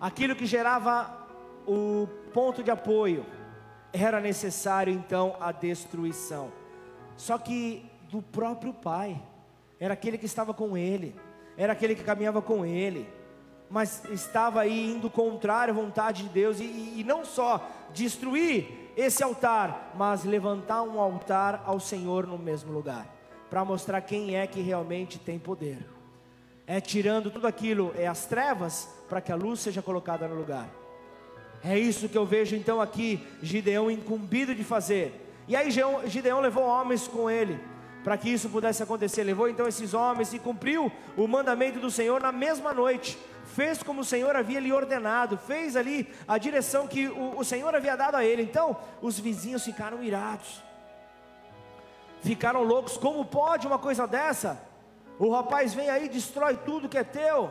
Aquilo 0.00 0.36
que 0.36 0.46
gerava 0.46 1.26
o 1.66 2.06
ponto 2.32 2.62
de 2.62 2.70
apoio, 2.70 3.24
era 3.92 4.20
necessário 4.20 4.92
então 4.92 5.36
a 5.40 5.52
destruição. 5.52 6.50
Só 7.16 7.38
que 7.38 7.84
do 8.10 8.22
próprio 8.22 8.72
pai 8.72 9.20
era 9.78 9.94
aquele 9.94 10.18
que 10.18 10.26
estava 10.26 10.54
com 10.54 10.76
ele, 10.76 11.14
era 11.56 11.72
aquele 11.72 11.94
que 11.94 12.02
caminhava 12.02 12.40
com 12.40 12.64
ele, 12.64 13.08
mas 13.70 14.04
estava 14.10 14.60
aí 14.60 14.92
indo 14.92 15.10
contrário 15.10 15.72
à 15.72 15.76
vontade 15.76 16.22
de 16.24 16.28
Deus, 16.28 16.60
e, 16.60 16.94
e 16.96 17.04
não 17.04 17.24
só 17.24 17.68
destruir 17.92 18.92
esse 18.96 19.22
altar, 19.22 19.92
mas 19.96 20.24
levantar 20.24 20.82
um 20.82 21.00
altar 21.00 21.62
ao 21.66 21.80
Senhor 21.80 22.26
no 22.26 22.38
mesmo 22.38 22.72
lugar, 22.72 23.06
para 23.50 23.64
mostrar 23.64 24.00
quem 24.00 24.36
é 24.36 24.46
que 24.46 24.60
realmente 24.60 25.18
tem 25.18 25.38
poder. 25.38 25.84
É 26.66 26.80
tirando 26.80 27.30
tudo 27.30 27.46
aquilo, 27.46 27.92
é 27.96 28.06
as 28.06 28.26
trevas, 28.26 28.88
para 29.08 29.20
que 29.20 29.32
a 29.32 29.36
luz 29.36 29.60
seja 29.60 29.82
colocada 29.82 30.26
no 30.26 30.34
lugar. 30.34 30.68
É 31.62 31.78
isso 31.78 32.08
que 32.08 32.16
eu 32.16 32.26
vejo 32.26 32.54
então 32.54 32.80
aqui, 32.80 33.26
Gideão 33.42 33.90
incumbido 33.90 34.54
de 34.54 34.62
fazer. 34.62 35.23
E 35.46 35.54
aí 35.54 35.70
Gideão 35.70 36.40
levou 36.40 36.64
homens 36.64 37.06
com 37.06 37.30
ele 37.30 37.60
para 38.04 38.18
que 38.18 38.28
isso 38.28 38.50
pudesse 38.50 38.82
acontecer. 38.82 39.24
Levou 39.24 39.48
então 39.48 39.66
esses 39.66 39.94
homens 39.94 40.34
e 40.34 40.38
cumpriu 40.38 40.92
o 41.16 41.26
mandamento 41.26 41.80
do 41.80 41.90
Senhor 41.90 42.20
na 42.20 42.30
mesma 42.30 42.72
noite. 42.74 43.18
Fez 43.46 43.82
como 43.82 44.02
o 44.02 44.04
Senhor 44.04 44.36
havia 44.36 44.60
lhe 44.60 44.72
ordenado, 44.72 45.38
fez 45.38 45.76
ali 45.76 46.12
a 46.28 46.36
direção 46.36 46.86
que 46.86 47.08
o, 47.08 47.38
o 47.38 47.44
Senhor 47.44 47.74
havia 47.74 47.96
dado 47.96 48.16
a 48.16 48.24
ele. 48.24 48.42
Então, 48.42 48.76
os 49.00 49.18
vizinhos 49.18 49.64
ficaram 49.64 50.02
irados, 50.02 50.62
ficaram 52.22 52.62
loucos. 52.62 52.96
Como 52.96 53.24
pode 53.24 53.66
uma 53.66 53.78
coisa 53.78 54.06
dessa? 54.06 54.60
O 55.18 55.30
rapaz 55.30 55.72
vem 55.72 55.88
aí, 55.88 56.08
destrói 56.08 56.56
tudo 56.56 56.88
que 56.88 56.98
é 56.98 57.04
teu. 57.04 57.50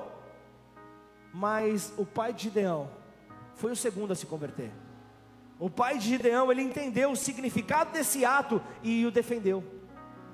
Mas 1.34 1.94
o 1.98 2.06
pai 2.06 2.32
de 2.32 2.44
Gideão 2.44 2.90
foi 3.56 3.72
o 3.72 3.76
segundo 3.76 4.14
a 4.14 4.16
se 4.16 4.26
converter. 4.26 4.72
O 5.64 5.70
pai 5.70 5.98
de 5.98 6.10
Gideão, 6.10 6.52
ele 6.52 6.62
entendeu 6.62 7.12
o 7.12 7.16
significado 7.16 7.94
desse 7.94 8.26
ato 8.26 8.62
e 8.84 9.06
o 9.06 9.12
defendeu. 9.12 9.64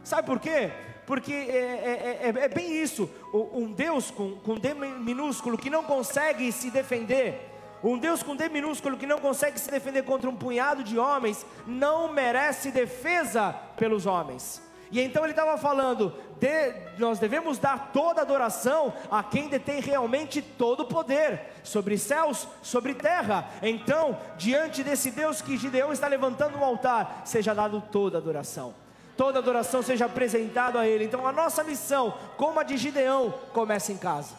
Sabe 0.04 0.26
por 0.26 0.40
quê? 0.40 0.72
Porque 1.06 1.32
é, 1.32 1.46
é, 1.46 2.20
é, 2.24 2.46
é 2.46 2.48
bem 2.48 2.82
isso. 2.82 3.08
Um 3.32 3.72
Deus 3.72 4.10
com, 4.10 4.38
com 4.38 4.56
D 4.56 4.74
minúsculo 4.74 5.56
que 5.56 5.70
não 5.70 5.84
consegue 5.84 6.52
se 6.52 6.72
defender, 6.72 7.48
um 7.84 7.96
Deus 8.00 8.24
com 8.24 8.36
D 8.36 8.50
minúsculo 8.50 8.98
que 8.98 9.06
não 9.06 9.20
consegue 9.20 9.60
se 9.60 9.70
defender 9.70 10.02
contra 10.02 10.28
um 10.28 10.36
punhado 10.36 10.84
de 10.84 10.98
homens, 10.98 11.46
não 11.68 12.12
merece 12.12 12.72
defesa 12.72 13.54
pelos 13.78 14.08
homens. 14.08 14.68
E 14.92 15.00
então 15.00 15.24
ele 15.24 15.34
estava 15.34 15.58
falando: 15.58 16.14
de, 16.40 16.74
nós 16.98 17.20
devemos 17.20 17.58
dar 17.58 17.92
toda 17.92 18.22
adoração 18.22 18.94
a 19.12 19.22
quem 19.24 19.48
detém 19.48 19.82
realmente 19.82 20.42
todo 20.42 20.82
o 20.82 20.88
poder, 20.88 21.42
sobre 21.64 21.98
céus, 21.98 22.48
sobre 22.62 22.94
terra. 22.94 23.50
Então, 23.62 24.18
diante 24.38 24.84
desse 24.84 25.12
Deus 25.12 25.42
que 25.42 25.58
Gideão 25.58 25.92
está 25.92 26.08
levantando 26.08 26.58
um 26.58 26.64
altar, 26.64 27.22
seja 27.26 27.54
dado 27.54 27.84
toda 27.92 28.18
adoração 28.18 28.74
toda 29.20 29.40
adoração 29.40 29.82
seja 29.82 30.06
apresentada 30.06 30.80
a 30.80 30.88
Ele. 30.88 31.04
Então 31.04 31.28
a 31.28 31.34
nossa 31.34 31.62
missão, 31.62 32.18
como 32.38 32.58
a 32.58 32.64
de 32.64 32.78
Gideão, 32.78 33.34
começa 33.52 33.92
em 33.92 33.98
casa. 33.98 34.34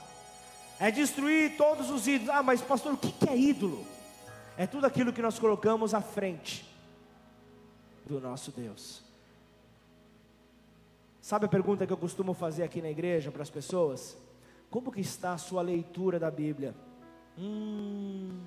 É 0.78 0.90
destruir 0.90 1.58
todos 1.58 1.90
os 1.90 2.08
ídolos. 2.08 2.34
Ah, 2.34 2.42
mas 2.42 2.62
pastor, 2.62 2.94
o 2.94 2.96
que 2.96 3.28
é 3.28 3.36
ídolo? 3.36 3.86
É 4.56 4.66
tudo 4.66 4.86
aquilo 4.86 5.12
que 5.12 5.20
nós 5.20 5.38
colocamos 5.38 5.92
à 5.92 6.00
frente 6.00 6.66
do 8.06 8.18
nosso 8.18 8.50
Deus. 8.50 9.09
Sabe 11.30 11.46
a 11.46 11.48
pergunta 11.48 11.86
que 11.86 11.92
eu 11.92 11.96
costumo 11.96 12.34
fazer 12.34 12.64
aqui 12.64 12.82
na 12.82 12.90
igreja 12.90 13.30
para 13.30 13.42
as 13.42 13.48
pessoas? 13.48 14.18
Como 14.68 14.90
que 14.90 15.00
está 15.00 15.32
a 15.32 15.38
sua 15.38 15.62
leitura 15.62 16.18
da 16.18 16.28
Bíblia? 16.28 16.74
Hum, 17.38 18.40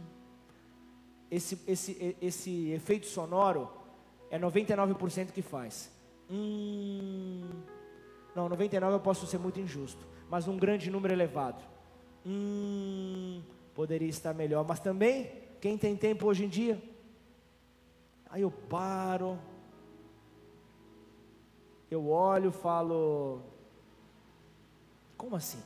esse, 1.32 1.58
esse, 1.66 2.18
esse 2.22 2.72
efeito 2.72 3.06
sonoro 3.06 3.72
é 4.30 4.38
99% 4.38 5.32
que 5.32 5.42
faz. 5.42 5.90
Hum, 6.30 7.48
não, 8.36 8.50
99 8.50 8.96
eu 8.96 9.00
posso 9.00 9.26
ser 9.28 9.38
muito 9.38 9.62
injusto, 9.62 10.06
mas 10.30 10.50
um 10.50 10.58
grande 10.58 10.92
número 10.92 11.14
elevado. 11.14 11.64
Hum, 12.26 13.42
poderia 13.74 14.10
estar 14.10 14.34
melhor, 14.34 14.66
mas 14.68 14.82
também, 14.82 15.32
quem 15.62 15.78
tem 15.78 15.96
tempo 15.96 16.28
hoje 16.28 16.44
em 16.44 16.50
dia? 16.50 16.84
Aí 18.30 18.42
eu 18.42 18.52
paro, 18.52 19.40
eu 21.94 22.10
olho, 22.10 22.52
falo, 22.52 23.42
como 25.18 25.36
assim? 25.36 25.62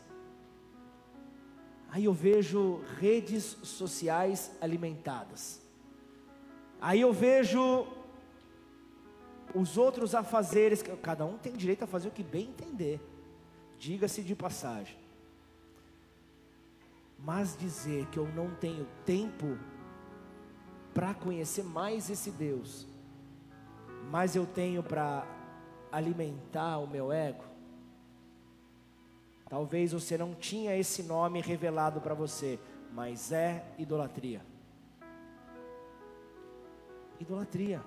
Aí 1.90 2.06
eu 2.06 2.14
vejo 2.14 2.82
redes 3.00 3.44
sociais 3.64 4.52
alimentadas. 4.60 5.62
Aí 6.82 7.02
eu 7.02 7.14
vejo 7.14 7.88
os 9.56 9.78
outros 9.78 10.14
afazeres, 10.14 10.84
cada 11.02 11.26
um 11.26 11.38
tem 11.38 11.54
direito 11.54 11.84
a 11.84 11.88
fazer 11.88 12.10
o 12.10 12.12
que 12.12 12.24
bem 12.24 12.50
entender. 12.50 13.00
Diga-se 13.80 14.22
de 14.22 14.36
passagem. 14.36 14.98
Mas 17.18 17.58
dizer 17.58 18.06
que 18.08 18.20
eu 18.20 18.28
não 18.28 18.54
tenho 18.56 18.86
tempo 19.06 19.58
para 20.94 21.14
conhecer 21.14 21.64
mais 21.64 22.10
esse 22.10 22.32
Deus, 22.32 22.86
mas 24.12 24.36
eu 24.36 24.46
tenho 24.46 24.84
para 24.84 25.37
alimentar 25.92 26.78
o 26.80 26.88
meu 26.88 27.12
ego, 27.12 27.44
talvez 29.50 29.92
você 29.92 30.18
não 30.18 30.34
tinha 30.34 30.76
esse 30.76 31.04
nome 31.04 31.42
revelado 31.42 32.02
para 32.02 32.14
você, 32.14 32.60
mas 32.94 33.32
é 33.32 33.64
idolatria. 33.78 34.42
Idolatria. 37.20 37.82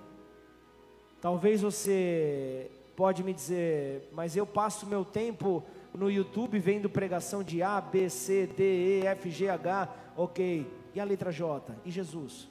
Talvez 1.21 1.61
você 1.61 2.71
pode 2.95 3.23
me 3.23 3.33
dizer, 3.33 4.09
mas 4.11 4.35
eu 4.35 4.45
passo 4.45 4.85
meu 4.85 5.05
tempo 5.05 5.63
no 5.93 6.09
YouTube 6.09 6.59
vendo 6.59 6.89
pregação 6.89 7.43
de 7.43 7.61
A, 7.61 7.79
B, 7.79 8.09
C, 8.09 8.47
D, 8.47 9.01
E, 9.01 9.05
F, 9.05 9.29
G, 9.29 9.49
H, 9.49 9.89
ok. 10.15 10.67
E 10.93 10.99
a 10.99 11.03
letra 11.03 11.31
J? 11.31 11.75
E 11.85 11.91
Jesus? 11.91 12.49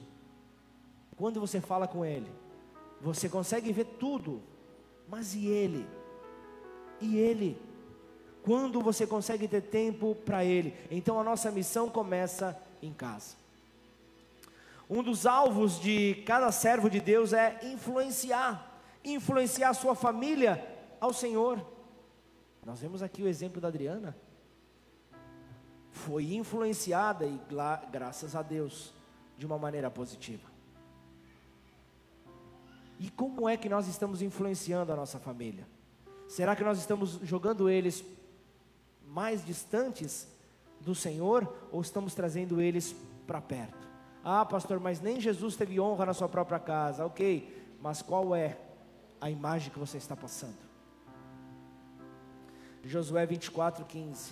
Quando 1.15 1.39
você 1.39 1.61
fala 1.61 1.87
com 1.87 2.03
Ele, 2.03 2.31
você 2.99 3.29
consegue 3.29 3.71
ver 3.71 3.85
tudo, 3.99 4.41
mas 5.11 5.35
e 5.35 5.45
Ele? 5.45 5.85
E 7.01 7.17
Ele? 7.17 7.61
Quando 8.43 8.79
você 8.79 9.05
consegue 9.05 9.45
ter 9.45 9.61
tempo 9.61 10.15
para 10.15 10.45
Ele? 10.45 10.73
Então 10.89 11.19
a 11.19 11.23
nossa 11.23 11.51
missão 11.51 11.89
começa 11.89 12.57
em 12.81 12.93
casa. 12.93 13.35
Um 14.89 15.03
dos 15.03 15.25
alvos 15.25 15.79
de 15.79 16.23
cada 16.25 16.49
servo 16.51 16.89
de 16.89 17.01
Deus 17.01 17.33
é 17.33 17.59
influenciar, 17.63 18.81
influenciar 19.03 19.73
sua 19.73 19.95
família 19.95 20.65
ao 20.99 21.13
Senhor. 21.13 21.61
Nós 22.65 22.79
vemos 22.79 23.03
aqui 23.03 23.21
o 23.21 23.27
exemplo 23.27 23.59
da 23.59 23.67
Adriana. 23.67 24.15
Foi 25.91 26.33
influenciada 26.33 27.25
e 27.25 27.39
graças 27.91 28.33
a 28.33 28.41
Deus 28.41 28.93
de 29.37 29.45
uma 29.45 29.57
maneira 29.57 29.91
positiva. 29.91 30.50
E 33.01 33.09
como 33.09 33.49
é 33.49 33.57
que 33.57 33.67
nós 33.67 33.87
estamos 33.87 34.21
influenciando 34.21 34.93
a 34.93 34.95
nossa 34.95 35.17
família? 35.17 35.67
Será 36.27 36.55
que 36.55 36.63
nós 36.63 36.77
estamos 36.77 37.19
jogando 37.23 37.67
eles 37.67 38.05
mais 39.07 39.43
distantes 39.43 40.27
do 40.79 40.93
Senhor 40.93 41.51
ou 41.71 41.81
estamos 41.81 42.13
trazendo 42.13 42.61
eles 42.61 42.95
para 43.25 43.41
perto? 43.41 43.89
Ah, 44.23 44.45
pastor, 44.45 44.79
mas 44.79 45.01
nem 45.01 45.19
Jesus 45.19 45.55
teve 45.55 45.79
honra 45.79 46.05
na 46.05 46.13
sua 46.13 46.29
própria 46.29 46.59
casa. 46.59 47.03
Ok, 47.03 47.75
mas 47.81 48.03
qual 48.03 48.35
é 48.35 48.55
a 49.19 49.31
imagem 49.31 49.71
que 49.71 49.79
você 49.79 49.97
está 49.97 50.15
passando? 50.15 50.59
Josué 52.83 53.25
24, 53.25 53.83
15. 53.83 54.31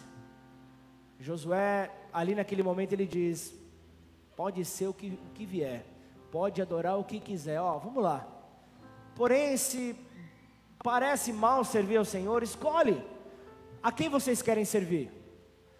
Josué, 1.19 1.91
ali 2.13 2.35
naquele 2.35 2.61
momento, 2.61 2.93
ele 2.93 3.07
diz: 3.07 3.51
Pode 4.35 4.63
ser 4.63 4.89
o 4.89 4.93
que, 4.93 5.19
o 5.27 5.33
que 5.33 5.43
vier, 5.43 5.83
pode 6.31 6.61
adorar 6.61 6.99
o 6.99 7.03
que 7.03 7.19
quiser. 7.19 7.59
Ó, 7.59 7.79
vamos 7.79 8.03
lá. 8.03 8.35
Porém, 9.19 9.57
se 9.57 9.97
parece 10.81 11.33
mal 11.33 11.65
servir 11.65 11.97
ao 11.97 12.05
Senhor, 12.05 12.41
escolhe 12.41 13.03
a 13.83 13.91
quem 13.91 14.07
vocês 14.07 14.41
querem 14.41 14.63
servir. 14.63 15.11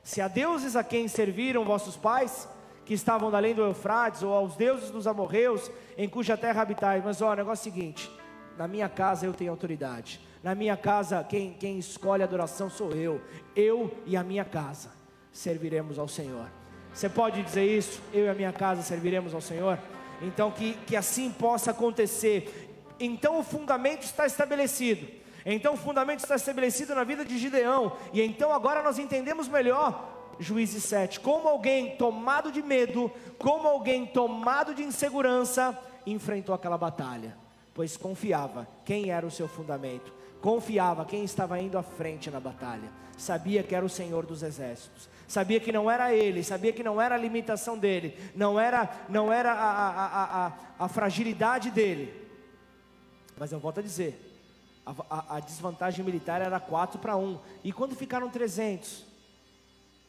Se 0.03 0.19
a 0.19 0.27
deuses 0.27 0.75
a 0.75 0.83
quem 0.83 1.07
serviram 1.07 1.63
vossos 1.63 1.95
pais, 1.95 2.49
que 2.83 2.93
estavam 2.93 3.33
além 3.33 3.55
do 3.55 3.61
Eufrates, 3.61 4.23
ou 4.23 4.33
aos 4.33 4.57
deuses 4.57 4.91
dos 4.91 5.07
amorreus, 5.07 5.71
em 5.97 6.09
cuja 6.09 6.35
terra 6.35 6.63
habitais. 6.63 7.01
Mas 7.01 7.21
ó, 7.21 7.31
o 7.31 7.35
negócio 7.35 7.69
é 7.69 7.71
o 7.71 7.73
seguinte: 7.73 8.11
na 8.57 8.67
minha 8.67 8.89
casa 8.89 9.25
eu 9.25 9.33
tenho 9.33 9.51
autoridade. 9.51 10.19
Na 10.43 10.53
minha 10.53 10.75
casa, 10.75 11.23
quem, 11.23 11.53
quem 11.53 11.79
escolhe 11.79 12.21
a 12.21 12.25
adoração 12.25 12.69
sou 12.69 12.91
eu. 12.91 13.21
Eu 13.55 13.89
e 14.05 14.17
a 14.17 14.23
minha 14.23 14.43
casa 14.43 14.91
serviremos 15.31 15.97
ao 15.97 16.09
Senhor. 16.09 16.51
Você 16.93 17.07
pode 17.07 17.41
dizer 17.41 17.65
isso? 17.65 18.01
Eu 18.13 18.25
e 18.25 18.29
a 18.29 18.33
minha 18.33 18.51
casa 18.51 18.81
serviremos 18.81 19.33
ao 19.33 19.39
Senhor? 19.39 19.79
Então, 20.21 20.51
que, 20.51 20.73
que 20.85 20.97
assim 20.97 21.31
possa 21.31 21.71
acontecer. 21.71 22.68
Então, 22.99 23.39
o 23.39 23.43
fundamento 23.43 24.03
está 24.03 24.25
estabelecido. 24.25 25.07
Então, 25.45 25.73
o 25.73 25.77
fundamento 25.77 26.19
está 26.19 26.35
estabelecido 26.35 26.93
na 26.93 27.03
vida 27.03 27.23
de 27.23 27.37
Gideão. 27.37 27.95
E 28.13 28.21
então, 28.21 28.51
agora 28.53 28.83
nós 28.83 28.99
entendemos 28.99 29.47
melhor 29.47 30.17
Juízes 30.39 30.83
7. 30.83 31.19
Como 31.19 31.47
alguém 31.47 31.95
tomado 31.97 32.51
de 32.51 32.61
medo, 32.61 33.11
como 33.37 33.67
alguém 33.67 34.05
tomado 34.05 34.73
de 34.73 34.83
insegurança, 34.83 35.77
enfrentou 36.05 36.55
aquela 36.55 36.77
batalha, 36.77 37.35
pois 37.73 37.97
confiava 37.97 38.67
quem 38.85 39.11
era 39.11 39.25
o 39.25 39.31
seu 39.31 39.47
fundamento, 39.47 40.13
confiava 40.41 41.05
quem 41.05 41.23
estava 41.23 41.59
indo 41.59 41.77
à 41.77 41.83
frente 41.83 42.31
na 42.31 42.39
batalha, 42.39 42.89
sabia 43.17 43.61
que 43.61 43.75
era 43.75 43.85
o 43.85 43.89
Senhor 43.89 44.25
dos 44.25 44.41
exércitos, 44.41 45.09
sabia 45.27 45.59
que 45.59 45.71
não 45.71 45.91
era 45.91 46.13
ele, 46.13 46.43
sabia 46.43 46.71
que 46.71 46.83
não 46.83 47.01
era 47.01 47.15
a 47.15 47.17
limitação 47.17 47.77
dele, 47.77 48.17
não 48.33 48.59
era, 48.59 48.89
não 49.09 49.31
era 49.31 49.51
a, 49.51 49.89
a, 49.89 50.47
a, 50.47 50.53
a 50.79 50.87
fragilidade 50.87 51.69
dele. 51.69 52.28
Mas 53.39 53.53
eu 53.53 53.59
volto 53.59 53.79
a 53.79 53.83
dizer, 53.83 54.19
a, 54.85 55.37
a 55.37 55.39
desvantagem 55.39 56.03
militar 56.03 56.41
era 56.41 56.59
4 56.59 56.99
para 56.99 57.15
1, 57.15 57.39
e 57.63 57.71
quando 57.71 57.95
ficaram 57.95 58.29
300, 58.29 59.05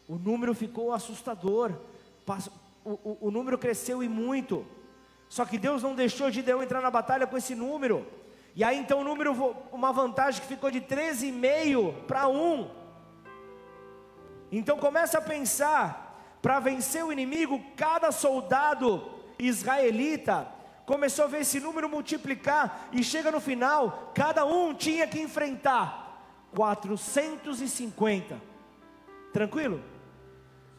o 0.09 0.17
número 0.17 0.53
ficou 0.53 0.93
assustador. 0.93 1.73
O, 2.85 2.91
o, 2.91 3.19
o, 3.29 3.31
número 3.31 3.57
cresceu 3.57 4.03
e 4.03 4.09
muito. 4.09 4.67
Só 5.29 5.45
que 5.45 5.59
Deus 5.59 5.81
não 5.81 5.95
deixou 5.95 6.29
Gideão 6.29 6.61
entrar 6.61 6.81
na 6.81 6.91
batalha 6.91 7.25
com 7.25 7.37
esse 7.37 7.55
número. 7.55 8.05
E 8.57 8.65
aí 8.65 8.77
então 8.77 9.01
o 9.01 9.05
número, 9.05 9.33
uma 9.71 9.93
vantagem 9.93 10.41
que 10.41 10.49
ficou 10.49 10.69
de 10.69 10.81
13,5 10.81 12.07
para 12.07 12.27
1. 12.27 12.69
Então 14.51 14.77
começa 14.77 15.19
a 15.19 15.23
pensar, 15.23 16.21
para 16.43 16.59
vencer 16.59 17.05
o 17.05 17.13
inimigo, 17.13 17.63
cada 17.77 18.11
soldado 18.11 19.09
israelita 19.39 20.60
começou 20.91 21.27
a 21.27 21.29
ver 21.29 21.43
esse 21.43 21.61
número 21.61 21.89
multiplicar 21.89 22.89
e 22.91 23.05
chega 23.05 23.31
no 23.31 23.41
final, 23.41 24.11
cada 24.13 24.45
um 24.45 24.75
tinha 24.75 25.07
que 25.07 25.21
enfrentar 25.21 26.21
450. 26.53 28.37
Tranquilo? 29.33 29.81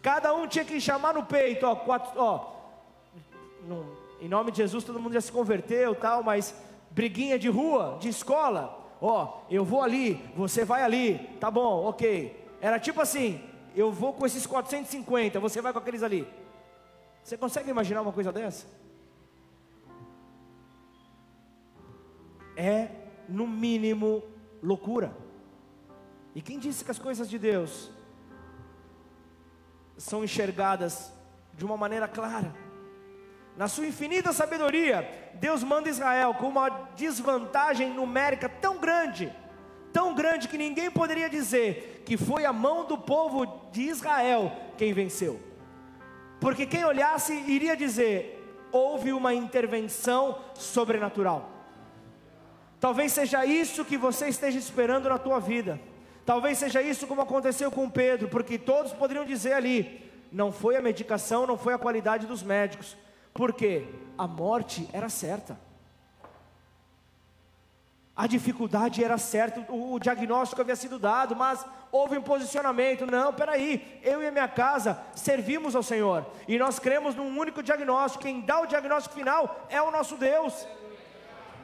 Cada 0.01 0.33
um 0.33 0.45
tinha 0.47 0.65
que 0.65 0.81
chamar 0.81 1.13
no 1.13 1.23
peito, 1.23 1.65
ó, 1.65 1.77
quatro, 1.77 2.11
ó, 2.19 2.51
em 4.19 4.27
nome 4.27 4.51
de 4.51 4.57
Jesus 4.57 4.83
todo 4.83 4.99
mundo 4.99 5.13
já 5.13 5.21
se 5.21 5.31
converteu, 5.31 5.95
tal, 5.95 6.21
mas 6.21 6.53
briguinha 6.89 7.39
de 7.39 7.47
rua, 7.47 7.97
de 8.01 8.09
escola, 8.09 8.85
ó, 9.01 9.43
eu 9.49 9.63
vou 9.63 9.81
ali, 9.81 10.21
você 10.35 10.65
vai 10.65 10.83
ali, 10.83 11.19
tá 11.39 11.49
bom, 11.49 11.85
ok. 11.85 12.49
Era 12.59 12.77
tipo 12.77 12.99
assim, 12.99 13.41
eu 13.73 13.93
vou 13.93 14.11
com 14.11 14.25
esses 14.25 14.45
450, 14.45 15.39
você 15.39 15.61
vai 15.61 15.71
com 15.71 15.79
aqueles 15.79 16.03
ali. 16.03 16.27
Você 17.23 17.37
consegue 17.37 17.69
imaginar 17.69 18.01
uma 18.01 18.11
coisa 18.11 18.29
dessa? 18.33 18.80
É, 22.55 22.89
no 23.27 23.47
mínimo, 23.47 24.23
loucura. 24.61 25.15
E 26.35 26.41
quem 26.41 26.59
disse 26.59 26.83
que 26.83 26.91
as 26.91 26.99
coisas 26.99 27.29
de 27.29 27.37
Deus 27.37 27.91
são 29.97 30.23
enxergadas 30.23 31.13
de 31.53 31.65
uma 31.65 31.77
maneira 31.77 32.07
clara. 32.07 32.53
Na 33.55 33.67
sua 33.67 33.85
infinita 33.85 34.31
sabedoria, 34.31 35.07
Deus 35.35 35.63
manda 35.63 35.89
Israel 35.89 36.33
com 36.33 36.47
uma 36.47 36.69
desvantagem 36.95 37.93
numérica 37.93 38.47
tão 38.47 38.77
grande, 38.77 39.31
tão 39.91 40.15
grande 40.15 40.47
que 40.47 40.57
ninguém 40.57 40.89
poderia 40.89 41.29
dizer 41.29 42.01
que 42.05 42.17
foi 42.17 42.45
a 42.45 42.53
mão 42.53 42.85
do 42.85 42.97
povo 42.97 43.69
de 43.71 43.81
Israel 43.83 44.51
quem 44.77 44.93
venceu. 44.93 45.39
Porque 46.39 46.65
quem 46.65 46.83
olhasse 46.85 47.33
iria 47.33 47.75
dizer: 47.75 48.41
houve 48.71 49.13
uma 49.13 49.33
intervenção 49.33 50.39
sobrenatural. 50.55 51.60
Talvez 52.81 53.13
seja 53.13 53.45
isso 53.45 53.85
que 53.85 53.95
você 53.95 54.27
esteja 54.27 54.57
esperando 54.57 55.07
na 55.07 55.19
tua 55.19 55.39
vida. 55.39 55.79
Talvez 56.25 56.57
seja 56.57 56.81
isso 56.81 57.05
como 57.05 57.21
aconteceu 57.21 57.69
com 57.69 57.87
Pedro, 57.87 58.27
porque 58.27 58.57
todos 58.57 58.91
poderiam 58.91 59.23
dizer 59.23 59.53
ali: 59.53 60.11
não 60.31 60.51
foi 60.51 60.75
a 60.75 60.81
medicação, 60.81 61.45
não 61.45 61.59
foi 61.59 61.75
a 61.75 61.77
qualidade 61.77 62.25
dos 62.25 62.41
médicos, 62.41 62.97
porque 63.35 63.85
a 64.17 64.27
morte 64.27 64.89
era 64.91 65.09
certa. 65.09 65.59
A 68.15 68.25
dificuldade 68.25 69.03
era 69.03 69.17
certa, 69.19 69.71
o, 69.71 69.93
o 69.93 69.99
diagnóstico 69.99 70.61
havia 70.61 70.75
sido 70.75 70.97
dado, 70.97 71.35
mas 71.35 71.63
houve 71.91 72.17
um 72.17 72.23
posicionamento. 72.23 73.05
Não, 73.05 73.31
peraí, 73.31 73.99
eu 74.03 74.23
e 74.23 74.31
minha 74.31 74.47
casa 74.47 74.99
servimos 75.13 75.75
ao 75.75 75.83
Senhor. 75.83 76.25
E 76.47 76.57
nós 76.57 76.79
cremos 76.79 77.13
num 77.13 77.37
único 77.37 77.61
diagnóstico. 77.61 78.23
Quem 78.23 78.41
dá 78.41 78.59
o 78.59 78.65
diagnóstico 78.65 79.13
final 79.13 79.67
é 79.69 79.79
o 79.79 79.91
nosso 79.91 80.17
Deus. 80.17 80.65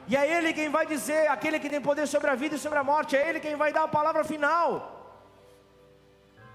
E 0.08 0.16
é 0.16 0.26
Ele 0.36 0.52
quem 0.52 0.70
vai 0.70 0.86
dizer, 0.86 1.28
aquele 1.28 1.60
que 1.60 1.68
tem 1.68 1.80
poder 1.80 2.06
sobre 2.06 2.30
a 2.30 2.34
vida 2.34 2.54
e 2.56 2.58
sobre 2.58 2.78
a 2.78 2.84
morte, 2.84 3.16
é 3.16 3.28
Ele 3.28 3.40
quem 3.40 3.56
vai 3.56 3.72
dar 3.72 3.84
a 3.84 3.88
palavra 3.88 4.24
final. 4.24 4.70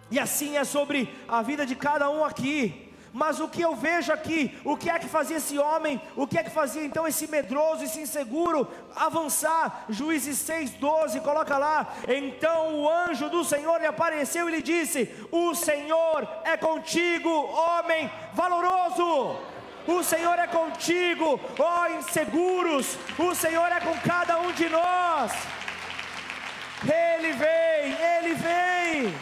E 0.10 0.20
assim 0.20 0.58
é 0.58 0.64
sobre 0.64 1.14
a 1.28 1.42
vida 1.42 1.66
de 1.66 1.76
cada 1.76 2.10
um 2.10 2.24
aqui. 2.26 2.90
Mas 3.14 3.40
o 3.40 3.48
que 3.48 3.62
eu 3.62 3.76
vejo 3.76 4.12
aqui, 4.12 4.60
o 4.66 4.76
que 4.76 4.90
é 4.90 4.98
que 4.98 5.08
fazia 5.08 5.38
esse 5.38 5.56
homem, 5.60 6.02
o 6.16 6.26
que 6.26 6.40
é 6.40 6.44
que 6.44 6.50
fazia 6.50 6.84
então 6.84 7.08
esse 7.08 7.28
medroso, 7.28 7.84
esse 7.84 8.02
inseguro 8.02 8.68
avançar? 8.96 9.86
Juízes 9.88 10.40
6,12, 10.40 11.22
coloca 11.22 11.56
lá. 11.60 11.94
Então 12.08 12.82
o 12.82 12.90
anjo 12.90 13.30
do 13.30 13.44
Senhor 13.44 13.80
lhe 13.80 13.86
apareceu 13.86 14.50
e 14.50 14.52
lhe 14.54 14.64
disse: 14.64 15.14
O 15.32 15.54
Senhor 15.54 16.28
é 16.44 16.58
contigo, 16.58 17.30
homem 17.30 18.10
valoroso. 18.34 19.53
O 19.88 20.02
Senhor 20.04 20.40
é 20.40 20.48
contigo, 20.48 21.40
ó 21.60 21.88
inseguros. 21.90 22.98
O 23.18 23.36
Senhor 23.36 23.70
é 23.72 23.80
com 23.80 23.98
cada 24.00 24.40
um 24.40 24.52
de 24.54 24.70
nós. 24.70 25.32
Ele 26.84 27.34
vem, 27.34 27.94
ele 28.18 28.34
vem. 28.36 29.14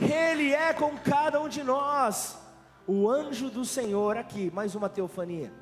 Ele 0.00 0.54
é 0.54 0.72
com 0.72 0.96
cada 0.98 1.40
um 1.40 1.48
de 1.48 1.62
nós. 1.62 2.38
O 2.86 3.10
anjo 3.10 3.50
do 3.50 3.64
Senhor 3.64 4.16
aqui, 4.16 4.50
mais 4.54 4.74
uma 4.74 4.88
teofania. 4.88 5.52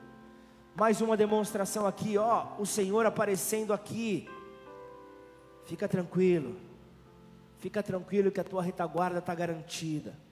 Mais 0.76 1.00
uma 1.00 1.16
demonstração 1.16 1.86
aqui, 1.86 2.18
ó, 2.18 2.48
o 2.58 2.66
Senhor 2.66 3.06
aparecendo 3.06 3.72
aqui. 3.72 4.28
Fica 5.64 5.88
tranquilo. 5.88 6.56
Fica 7.58 7.82
tranquilo 7.82 8.30
que 8.30 8.40
a 8.40 8.44
tua 8.44 8.62
retaguarda 8.62 9.18
está 9.18 9.34
garantida. 9.34 10.25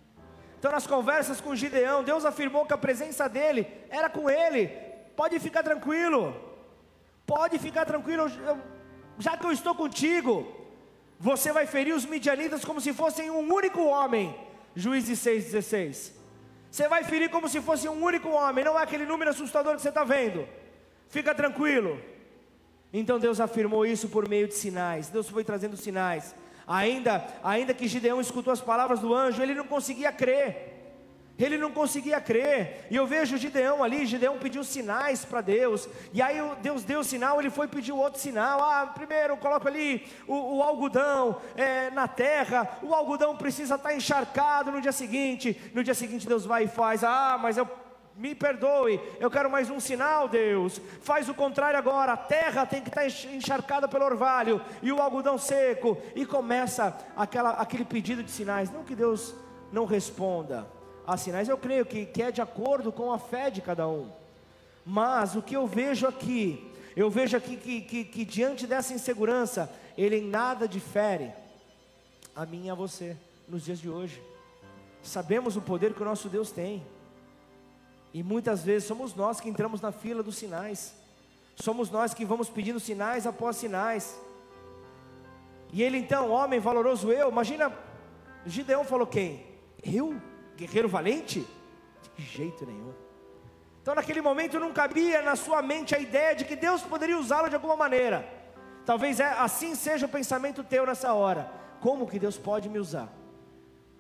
Então, 0.65 0.73
nas 0.73 0.87
conversas 0.87 1.43
com 1.43 1.55
Gideão, 1.55 2.03
Deus 2.03 2.25
afirmou 2.25 2.65
que 2.65 2.73
a 2.73 2.79
presença 2.79 3.29
dele 3.29 3.67
era 3.91 4.09
com 4.09 4.31
ele. 4.31 4.69
Pode 5.15 5.39
ficar 5.39 5.63
tranquilo. 5.63 6.35
Pode 7.27 7.59
ficar 7.59 7.85
tranquilo, 7.85 8.25
já 9.19 9.37
que 9.37 9.45
eu 9.45 9.53
estou 9.53 9.75
contigo. 9.75 10.51
Você 11.21 11.53
vai 11.53 11.67
ferir 11.67 11.95
os 11.95 12.07
midianitas 12.07 12.65
como 12.65 12.81
se 12.81 12.95
fossem 12.95 13.31
um 13.31 13.53
único 13.53 13.85
homem. 13.85 14.35
Juízes 14.75 15.19
6,16. 15.19 16.13
Você 16.71 16.89
vai 16.89 17.05
ferir 17.05 17.29
como 17.29 17.47
se 17.47 17.61
fosse 17.61 17.87
um 17.87 18.03
único 18.03 18.31
homem, 18.31 18.65
não 18.65 18.81
é 18.81 18.85
aquele 18.85 19.05
número 19.05 19.33
assustador 19.33 19.77
que 19.77 19.83
você 19.83 19.91
está 19.91 20.03
vendo. 20.03 20.49
Fica 21.11 21.35
tranquilo. 21.35 22.01
Então 22.91 23.19
Deus 23.19 23.39
afirmou 23.39 23.85
isso 23.85 24.09
por 24.09 24.27
meio 24.27 24.49
de 24.49 24.55
sinais. 24.55 25.11
Deus 25.11 25.29
foi 25.29 25.45
trazendo 25.45 25.77
sinais. 25.77 26.35
Ainda, 26.67 27.25
ainda 27.43 27.75
que 27.75 27.89
Gideão 27.89 28.21
escutou 28.21 28.53
as 28.53 28.61
palavras 28.61 29.01
do 29.01 29.15
anjo, 29.15 29.43
ele 29.43 29.55
não 29.55 29.67
conseguia 29.67 30.11
crer. 30.13 30.73
Ele 31.39 31.59
não 31.59 31.73
conseguia 31.73 32.21
crer. 32.21 32.87
E 32.91 32.97
eu 32.97 33.07
vejo 33.07 33.37
Gideão 33.37 33.83
ali, 33.83 34.07
Gideão 34.07 34.39
pediu 34.39 34.63
sinais 34.63 35.25
para 35.25 35.41
Deus. 35.41 35.89
E 36.13 36.23
aí 36.23 36.39
Deus 36.63 36.85
deu 36.85 37.01
o 37.01 37.05
sinal, 37.05 37.41
ele 37.41 37.51
foi 37.51 37.67
pedir 37.67 37.93
outro 37.93 38.21
sinal. 38.21 38.61
Ah, 38.63 38.87
primeiro 38.87 39.37
coloco 39.37 39.67
ali 39.67 40.07
o, 40.29 40.59
o 40.59 40.63
algodão 40.63 41.41
é, 41.57 41.91
na 41.91 42.07
terra. 42.07 42.79
O 42.83 42.95
algodão 42.95 43.37
precisa 43.37 43.75
estar 43.75 43.89
tá 43.89 43.95
encharcado 43.95 44.71
no 44.71 44.81
dia 44.81 44.93
seguinte. 44.93 45.61
No 45.75 45.83
dia 45.83 45.95
seguinte 45.95 46.27
Deus 46.27 46.47
vai 46.47 46.65
e 46.65 46.69
faz. 46.69 47.03
Ah, 47.03 47.37
mas 47.41 47.57
eu 47.57 47.69
me 48.17 48.35
perdoe, 48.35 49.01
eu 49.19 49.31
quero 49.31 49.51
mais 49.51 49.69
um 49.71 49.81
sinal, 49.81 50.29
Deus. 50.29 50.81
Faz 51.01 51.29
o 51.29 51.35
contrário 51.35 51.79
agora. 51.79 52.13
A 52.13 52.17
terra 52.17 52.65
tem 52.65 52.81
que 52.81 52.89
estar 52.89 53.07
encharcada 53.33 53.89
pelo 53.89 54.05
orvalho 54.05 54.63
e 54.83 54.93
o 54.93 55.01
algodão 55.01 55.37
seco. 55.37 55.99
E 56.15 56.25
começa 56.25 56.97
aquela, 57.17 57.51
aquele 57.51 57.85
pedido 57.85 58.23
de 58.23 58.31
sinais. 58.31 58.71
Não 58.71 58.85
que 58.85 58.95
Deus 58.95 59.35
não 59.73 59.85
responda 59.85 60.67
há 61.07 61.17
sinais, 61.17 61.49
eu 61.49 61.59
creio 61.59 61.85
que, 61.85 62.07
que 62.07 62.23
é 62.23 62.31
de 62.31 62.41
acordo 62.41 62.91
com 62.91 63.13
a 63.13 63.19
fé 63.19 63.51
de 63.51 63.61
cada 63.61 63.87
um. 63.87 64.11
Mas 64.87 65.35
o 65.35 65.43
que 65.43 65.57
eu 65.57 65.67
vejo 65.67 66.07
aqui, 66.07 66.73
eu 66.97 67.11
vejo 67.11 67.37
aqui 67.37 67.57
que, 67.57 67.81
que, 67.81 68.05
que 68.05 68.25
diante 68.25 68.67
dessa 68.67 68.95
insegurança, 68.95 69.71
ele 69.99 70.17
em 70.17 70.29
nada 70.29 70.69
difere 70.69 71.33
a 72.35 72.47
mim 72.47 72.67
e 72.67 72.71
a 72.71 72.75
você 72.75 73.17
nos 73.49 73.65
dias 73.65 73.79
de 73.79 73.89
hoje. 73.89 74.23
Sabemos 75.03 75.57
o 75.57 75.63
poder 75.63 75.93
que 75.93 76.03
o 76.03 76.05
nosso 76.05 76.29
Deus 76.29 76.51
tem. 76.51 76.83
E 78.15 78.23
muitas 78.23 78.63
vezes 78.63 78.87
somos 78.87 79.15
nós 79.15 79.41
que 79.41 79.49
entramos 79.49 79.81
na 79.81 79.91
fila 79.93 80.23
dos 80.23 80.37
sinais. 80.37 80.95
Somos 81.57 81.91
nós 81.91 82.15
que 82.15 82.25
vamos 82.25 82.49
pedindo 82.49 82.79
sinais 82.79 83.27
após 83.27 83.57
sinais. 83.57 84.17
E 85.73 85.83
ele 85.83 85.99
então, 85.99 86.31
homem 86.31 86.61
valoroso 86.61 87.11
eu, 87.11 87.29
imagina, 87.29 87.73
Gideão 88.47 88.85
falou 88.85 89.07
quem? 89.07 89.45
Eu? 89.83 90.17
guerreiro 90.57 90.89
valente? 90.89 91.45
De 92.17 92.25
jeito 92.25 92.65
nenhum. 92.65 92.95
Então, 93.83 93.95
naquele 93.95 94.21
momento, 94.21 94.59
não 94.59 94.73
cabia 94.73 95.21
na 95.21 95.37
sua 95.37 95.61
mente 95.61 95.95
a 95.95 95.99
ideia 95.99 96.35
de 96.35 96.45
que 96.45 96.57
Deus 96.57 96.83
poderia 96.83 97.19
usá-lo 97.19 97.49
de 97.49 97.55
alguma 97.55 97.77
maneira. 97.77 98.27
Talvez 98.87 99.21
é, 99.21 99.27
assim 99.27 99.75
seja 99.75 100.07
o 100.07 100.09
pensamento 100.09 100.63
teu 100.63 100.87
nessa 100.87 101.13
hora. 101.13 101.51
Como 101.81 102.07
que 102.07 102.19
Deus 102.19 102.39
pode 102.39 102.69
me 102.69 102.79
usar? 102.79 103.13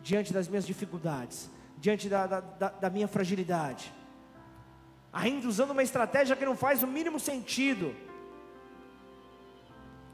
Diante 0.00 0.32
das 0.32 0.48
minhas 0.48 0.66
dificuldades, 0.66 1.50
diante 1.76 2.08
da, 2.08 2.26
da, 2.26 2.40
da, 2.40 2.68
da 2.68 2.90
minha 2.90 3.08
fragilidade, 3.08 3.92
ainda 5.14 5.46
usando 5.46 5.70
uma 5.70 5.82
estratégia 5.82 6.34
que 6.34 6.44
não 6.44 6.56
faz 6.56 6.82
o 6.82 6.88
mínimo 6.88 7.20
sentido. 7.20 7.94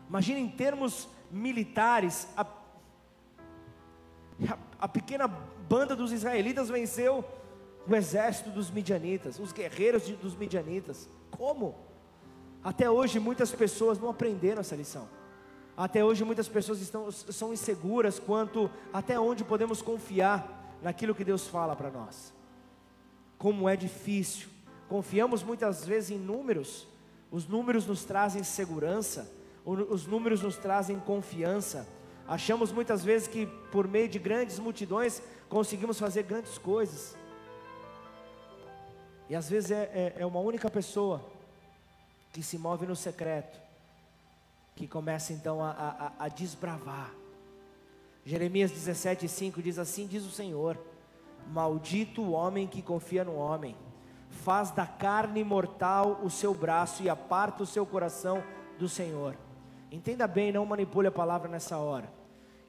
Imagina 0.07 0.39
em 0.39 0.49
termos 0.49 1.09
militares, 1.31 2.29
a, 2.37 2.43
a, 2.43 4.59
a 4.79 4.89
pequena 4.89 5.27
banda 5.27 5.97
dos 5.97 6.13
israelitas 6.13 6.69
venceu 6.69 7.25
o 7.89 7.97
exército 7.97 8.51
dos 8.51 8.71
midianitas, 8.71 9.39
os 9.39 9.53
guerreiros 9.53 10.05
de, 10.05 10.15
dos 10.17 10.37
midianitas. 10.37 11.09
Como? 11.31 11.75
Até 12.63 12.91
hoje 12.91 13.19
muitas 13.19 13.51
pessoas 13.53 13.99
não 13.99 14.11
aprenderam 14.11 14.61
essa 14.61 14.77
lição. 14.77 15.09
Até 15.75 16.05
hoje 16.05 16.25
muitas 16.25 16.47
pessoas 16.47 16.83
estão, 16.83 17.11
são 17.11 17.55
inseguras 17.55 18.19
quanto 18.19 18.71
até 18.93 19.19
onde 19.19 19.45
podemos 19.45 19.81
confiar 19.81 20.77
naquilo 20.83 21.15
que 21.15 21.25
Deus 21.25 21.47
fala 21.47 21.75
para 21.75 21.91
nós. 21.91 22.35
Como 23.39 23.67
é 23.67 23.77
difícil. 23.77 24.60
Confiamos 24.91 25.45
muitas 25.45 25.87
vezes 25.87 26.11
em 26.11 26.19
números. 26.19 26.85
Os 27.31 27.47
números 27.47 27.87
nos 27.87 28.05
trazem 28.05 28.43
segurança. 28.43 29.33
Os 29.65 30.05
números 30.05 30.43
nos 30.43 30.57
trazem 30.57 30.99
confiança. 30.99 31.87
Achamos 32.27 32.73
muitas 32.73 33.05
vezes 33.05 33.29
que 33.29 33.47
por 33.71 33.87
meio 33.87 34.09
de 34.09 34.19
grandes 34.19 34.59
multidões 34.59 35.23
conseguimos 35.49 35.97
fazer 35.97 36.25
grandes 36.25 36.59
coisas. 36.59 37.17
E 39.29 39.37
às 39.37 39.49
vezes 39.49 39.71
é, 39.71 39.83
é, 39.95 40.23
é 40.23 40.27
uma 40.27 40.41
única 40.41 40.69
pessoa 40.69 41.25
que 42.33 42.43
se 42.43 42.59
move 42.59 42.85
no 42.85 42.97
secreto, 42.97 43.61
que 44.75 44.89
começa 44.89 45.33
então 45.33 45.63
a, 45.63 45.71
a, 46.19 46.25
a 46.25 46.29
desbravar. 46.29 47.15
Jeremias 48.27 48.73
17,5 48.73 49.63
diz 49.63 49.79
assim: 49.79 50.09
diz 50.09 50.25
o 50.25 50.33
Senhor: 50.33 50.77
Maldito 51.53 52.23
o 52.23 52.33
homem 52.33 52.67
que 52.67 52.83
confia 52.83 53.23
no 53.23 53.37
homem, 53.37 53.77
faz 54.31 54.71
da 54.71 54.87
carne 54.87 55.45
mortal 55.45 56.21
o 56.23 56.31
seu 56.31 56.55
braço 56.55 57.03
e 57.03 57.11
aparta 57.11 57.63
o 57.63 57.67
seu 57.67 57.85
coração 57.85 58.43
do 58.79 58.89
Senhor. 58.89 59.37
Entenda 59.91 60.27
bem, 60.27 60.53
não 60.53 60.65
manipule 60.65 61.09
a 61.09 61.13
palavra 61.13 61.49
nessa 61.49 61.77
hora. 61.77 62.11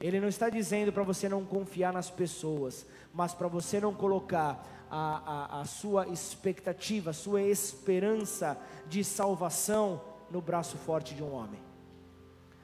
Ele 0.00 0.18
não 0.18 0.28
está 0.28 0.50
dizendo 0.50 0.92
para 0.92 1.04
você 1.04 1.28
não 1.28 1.44
confiar 1.44 1.92
nas 1.92 2.10
pessoas, 2.10 2.84
mas 3.14 3.32
para 3.32 3.46
você 3.46 3.80
não 3.80 3.94
colocar 3.94 4.66
a, 4.90 5.58
a, 5.58 5.60
a, 5.60 5.64
sua 5.64 6.08
expectativa, 6.08 7.10
a 7.10 7.14
sua 7.14 7.40
esperança 7.42 8.58
de 8.88 9.04
salvação 9.04 10.02
no 10.28 10.40
braço 10.40 10.76
forte 10.76 11.14
de 11.14 11.22
um 11.22 11.32
homem. 11.32 11.60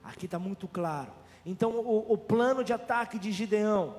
Aqui 0.02 0.24
está 0.24 0.38
muito 0.38 0.66
claro. 0.66 1.12
Então, 1.46 1.70
o, 1.70 2.12
o 2.12 2.18
plano 2.18 2.64
de 2.64 2.72
ataque 2.72 3.18
de 3.18 3.30
Gideão 3.30 3.96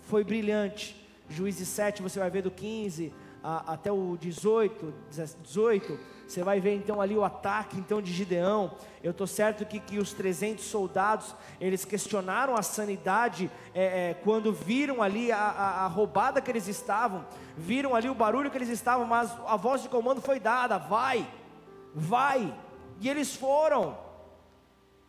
foi 0.00 0.24
brilhante. 0.24 1.06
Juízes 1.28 1.68
7, 1.68 2.02
você 2.02 2.18
vai 2.18 2.30
ver 2.30 2.42
do 2.42 2.50
15 2.50 3.12
a, 3.42 3.74
até 3.74 3.90
o 3.92 4.16
18, 4.20 4.92
18 5.42 5.98
você 6.28 6.42
vai 6.42 6.60
ver 6.60 6.74
então 6.74 7.00
ali 7.00 7.16
o 7.16 7.24
ataque 7.24 7.78
então 7.78 8.02
de 8.02 8.12
Gideão. 8.12 8.72
Eu 9.02 9.12
estou 9.12 9.26
certo 9.26 9.64
que, 9.64 9.80
que 9.80 9.98
os 9.98 10.12
300 10.12 10.62
soldados 10.62 11.34
eles 11.58 11.86
questionaram 11.86 12.54
a 12.54 12.62
sanidade 12.62 13.50
é, 13.74 14.10
é, 14.10 14.14
quando 14.14 14.52
viram 14.52 15.02
ali 15.02 15.32
a, 15.32 15.38
a, 15.38 15.84
a, 15.84 15.86
roubada 15.86 16.42
que 16.42 16.50
eles 16.50 16.68
estavam, 16.68 17.24
viram 17.56 17.94
ali 17.94 18.10
o 18.10 18.14
barulho 18.14 18.50
que 18.50 18.58
eles 18.58 18.68
estavam, 18.68 19.06
mas 19.06 19.34
a 19.46 19.56
voz 19.56 19.82
de 19.82 19.88
comando 19.88 20.20
foi 20.20 20.38
dada: 20.38 20.76
vai, 20.76 21.26
vai. 21.94 22.54
E 23.00 23.08
eles 23.08 23.34
foram. 23.34 23.96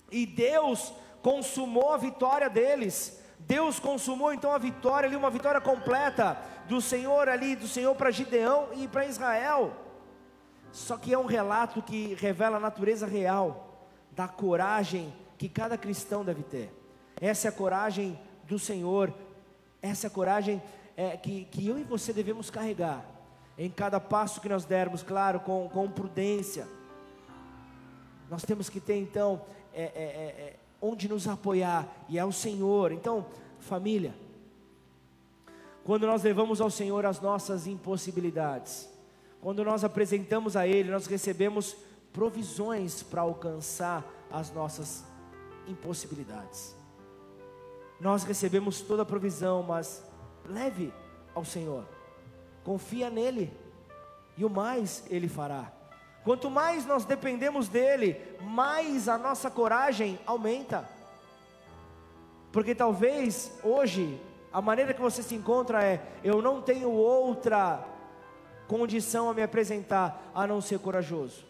E 0.09 0.25
Deus 0.25 0.93
consumou 1.21 1.91
a 1.91 1.97
vitória 1.97 2.49
deles. 2.49 3.21
Deus 3.49 3.79
consumou 3.79 4.31
então 4.31 4.51
a 4.51 4.59
vitória 4.59 5.07
ali, 5.07 5.15
uma 5.15 5.31
vitória 5.31 5.59
completa 5.59 6.37
do 6.67 6.79
Senhor 6.79 7.27
ali, 7.27 7.55
do 7.55 7.67
Senhor 7.67 7.95
para 7.95 8.11
Gideão 8.11 8.69
e 8.75 8.87
para 8.87 9.07
Israel. 9.07 9.73
Só 10.71 10.97
que 10.97 11.11
é 11.11 11.17
um 11.17 11.25
relato 11.25 11.81
que 11.81 12.13
revela 12.13 12.57
a 12.57 12.59
natureza 12.59 13.07
real 13.07 13.87
da 14.11 14.27
coragem 14.27 15.11
que 15.35 15.49
cada 15.49 15.79
cristão 15.79 16.23
deve 16.23 16.43
ter. 16.43 16.71
Essa 17.19 17.47
é 17.47 17.49
a 17.49 17.51
coragem 17.51 18.19
do 18.43 18.59
Senhor, 18.59 19.11
essa 19.81 20.05
é 20.05 20.09
a 20.09 20.11
coragem 20.11 20.61
é, 20.95 21.17
que, 21.17 21.45
que 21.45 21.67
eu 21.67 21.79
e 21.79 21.83
você 21.83 22.13
devemos 22.13 22.51
carregar 22.51 23.03
em 23.57 23.71
cada 23.71 23.99
passo 23.99 24.41
que 24.41 24.47
nós 24.47 24.63
dermos, 24.63 25.01
claro, 25.01 25.39
com, 25.39 25.67
com 25.69 25.89
prudência. 25.89 26.67
Nós 28.29 28.43
temos 28.43 28.69
que 28.69 28.79
ter 28.79 28.97
então 28.97 29.41
é, 29.73 29.81
é, 29.81 29.85
é, 29.85 30.43
é 30.43 30.58
onde 30.81 31.09
nos 31.09 31.27
apoiar, 31.27 31.87
e 32.07 32.17
é 32.17 32.25
o 32.25 32.31
Senhor. 32.31 32.91
Então, 32.91 33.25
família, 33.59 34.13
quando 35.83 36.05
nós 36.05 36.23
levamos 36.23 36.61
ao 36.61 36.69
Senhor 36.69 37.05
as 37.05 37.19
nossas 37.19 37.67
impossibilidades, 37.67 38.89
quando 39.41 39.63
nós 39.63 39.83
apresentamos 39.83 40.55
a 40.55 40.67
Ele, 40.67 40.91
nós 40.91 41.07
recebemos 41.07 41.75
provisões 42.13 43.03
para 43.03 43.21
alcançar 43.21 44.05
as 44.31 44.51
nossas 44.51 45.03
impossibilidades. 45.67 46.75
Nós 47.99 48.23
recebemos 48.23 48.81
toda 48.81 49.03
a 49.03 49.05
provisão, 49.05 49.63
mas 49.63 50.03
leve 50.45 50.93
ao 51.33 51.43
Senhor, 51.43 51.85
confia 52.63 53.09
nele, 53.09 53.51
e 54.37 54.45
o 54.45 54.49
mais 54.49 55.03
Ele 55.09 55.27
fará. 55.27 55.78
Quanto 56.29 56.47
mais 56.47 56.85
nós 56.85 57.05
dependemos 57.05 57.67
dele, 57.67 58.15
mais 58.39 59.09
a 59.09 59.17
nossa 59.17 59.49
coragem 59.49 60.19
aumenta. 60.27 60.87
Porque 62.51 62.75
talvez 62.75 63.51
hoje 63.63 64.21
a 64.53 64.61
maneira 64.61 64.93
que 64.93 65.01
você 65.01 65.23
se 65.23 65.33
encontra 65.33 65.83
é: 65.83 65.99
eu 66.23 66.39
não 66.39 66.61
tenho 66.61 66.91
outra 66.91 67.83
condição 68.67 69.27
a 69.27 69.33
me 69.33 69.41
apresentar 69.41 70.29
a 70.35 70.45
não 70.45 70.61
ser 70.61 70.77
corajoso. 70.77 71.43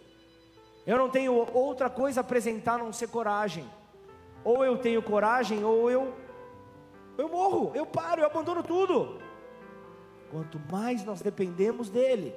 Eu 0.88 0.97
não 0.97 1.09
tenho 1.09 1.34
outra 1.34 1.89
coisa 1.89 2.21
a 2.21 2.23
apresentar 2.23 2.75
a 2.75 2.77
não 2.77 2.93
ser 2.93 3.09
coragem. 3.09 3.69
Ou 4.45 4.63
eu 4.63 4.77
tenho 4.77 5.03
coragem, 5.03 5.61
ou 5.61 5.91
eu 5.91 6.13
eu 7.17 7.27
morro, 7.27 7.73
eu 7.75 7.86
paro, 7.86 8.21
eu 8.21 8.27
abandono 8.27 8.63
tudo. 8.63 9.19
Quanto 10.32 10.57
mais 10.71 11.03
nós 11.03 11.21
dependemos 11.21 11.89
dele, 11.89 12.34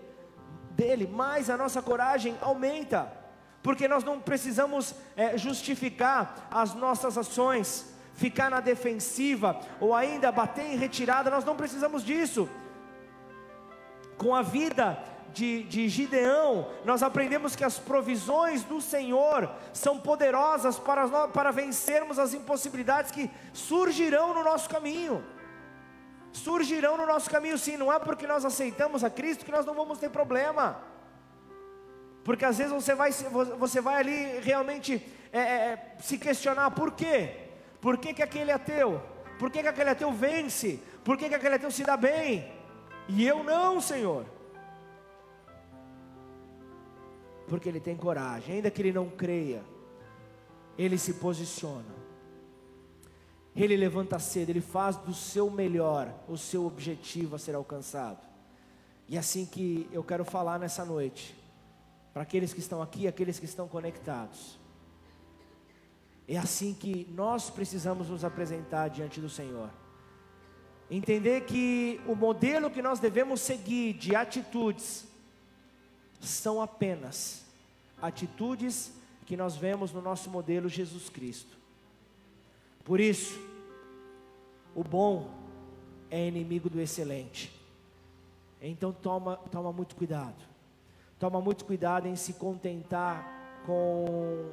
dele, 0.72 1.06
mais 1.06 1.48
a 1.48 1.56
nossa 1.56 1.80
coragem 1.80 2.36
aumenta, 2.40 3.12
porque 3.62 3.86
nós 3.86 4.02
não 4.02 4.20
precisamos 4.20 4.94
é, 5.16 5.36
justificar 5.38 6.48
as 6.50 6.74
nossas 6.74 7.16
ações, 7.16 7.92
ficar 8.14 8.50
na 8.50 8.60
defensiva 8.60 9.58
ou 9.80 9.94
ainda 9.94 10.32
bater 10.32 10.64
em 10.64 10.76
retirada, 10.76 11.30
nós 11.30 11.44
não 11.44 11.56
precisamos 11.56 12.04
disso. 12.04 12.48
Com 14.18 14.34
a 14.34 14.42
vida 14.42 14.98
de, 15.32 15.62
de 15.64 15.88
Gideão, 15.88 16.68
nós 16.84 17.02
aprendemos 17.02 17.56
que 17.56 17.64
as 17.64 17.78
provisões 17.78 18.62
do 18.64 18.80
Senhor 18.80 19.50
são 19.72 19.98
poderosas 19.98 20.78
para, 20.78 21.28
para 21.28 21.50
vencermos 21.50 22.18
as 22.18 22.34
impossibilidades 22.34 23.10
que 23.10 23.30
surgirão 23.52 24.34
no 24.34 24.44
nosso 24.44 24.68
caminho. 24.68 25.24
Surgirão 26.32 26.96
no 26.96 27.06
nosso 27.06 27.30
caminho, 27.30 27.58
sim, 27.58 27.76
não 27.76 27.92
é 27.92 27.98
porque 27.98 28.26
nós 28.26 28.44
aceitamos 28.44 29.04
a 29.04 29.10
Cristo 29.10 29.44
que 29.44 29.50
nós 29.50 29.66
não 29.66 29.74
vamos 29.74 29.98
ter 29.98 30.10
problema. 30.10 30.82
Porque 32.24 32.44
às 32.44 32.58
vezes 32.58 32.72
você 32.72 32.94
vai, 32.94 33.10
você 33.12 33.80
vai 33.80 33.96
ali 33.96 34.40
realmente 34.40 35.04
é, 35.32 35.38
é, 35.38 35.42
é, 35.42 35.96
se 36.00 36.16
questionar 36.18 36.70
por 36.70 36.92
quê? 36.92 37.48
Por 37.80 37.98
que, 37.98 38.14
que 38.14 38.22
aquele 38.22 38.52
ateu? 38.52 39.02
Por 39.38 39.50
que, 39.50 39.60
que 39.62 39.68
aquele 39.68 39.90
ateu 39.90 40.12
vence? 40.12 40.80
Por 41.04 41.16
que, 41.16 41.28
que 41.28 41.34
aquele 41.34 41.56
ateu 41.56 41.70
se 41.70 41.82
dá 41.82 41.96
bem? 41.96 42.50
E 43.08 43.26
eu 43.26 43.42
não, 43.42 43.80
Senhor. 43.80 44.24
porque 47.52 47.68
ele 47.68 47.80
tem 47.80 47.94
coragem, 47.94 48.54
ainda 48.54 48.70
que 48.70 48.80
ele 48.80 48.94
não 48.94 49.10
creia, 49.10 49.62
ele 50.78 50.96
se 50.96 51.12
posiciona, 51.12 51.94
ele 53.54 53.76
levanta 53.76 54.18
cedo, 54.18 54.50
ele 54.50 54.60
faz 54.60 54.96
do 54.96 55.12
seu 55.12 55.50
melhor 55.50 56.12
o 56.28 56.38
seu 56.38 56.64
objetivo 56.66 57.36
a 57.36 57.38
ser 57.38 57.54
alcançado. 57.54 58.20
E 59.08 59.18
assim 59.18 59.44
que 59.44 59.88
eu 59.92 60.02
quero 60.02 60.24
falar 60.24 60.58
nessa 60.58 60.84
noite, 60.84 61.36
para 62.12 62.22
aqueles 62.22 62.52
que 62.52 62.60
estão 62.60 62.80
aqui, 62.80 63.06
aqueles 63.06 63.38
que 63.38 63.44
estão 63.44 63.68
conectados. 63.68 64.58
É 66.26 66.38
assim 66.38 66.72
que 66.72 67.06
nós 67.12 67.50
precisamos 67.50 68.08
nos 68.08 68.24
apresentar 68.24 68.88
diante 68.88 69.20
do 69.20 69.28
Senhor. 69.28 69.70
Entender 70.90 71.42
que 71.42 72.00
o 72.06 72.14
modelo 72.14 72.70
que 72.70 72.80
nós 72.80 73.00
devemos 73.00 73.40
seguir 73.40 73.94
de 73.94 74.14
atitudes 74.14 75.06
são 76.20 76.60
apenas 76.60 77.44
atitudes 78.00 78.92
que 79.26 79.36
nós 79.36 79.56
vemos 79.56 79.92
no 79.92 80.00
nosso 80.00 80.30
modelo 80.30 80.68
Jesus 80.68 81.08
Cristo. 81.08 81.61
Por 82.84 83.00
isso, 83.00 83.38
o 84.74 84.82
bom 84.82 85.30
é 86.10 86.26
inimigo 86.26 86.68
do 86.68 86.80
excelente. 86.80 87.52
Então 88.60 88.92
toma, 88.92 89.36
toma 89.50 89.72
muito 89.72 89.94
cuidado. 89.94 90.42
Toma 91.18 91.40
muito 91.40 91.64
cuidado 91.64 92.06
em 92.06 92.16
se 92.16 92.34
contentar 92.34 93.62
com 93.64 94.50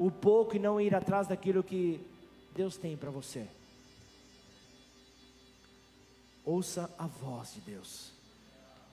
o 0.00 0.10
pouco 0.10 0.56
e 0.56 0.58
não 0.58 0.80
ir 0.80 0.94
atrás 0.94 1.26
daquilo 1.26 1.62
que 1.62 2.00
Deus 2.54 2.76
tem 2.76 2.96
para 2.96 3.10
você. 3.10 3.46
Ouça 6.44 6.90
a 6.98 7.06
voz 7.06 7.54
de 7.54 7.60
Deus. 7.60 8.12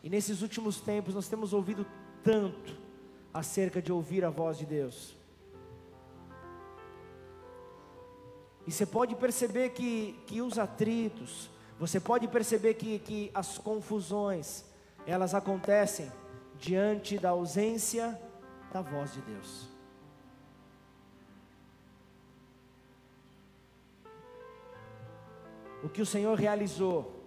E 0.03 0.09
nesses 0.09 0.41
últimos 0.41 0.79
tempos 0.79 1.15
nós 1.15 1.27
temos 1.27 1.51
ouvido 1.51 1.85
tanto 2.23 2.77
acerca 3.33 3.81
de 3.81 3.91
ouvir 3.91 4.23
a 4.23 4.29
voz 4.29 4.57
de 4.57 4.65
Deus. 4.65 5.18
E 8.69 8.71
você 8.71 8.85
pode 8.85 9.15
perceber 9.15 9.69
que, 9.69 10.15
que 10.27 10.43
os 10.43 10.59
atritos, 10.59 11.49
você 11.79 11.99
pode 11.99 12.27
perceber 12.27 12.75
que, 12.75 12.99
que 12.99 13.31
as 13.33 13.57
confusões, 13.57 14.63
elas 15.07 15.33
acontecem 15.33 16.11
diante 16.59 17.17
da 17.17 17.29
ausência 17.29 18.21
da 18.71 18.79
voz 18.79 19.11
de 19.13 19.21
Deus. 19.21 19.67
O 25.83 25.89
que 25.89 26.03
o 26.03 26.05
Senhor 26.05 26.37
realizou 26.37 27.25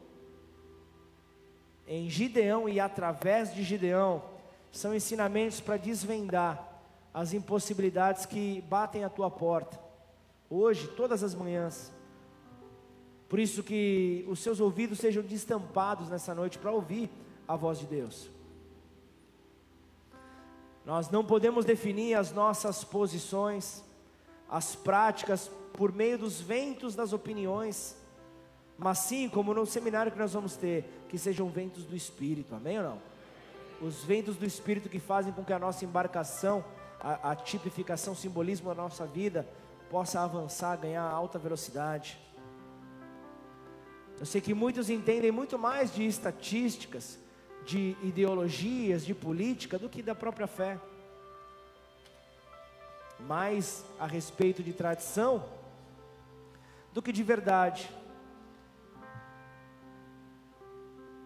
em 1.89 2.09
Gideão 2.09 2.69
e 2.69 2.79
através 2.79 3.53
de 3.53 3.65
Gideão 3.65 4.23
são 4.71 4.95
ensinamentos 4.95 5.61
para 5.61 5.77
desvendar 5.77 6.81
as 7.13 7.33
impossibilidades 7.33 8.27
que 8.27 8.61
batem 8.69 9.03
à 9.03 9.09
tua 9.09 9.29
porta, 9.29 9.82
hoje, 10.55 10.89
todas 10.89 11.23
as 11.23 11.35
manhãs. 11.35 11.93
Por 13.29 13.39
isso 13.39 13.63
que 13.63 14.25
os 14.29 14.41
seus 14.41 14.61
ouvidos 14.61 14.99
sejam 14.99 15.23
destampados 15.23 16.09
nessa 16.09 16.35
noite 16.35 16.59
para 16.59 16.71
ouvir 16.71 17.11
a 17.49 17.57
voz 17.57 17.79
de 17.79 17.87
Deus. 17.87 18.31
Nós 20.85 21.11
não 21.11 21.25
podemos 21.25 21.65
definir 21.65 22.15
as 22.15 22.33
nossas 22.33 22.85
posições, 22.85 23.83
as 24.49 24.75
práticas 24.75 25.51
por 25.73 25.93
meio 25.93 26.19
dos 26.19 26.41
ventos 26.41 26.95
das 26.95 27.13
opiniões, 27.13 27.97
mas 28.77 28.99
sim, 28.99 29.29
como 29.29 29.55
no 29.55 29.65
seminário 29.65 30.13
que 30.13 30.19
nós 30.19 30.33
vamos 30.33 30.57
ter, 30.57 30.85
que 31.09 31.17
sejam 31.17 31.49
ventos 31.49 31.85
do 31.85 31.97
Espírito, 31.97 32.55
amém 32.55 32.79
ou 32.79 32.85
não? 32.85 33.13
os 33.83 34.05
ventos 34.05 34.37
do 34.37 34.47
Espírito 34.47 34.89
que 34.89 35.01
fazem 35.01 35.33
com 35.33 35.45
que 35.45 35.53
a 35.53 35.59
nossa 35.59 35.85
embarcação, 35.85 36.65
a, 37.01 37.33
a 37.33 37.37
tipificação, 37.37 38.15
simbolismo 38.15 38.69
da 38.69 38.75
nossa 38.77 39.05
vida, 39.05 39.47
possa 39.93 40.23
avançar, 40.23 40.75
ganhar 40.79 41.03
alta 41.03 41.39
velocidade. 41.39 42.19
Eu 44.19 44.25
sei 44.25 44.41
que 44.41 44.55
muitos 44.55 44.89
entendem 44.89 45.31
muito 45.31 45.59
mais 45.59 45.95
de 45.95 46.07
estatísticas, 46.07 47.19
de 47.67 47.95
ideologias, 48.03 49.05
de 49.05 49.15
política, 49.15 49.79
do 49.79 49.91
que 49.91 50.03
da 50.03 50.15
própria 50.15 50.47
fé. 50.47 50.81
Mais 53.21 53.85
a 54.01 54.07
respeito 54.07 54.63
de 54.63 54.73
tradição 54.73 55.45
do 56.91 57.03
que 57.03 57.13
de 57.13 57.23
verdade. 57.23 57.91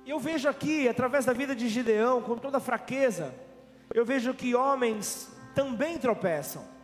eu 0.07 0.21
vejo 0.21 0.49
aqui, 0.49 0.89
através 0.89 1.25
da 1.25 1.33
vida 1.33 1.55
de 1.55 1.69
Gideão, 1.69 2.23
com 2.23 2.39
toda 2.39 2.61
fraqueza, 2.61 3.35
eu 3.93 4.05
vejo 4.05 4.33
que 4.35 4.55
homens 4.55 5.29
também 5.53 5.99
tropeçam, 5.99 6.76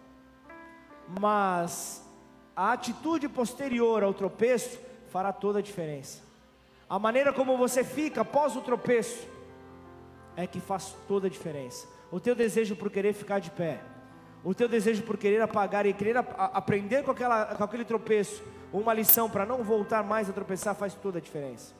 mas 1.08 2.02
a 2.54 2.72
atitude 2.72 3.28
posterior 3.28 4.02
ao 4.02 4.14
tropeço 4.14 4.78
fará 5.08 5.32
toda 5.32 5.58
a 5.58 5.62
diferença. 5.62 6.22
A 6.88 6.98
maneira 6.98 7.32
como 7.32 7.56
você 7.56 7.82
fica 7.82 8.20
após 8.20 8.56
o 8.56 8.60
tropeço 8.60 9.26
é 10.36 10.46
que 10.46 10.60
faz 10.60 10.94
toda 11.08 11.26
a 11.26 11.30
diferença. 11.30 11.86
O 12.10 12.20
teu 12.20 12.34
desejo 12.34 12.76
por 12.76 12.90
querer 12.90 13.12
ficar 13.14 13.38
de 13.38 13.50
pé, 13.50 13.80
o 14.44 14.54
teu 14.54 14.68
desejo 14.68 15.02
por 15.02 15.16
querer 15.16 15.40
apagar 15.40 15.86
e 15.86 15.92
querer 15.92 16.16
aprender 16.16 17.02
com, 17.04 17.10
aquela, 17.12 17.46
com 17.54 17.64
aquele 17.64 17.84
tropeço 17.84 18.42
uma 18.72 18.92
lição 18.94 19.28
para 19.28 19.44
não 19.44 19.62
voltar 19.62 20.02
mais 20.02 20.28
a 20.28 20.32
tropeçar 20.32 20.74
faz 20.74 20.94
toda 20.94 21.18
a 21.18 21.20
diferença. 21.20 21.74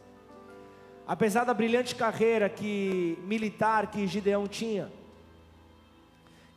Apesar 1.07 1.45
da 1.45 1.53
brilhante 1.53 1.95
carreira 1.95 2.49
que 2.49 3.19
militar 3.25 3.89
que 3.89 4.07
Gideão 4.07 4.47
tinha, 4.47 4.93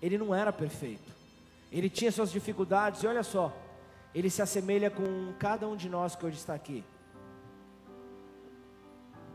ele 0.02 0.18
não 0.18 0.36
era 0.36 0.54
perfeito. 0.54 1.15
Ele 1.78 1.90
tinha 1.90 2.10
suas 2.10 2.32
dificuldades, 2.32 3.04
e 3.04 3.08
olha 3.08 3.22
só, 3.22 3.52
ele 4.14 4.30
se 4.30 4.42
assemelha 4.42 4.90
com 4.90 5.34
cada 5.38 5.68
um 5.68 5.76
de 5.76 5.90
nós 5.90 6.16
que 6.16 6.26
hoje 6.26 6.38
está 6.38 6.54
aqui. 6.54 6.86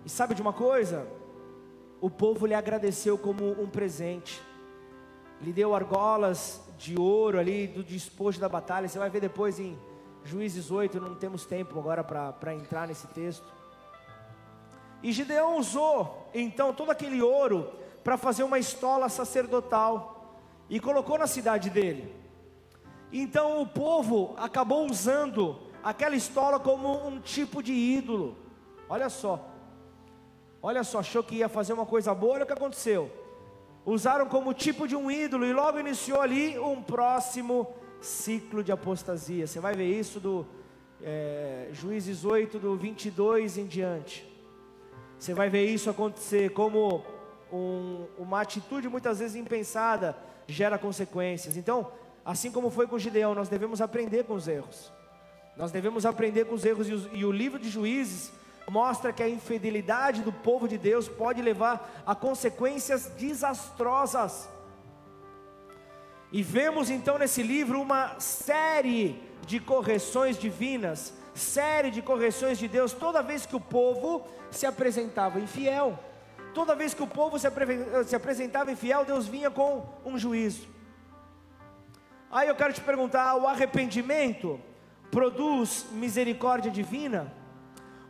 E 0.07 0.09
sabe 0.09 0.35
de 0.35 0.41
uma 0.41 0.55
coisa? 0.55 1.07
O 2.01 2.09
povo 2.09 2.47
lhe 2.47 2.55
agradeceu 2.55 3.19
como 3.19 3.51
um 3.61 3.69
presente. 3.69 4.41
Lhe 5.43 5.53
deu 5.53 5.75
argolas 5.75 6.63
de 6.79 6.99
ouro 6.99 7.39
ali 7.39 7.67
do 7.67 7.85
despojo 7.85 8.41
da 8.41 8.49
batalha. 8.49 8.89
Você 8.89 8.99
vai 8.99 9.11
ver 9.11 9.21
depois 9.21 9.61
em 9.61 9.79
Juízes 10.25 10.71
8, 10.71 10.99
não 10.99 11.15
temos 11.17 11.45
tempo 11.45 11.79
agora 11.79 12.03
para 12.03 12.55
entrar 12.55 12.89
nesse 12.89 13.07
texto. 13.09 13.53
E 15.03 15.13
Gideão 15.13 15.59
usou 15.59 16.31
então 16.33 16.73
todo 16.73 16.91
aquele 16.91 17.21
ouro 17.21 17.71
para 18.03 18.17
fazer 18.17 18.45
uma 18.45 18.59
estola 18.59 19.11
sacerdotal 19.11 20.39
e 20.71 20.81
colocou 20.81 21.19
na 21.19 21.27
cidade 21.27 21.69
dele. 21.69 22.20
Então 23.13 23.61
o 23.61 23.67
povo 23.67 24.35
acabou 24.37 24.87
usando 24.87 25.59
aquela 25.83 26.15
estola 26.15 26.61
como 26.61 27.07
um 27.07 27.21
tipo 27.21 27.63
de 27.63 27.73
ídolo. 27.73 28.37
Olha 28.89 29.09
só. 29.09 29.49
Olha 30.63 30.85
só, 30.85 30.99
achou 30.99 31.23
que 31.23 31.37
ia 31.37 31.49
fazer 31.49 31.73
uma 31.73 31.87
coisa 31.87 32.15
boa, 32.15 32.35
olha 32.35 32.45
o 32.45 32.47
que 32.47 32.53
aconteceu. 32.53 33.11
Usaram 33.85 34.27
como 34.27 34.53
tipo 34.53 34.87
de 34.87 34.95
um 34.95 35.11
ídolo 35.11 35.47
e 35.47 35.53
logo 35.53 35.79
iniciou 35.79 36.21
ali 36.21 36.59
um 36.59 36.83
próximo 36.83 37.67
ciclo 38.01 38.63
de 38.63 38.71
apostasia. 38.71 39.47
Você 39.47 39.59
vai 39.59 39.75
ver 39.75 39.87
isso 39.87 40.21
do 40.21 40.47
é, 41.03 41.69
Juízes 41.73 42.25
8, 42.25 42.59
do 42.59 42.77
22 42.77 43.57
em 43.57 43.67
diante. 43.67 44.29
Você 45.19 45.33
vai 45.33 45.49
ver 45.49 45.67
isso 45.67 45.89
acontecer 45.89 46.51
como 46.51 47.05
um, 47.53 48.07
uma 48.19 48.43
atitude 48.43 48.89
muitas 48.89 49.19
vezes 49.19 49.37
impensada 49.37 50.17
gera 50.47 50.79
consequências. 50.79 51.57
Então, 51.57 51.91
assim 52.25 52.51
como 52.51 52.71
foi 52.71 52.87
com 52.87 52.99
Gideão, 52.99 53.35
nós 53.35 53.49
devemos 53.49 53.81
aprender 53.81 54.25
com 54.25 54.35
os 54.35 54.47
erros. 54.49 54.93
Nós 55.57 55.73
devemos 55.73 56.07
aprender 56.07 56.47
com 56.47 56.55
os 56.55 56.65
erros 56.65 56.89
e, 56.89 56.93
os, 56.93 57.09
e 57.13 57.25
o 57.25 57.33
livro 57.33 57.59
de 57.59 57.69
Juízes 57.69 58.33
mostra 58.69 59.13
que 59.13 59.23
a 59.23 59.29
infidelidade 59.29 60.23
do 60.23 60.33
povo 60.33 60.69
de 60.69 60.79
Deus 60.79 61.09
pode 61.09 61.43
levar 61.43 62.03
a 62.07 62.15
consequências 62.15 63.07
desastrosas. 63.19 64.49
E 66.33 66.43
vemos 66.43 66.89
então 66.89 67.19
nesse 67.19 67.43
livro 67.43 67.81
uma 67.81 68.19
série 68.21 69.21
de 69.45 69.59
correções 69.59 70.39
divinas, 70.39 71.13
série 71.35 71.91
de 71.91 72.01
correções 72.01 72.59
de 72.59 72.69
Deus 72.69 72.93
toda 72.93 73.23
vez 73.23 73.45
que 73.45 73.57
o 73.57 73.61
povo 73.61 74.27
se 74.51 74.67
apresentava 74.67 75.41
infiel. 75.41 75.99
Toda 76.55 76.75
vez 76.75 76.95
que 76.95 77.03
o 77.03 77.07
povo 77.07 77.39
se, 77.39 77.49
se 78.07 78.17
apresentava 78.17 78.73
infiel, 78.73 79.05
Deus 79.05 79.27
vinha 79.27 79.51
com 79.51 79.87
um 80.05 80.19
juízo. 80.19 80.69
Aí 82.31 82.49
eu 82.49 82.55
quero 82.55 82.73
te 82.73 82.81
perguntar: 82.81 83.37
o 83.37 83.47
arrependimento 83.47 84.61
produz 85.11 85.87
misericórdia 85.91 86.71
divina? 86.71 87.33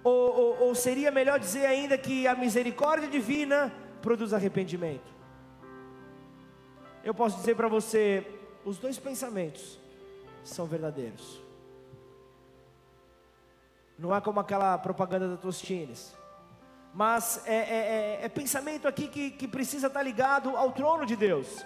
Ou, 0.02 0.12
ou, 0.12 0.62
ou 0.66 0.74
seria 0.74 1.10
melhor 1.10 1.38
dizer 1.38 1.66
ainda 1.66 1.96
que 1.96 2.26
a 2.26 2.34
misericórdia 2.34 3.08
divina 3.08 3.72
produz 4.02 4.32
arrependimento? 4.32 5.10
Eu 7.02 7.14
posso 7.14 7.36
dizer 7.38 7.56
para 7.56 7.68
você: 7.68 8.26
os 8.64 8.78
dois 8.78 8.98
pensamentos 8.98 9.78
são 10.44 10.66
verdadeiros. 10.66 11.40
Não 13.98 14.14
é 14.14 14.20
como 14.20 14.40
aquela 14.40 14.78
propaganda 14.78 15.28
da 15.28 15.36
Tostines. 15.36 16.14
Mas 16.92 17.46
é, 17.46 17.54
é, 17.54 17.58
é, 17.58 18.24
é 18.24 18.28
pensamento 18.28 18.88
aqui 18.88 19.06
que, 19.06 19.30
que 19.30 19.46
precisa 19.46 19.86
estar 19.86 20.02
ligado 20.02 20.56
ao 20.56 20.72
trono 20.72 21.06
de 21.06 21.14
Deus. 21.14 21.64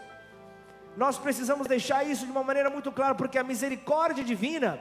Nós 0.96 1.18
precisamos 1.18 1.66
deixar 1.66 2.04
isso 2.04 2.24
de 2.24 2.30
uma 2.30 2.44
maneira 2.44 2.70
muito 2.70 2.92
clara, 2.92 3.14
porque 3.14 3.38
a 3.38 3.44
misericórdia 3.44 4.22
divina, 4.22 4.80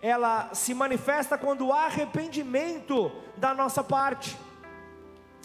ela 0.00 0.50
se 0.54 0.72
manifesta 0.72 1.36
quando 1.36 1.72
há 1.72 1.84
arrependimento 1.84 3.12
da 3.36 3.52
nossa 3.52 3.84
parte. 3.84 4.36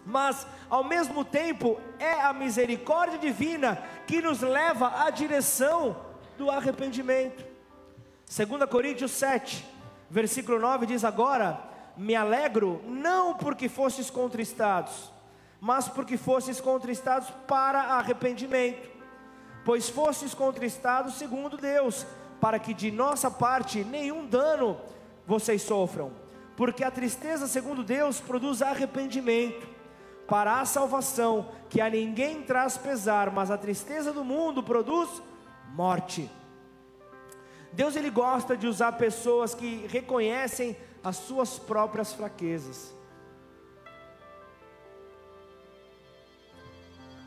Mas, 0.06 0.46
ao 0.70 0.84
mesmo 0.84 1.26
tempo, 1.26 1.80
é 2.00 2.22
a 2.22 2.32
misericórdia 2.32 3.18
divina 3.18 3.84
que 4.06 4.22
nos 4.22 4.42
leva 4.42 5.04
à 5.04 5.10
direção 5.10 5.98
do 6.38 6.50
arrependimento. 6.50 7.44
2 8.26 8.70
Coríntios 8.70 9.12
7, 9.12 9.66
versículo 10.10 10.60
9 10.60 10.86
diz: 10.86 11.04
Agora 11.04 11.60
me 11.98 12.16
alegro, 12.16 12.82
não 12.86 13.34
porque 13.36 13.68
fostes 13.68 14.10
contristados, 14.10 15.12
mas 15.60 15.88
porque 15.88 16.18
fostes 16.18 16.62
contristados 16.62 17.30
para 17.48 17.82
arrependimento, 17.82 18.95
pois 19.66 19.90
fostes 19.90 20.36
contristados 20.36 21.16
segundo 21.16 21.58
Deus, 21.58 22.06
para 22.40 22.60
que 22.60 22.74
de 22.74 22.92
nossa 22.92 23.32
parte 23.32 23.84
nenhum 23.84 24.28
dano 24.28 24.78
vocês 25.26 25.64
sofram, 25.64 26.12
porque 26.56 26.84
a 26.84 26.92
tristeza 26.92 27.48
segundo 27.48 27.84
Deus 27.84 28.22
produz 28.22 28.62
arrependimento 28.62 29.68
para 30.28 30.60
a 30.62 30.66
salvação, 30.66 31.50
que 31.70 31.82
a 31.82 31.90
ninguém 31.90 32.44
traz 32.44 32.78
pesar, 32.78 33.32
mas 33.32 33.50
a 33.50 33.58
tristeza 33.58 34.14
do 34.14 34.24
mundo 34.24 34.62
produz 34.62 35.10
morte. 35.74 36.30
Deus 37.74 37.96
ele 37.96 38.10
gosta 38.10 38.56
de 38.56 38.68
usar 38.68 38.94
pessoas 38.94 39.54
que 39.54 39.86
reconhecem 39.88 40.78
as 41.04 41.18
suas 41.18 41.60
próprias 41.60 42.14
fraquezas. 42.14 42.94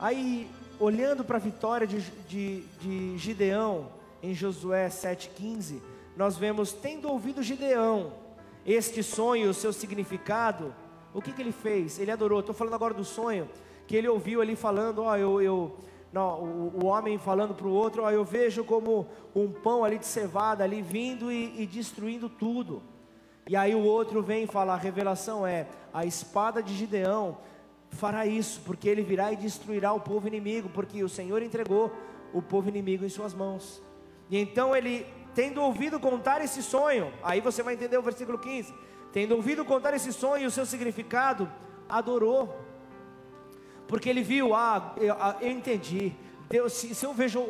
Aí, 0.01 0.51
olhando 0.81 1.25
para 1.25 1.37
a 1.37 1.41
vitória 1.41 1.87
de, 1.87 2.01
de, 2.29 2.61
de 2.81 3.19
Gideão 3.19 3.89
em 4.23 4.35
Josué 4.35 4.89
7,15, 4.89 5.81
nós 6.17 6.37
vemos, 6.37 6.73
tendo 6.73 7.09
ouvido 7.09 7.43
Gideão 7.43 8.13
este 8.67 9.03
sonho, 9.03 9.51
o 9.51 9.55
seu 9.55 9.73
significado, 9.73 10.75
o 11.15 11.23
que, 11.23 11.33
que 11.33 11.41
ele 11.41 11.53
fez? 11.53 11.99
Ele 11.99 12.11
adorou. 12.11 12.41
Estou 12.41 12.55
falando 12.55 12.75
agora 12.75 12.95
do 12.95 13.05
sonho 13.05 13.49
que 13.87 13.97
ele 13.97 14.07
ouviu 14.07 14.43
ali 14.43 14.55
falando, 14.55 15.03
ó, 15.03 15.17
eu, 15.17 15.41
eu 15.41 15.77
não, 16.13 16.41
o, 16.41 16.81
o, 16.83 16.87
homem 16.87 17.17
falando 17.17 17.55
para 17.55 17.67
o 17.67 17.73
outro, 17.73 18.03
ó, 18.03 18.11
eu 18.11 18.23
vejo 18.23 18.63
como 18.63 19.07
um 19.35 19.51
pão 19.51 19.83
ali 19.83 19.99
de 19.99 20.05
cevada 20.05 20.63
ali 20.63 20.83
vindo 20.83 21.33
e, 21.33 21.63
e 21.63 21.67
destruindo 21.67 22.29
tudo. 22.29 22.83
E 23.49 23.57
aí 23.57 23.75
o 23.75 23.83
outro 23.83 24.23
vem 24.23 24.45
e 24.45 24.47
fala: 24.47 24.75
a 24.75 24.77
revelação 24.77 25.47
é: 25.47 25.67
a 25.93 26.05
espada 26.05 26.63
de 26.63 26.75
Gideão 26.75 27.39
fará 27.91 28.27
isso, 28.27 28.61
porque 28.65 28.89
ele 28.89 29.03
virá 29.03 29.33
e 29.33 29.37
destruirá 29.37 29.93
o 29.93 30.01
povo 30.01 30.27
inimigo, 30.29 30.69
porque 30.69 31.03
o 31.03 31.09
Senhor 31.09 31.43
entregou 31.43 31.93
o 32.33 32.43
povo 32.43 32.69
inimigo 32.69 33.05
em 33.05 33.09
suas 33.09 33.35
mãos. 33.35 33.83
E 34.31 34.39
então 34.39 34.77
ele, 34.77 35.07
tendo 35.35 35.63
ouvido 35.63 35.99
contar 35.99 36.43
esse 36.43 36.63
sonho, 36.63 37.13
aí 37.23 37.41
você 37.41 37.63
vai 37.63 37.75
entender 37.75 37.99
o 37.99 38.03
versículo 38.03 38.39
15: 38.39 38.75
tendo 39.13 39.35
ouvido 39.35 39.65
contar 39.65 39.95
esse 39.95 40.13
sonho 40.13 40.45
e 40.45 40.47
o 40.47 40.51
seu 40.51 40.67
significado, 40.67 41.51
adorou, 41.89 42.55
porque 43.87 44.09
ele 44.09 44.23
viu, 44.23 44.55
ah, 44.55 44.95
eu, 44.99 45.15
ah, 45.15 45.37
eu 45.41 45.51
entendi. 45.51 46.13
Deus, 46.49 46.73
se, 46.73 46.95
se 46.95 47.05
eu 47.05 47.13
vejo 47.13 47.41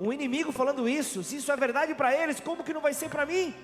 um 0.00 0.12
inimigo 0.12 0.52
falando 0.52 0.88
isso, 0.88 1.22
se 1.22 1.36
isso 1.36 1.50
é 1.52 1.56
verdade 1.56 1.94
para 1.94 2.14
eles, 2.14 2.40
como 2.40 2.64
que 2.64 2.72
não 2.72 2.80
vai 2.80 2.94
ser 2.94 3.08
para 3.08 3.26
mim? 3.26 3.54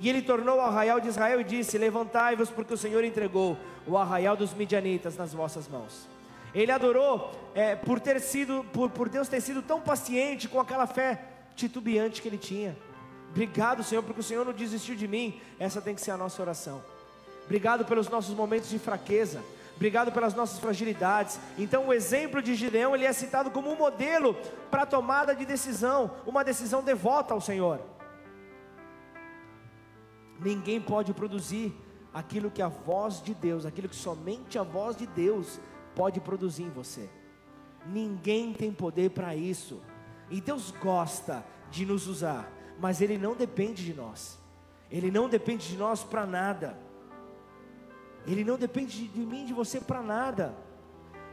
E 0.00 0.08
ele 0.08 0.22
tornou 0.22 0.58
o 0.58 0.60
arraial 0.60 1.00
de 1.00 1.08
Israel 1.08 1.40
e 1.40 1.44
disse: 1.44 1.76
Levantai-vos, 1.76 2.50
porque 2.50 2.74
o 2.74 2.78
Senhor 2.78 3.02
entregou 3.02 3.56
o 3.86 3.96
arraial 3.96 4.36
dos 4.36 4.54
midianitas 4.54 5.16
nas 5.16 5.32
vossas 5.32 5.68
mãos. 5.68 6.06
Ele 6.54 6.70
adorou 6.70 7.32
é, 7.54 7.74
por 7.74 8.00
ter 8.00 8.20
sido, 8.20 8.64
por, 8.72 8.90
por 8.90 9.08
Deus 9.08 9.28
ter 9.28 9.40
sido 9.40 9.60
tão 9.60 9.80
paciente 9.80 10.48
com 10.48 10.60
aquela 10.60 10.86
fé 10.86 11.20
titubeante 11.54 12.22
que 12.22 12.28
ele 12.28 12.38
tinha. 12.38 12.76
Obrigado, 13.30 13.82
Senhor, 13.82 14.02
porque 14.02 14.20
o 14.20 14.24
Senhor 14.24 14.44
não 14.44 14.52
desistiu 14.52 14.94
de 14.94 15.06
mim. 15.06 15.40
Essa 15.58 15.80
tem 15.80 15.94
que 15.94 16.00
ser 16.00 16.12
a 16.12 16.16
nossa 16.16 16.40
oração. 16.40 16.82
Obrigado 17.44 17.84
pelos 17.84 18.08
nossos 18.08 18.34
momentos 18.34 18.70
de 18.70 18.78
fraqueza. 18.78 19.42
Obrigado 19.76 20.10
pelas 20.10 20.34
nossas 20.34 20.58
fragilidades. 20.58 21.38
Então, 21.56 21.86
o 21.86 21.92
exemplo 21.92 22.42
de 22.42 22.54
Gideão 22.54 22.94
ele 22.94 23.04
é 23.04 23.12
citado 23.12 23.50
como 23.50 23.70
um 23.70 23.76
modelo 23.76 24.36
para 24.70 24.86
tomada 24.86 25.34
de 25.34 25.44
decisão, 25.44 26.10
uma 26.26 26.42
decisão 26.42 26.82
devota 26.82 27.32
ao 27.32 27.40
Senhor. 27.40 27.80
Ninguém 30.40 30.80
pode 30.80 31.12
produzir 31.12 31.74
aquilo 32.12 32.50
que 32.50 32.62
a 32.62 32.68
voz 32.68 33.22
de 33.22 33.34
Deus, 33.34 33.66
aquilo 33.66 33.88
que 33.88 33.96
somente 33.96 34.58
a 34.58 34.62
voz 34.62 34.96
de 34.96 35.06
Deus 35.06 35.60
pode 35.94 36.20
produzir 36.20 36.64
em 36.64 36.70
você. 36.70 37.08
Ninguém 37.86 38.52
tem 38.52 38.72
poder 38.72 39.10
para 39.10 39.34
isso. 39.34 39.80
E 40.30 40.40
Deus 40.40 40.70
gosta 40.70 41.44
de 41.70 41.84
nos 41.84 42.06
usar, 42.06 42.50
mas 42.78 43.00
Ele 43.00 43.18
não 43.18 43.34
depende 43.34 43.84
de 43.84 43.94
nós. 43.94 44.38
Ele 44.90 45.10
não 45.10 45.28
depende 45.28 45.68
de 45.68 45.76
nós 45.76 46.02
para 46.02 46.26
nada. 46.26 46.78
Ele 48.26 48.44
não 48.44 48.56
depende 48.56 49.08
de 49.08 49.20
mim, 49.20 49.44
de 49.44 49.52
você 49.52 49.80
para 49.80 50.02
nada. 50.02 50.54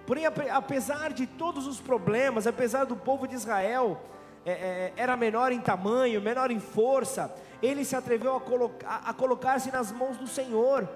Porém, 0.05 0.25
apesar 0.25 1.11
de 1.11 1.25
todos 1.25 1.65
os 1.67 1.79
problemas, 1.79 2.45
apesar 2.45 2.85
do 2.85 2.95
povo 2.95 3.27
de 3.27 3.35
Israel 3.35 4.01
é, 4.45 4.51
é, 4.51 4.93
era 4.95 5.17
menor 5.17 5.51
em 5.51 5.59
tamanho, 5.59 6.21
menor 6.21 6.51
em 6.51 6.59
força, 6.59 7.35
ele 7.65 7.83
se 7.83 7.95
atreveu 7.95 8.35
a, 8.35 8.41
colocar, 8.41 9.01
a 9.05 9.13
colocar-se 9.13 9.71
nas 9.71 9.91
mãos 9.91 10.17
do 10.17 10.27
Senhor. 10.27 10.87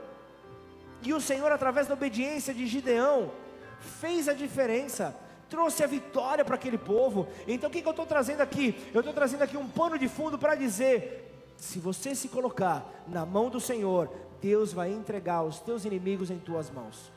E 1.02 1.14
o 1.14 1.22
Senhor, 1.22 1.52
através 1.52 1.88
da 1.88 1.94
obediência 1.94 2.54
de 2.54 2.68
Gideão, 2.68 3.32
fez 3.80 4.28
a 4.28 4.34
diferença, 4.34 5.16
trouxe 5.50 5.84
a 5.84 5.88
vitória 5.88 6.44
para 6.44 6.56
aquele 6.56 6.78
povo. 6.78 7.28
Então 7.48 7.70
o 7.70 7.72
que, 7.72 7.82
que 7.82 7.88
eu 7.88 7.92
estou 7.92 8.06
trazendo 8.06 8.42
aqui? 8.42 8.76
Eu 8.94 9.00
estou 9.00 9.14
trazendo 9.14 9.44
aqui 9.44 9.58
um 9.58 9.68
pano 9.68 9.98
de 9.98 10.08
fundo 10.08 10.38
para 10.38 10.56
dizer: 10.56 11.54
se 11.58 11.80
você 11.80 12.14
se 12.14 12.28
colocar 12.28 12.86
na 13.08 13.26
mão 13.26 13.50
do 13.50 13.60
Senhor, 13.60 14.10
Deus 14.42 14.74
vai 14.74 14.92
entregar 14.92 15.44
os 15.44 15.60
teus 15.60 15.86
inimigos 15.86 16.30
em 16.30 16.40
tuas 16.40 16.70
mãos. 16.70 17.12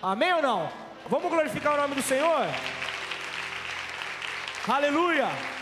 Amém 0.00 0.32
ou 0.32 0.42
não? 0.42 0.70
Vamos 1.08 1.30
glorificar 1.30 1.74
o 1.74 1.76
nome 1.76 1.94
do 1.94 2.02
Senhor? 2.02 2.46
Aleluia! 4.68 5.57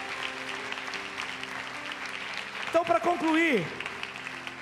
Então, 2.68 2.84
para 2.84 3.00
concluir, 3.00 3.66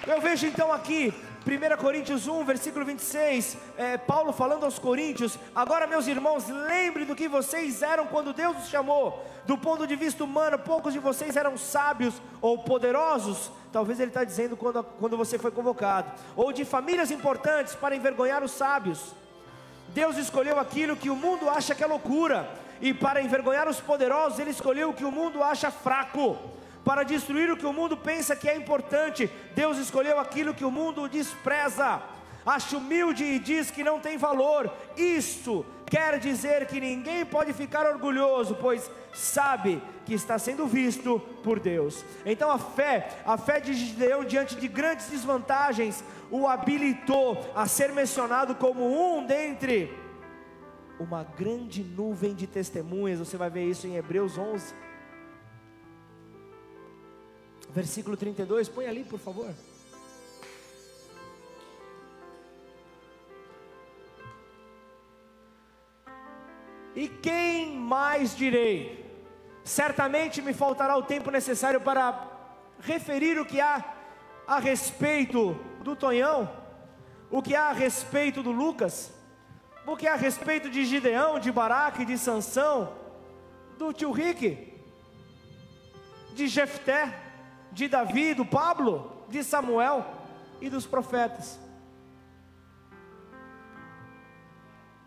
eu 0.07 0.21
vejo 0.21 0.47
então 0.47 0.73
aqui 0.73 1.13
1 1.47 1.77
Coríntios 1.77 2.27
1, 2.27 2.45
versículo 2.45 2.85
26, 2.85 3.57
é, 3.77 3.99
Paulo 3.99 4.33
falando 4.33 4.65
aos 4.65 4.79
Coríntios: 4.79 5.39
Agora, 5.55 5.87
meus 5.87 6.07
irmãos, 6.07 6.49
lembrem 6.49 7.07
do 7.07 7.15
que 7.15 7.29
vocês 7.29 7.83
eram 7.83 8.07
quando 8.07 8.33
Deus 8.33 8.57
os 8.59 8.69
chamou. 8.69 9.25
Do 9.47 9.59
ponto 9.59 9.87
de 9.87 9.97
vista 9.97 10.25
humano, 10.25 10.59
poucos 10.59 10.93
de 10.93 10.99
vocês 10.99 11.37
eram 11.37 11.57
sábios 11.59 12.15
ou 12.41 12.59
poderosos. 12.59 13.51
Talvez 13.73 13.99
ele 14.01 14.11
está 14.11 14.23
dizendo 14.23 14.57
quando, 14.57 14.83
quando 14.83 15.17
você 15.17 15.39
foi 15.39 15.51
convocado, 15.51 16.11
ou 16.37 16.53
de 16.53 16.65
famílias 16.65 17.11
importantes 17.11 17.75
para 17.75 17.97
envergonhar 17.97 18.43
os 18.43 18.53
sábios. 18.53 19.01
Deus 19.89 20.17
escolheu 20.17 20.59
aquilo 20.59 20.97
que 20.97 21.11
o 21.11 21.17
mundo 21.17 21.49
acha 21.49 21.75
que 21.75 21.85
é 21.85 21.87
loucura, 21.87 22.49
e 22.81 22.95
para 22.95 23.21
envergonhar 23.21 23.69
os 23.69 23.81
poderosos, 23.81 24.39
Ele 24.39 24.51
escolheu 24.51 24.91
o 24.91 24.95
que 24.95 25.05
o 25.05 25.13
mundo 25.13 25.43
acha 25.43 25.71
fraco 25.71 26.39
para 26.85 27.03
destruir 27.03 27.51
o 27.51 27.57
que 27.57 27.67
o 27.67 27.73
mundo 27.73 27.97
pensa 27.97 28.37
que 28.37 28.49
é 28.49 28.55
importante. 28.55 29.31
Deus 29.55 29.79
escolheu 29.79 30.19
aquilo 30.21 30.55
que 30.55 30.65
o 30.65 30.71
mundo 30.71 31.09
despreza, 31.09 32.03
acha 32.45 32.77
humilde 32.77 33.25
e 33.25 33.39
diz 33.39 33.71
que 33.71 33.83
não 33.83 33.99
tem 33.99 34.19
valor. 34.19 34.71
Isso 34.97 35.65
quer 35.87 36.19
dizer 36.19 36.67
que 36.67 36.79
ninguém 36.79 37.25
pode 37.25 37.53
ficar 37.53 37.87
orgulhoso, 37.87 38.57
pois 38.61 38.91
sabe 39.13 39.83
que 40.05 40.13
está 40.13 40.39
sendo 40.39 40.67
visto 40.67 41.19
por 41.43 41.59
Deus. 41.59 42.05
Então 42.27 42.51
a 42.51 42.59
fé, 42.59 43.09
a 43.25 43.39
fé 43.39 43.61
de 43.61 43.73
Gideão 43.73 44.25
diante 44.25 44.55
de 44.57 44.69
grandes 44.69 45.09
desvantagens, 45.09 46.05
o 46.31 46.47
habilitou 46.47 47.51
a 47.55 47.67
ser 47.67 47.93
mencionado 47.93 48.55
como 48.55 49.17
um 49.17 49.25
dentre 49.25 50.05
uma 51.01 51.25
grande 51.25 51.83
nuvem 51.83 52.35
de 52.35 52.47
testemunhas. 52.47 53.19
Você 53.19 53.37
vai 53.37 53.49
ver 53.49 53.65
isso 53.65 53.87
em 53.87 53.97
Hebreus 53.97 54.37
11 54.37 54.84
versículo 57.75 58.17
32, 58.17 58.69
põe 58.69 58.87
ali 58.87 59.03
por 59.03 59.19
favor. 59.19 59.53
E 66.95 67.09
quem 67.09 67.77
mais 67.77 68.37
direi? 68.37 69.05
Certamente 69.65 70.41
me 70.41 70.55
faltará 70.55 70.97
o 70.97 71.03
tempo 71.03 71.33
necessário 71.33 71.81
para 71.81 72.31
referir 72.79 73.41
o 73.41 73.45
que 73.45 73.61
há 73.61 73.85
a 74.47 74.61
respeito 74.61 75.55
do 75.83 75.97
Tonhão, 75.97 76.49
o 77.29 77.43
que 77.43 77.57
há 77.57 77.71
a 77.71 77.73
respeito 77.73 78.41
do 78.41 78.53
Lucas, 78.53 79.13
o 79.85 79.97
que 79.97 80.07
há 80.07 80.13
a 80.13 80.17
respeito 80.17 80.71
de 80.71 80.85
Gideão, 80.85 81.41
de 81.41 81.51
Baraque, 81.51 82.05
de 82.05 82.17
Sansão, 82.17 82.93
do 83.77 83.93
tio 83.93 84.13
Rick, 84.13 84.73
de 86.35 86.47
Jefté, 86.47 87.24
de 87.75 87.89
Davi, 87.89 88.33
do 88.33 88.47
Pablo, 88.47 89.11
de 89.29 89.43
Samuel 89.43 90.07
e 90.61 90.71
dos 90.71 90.87
profetas. 90.87 91.59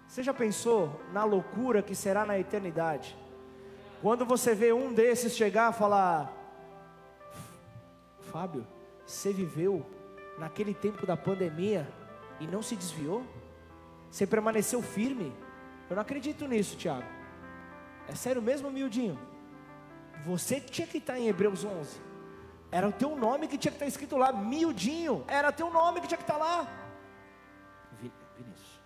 Você 0.08 0.22
já 0.22 0.34
pensou 0.34 1.02
na 1.14 1.24
loucura 1.24 1.82
que 1.82 1.96
será 1.96 2.26
na 2.26 2.38
eternidade? 2.38 3.18
Quando 4.02 4.26
você 4.26 4.54
vê 4.54 4.74
um 4.74 4.94
desses 4.94 5.36
chegar 5.36 5.72
e 5.72 5.76
falar: 5.76 6.32
Fábio, 8.32 8.68
você 9.06 9.32
viveu 9.32 9.86
naquele 10.38 10.74
tempo 10.74 11.06
da 11.06 11.16
pandemia 11.16 11.88
e 12.40 12.46
não 12.46 12.62
se 12.62 12.76
desviou? 12.76 13.26
Você 14.12 14.28
permaneceu 14.28 14.82
firme? 14.82 15.34
Eu 15.90 15.96
não 15.96 16.02
acredito 16.02 16.48
nisso, 16.48 16.76
Tiago. 16.76 17.08
É 18.08 18.16
sério 18.16 18.42
mesmo, 18.42 18.70
miudinho? 18.70 19.18
Você 20.26 20.60
tinha 20.60 20.88
que 20.88 20.98
estar 20.98 21.18
em 21.18 21.28
Hebreus 21.28 21.64
11. 21.64 22.07
Era 22.72 22.88
o 22.88 22.92
teu 22.92 23.16
nome 23.16 23.48
que 23.48 23.58
tinha 23.58 23.72
que 23.72 23.78
estar 23.78 23.86
escrito 23.86 24.18
lá, 24.18 24.32
miudinho. 24.32 25.24
Era 25.28 25.52
teu 25.52 25.70
nome 25.72 26.02
que 26.02 26.08
tinha 26.08 26.18
que 26.18 26.24
estar 26.24 26.38
lá. 26.38 26.68
Vinícius. 28.02 28.82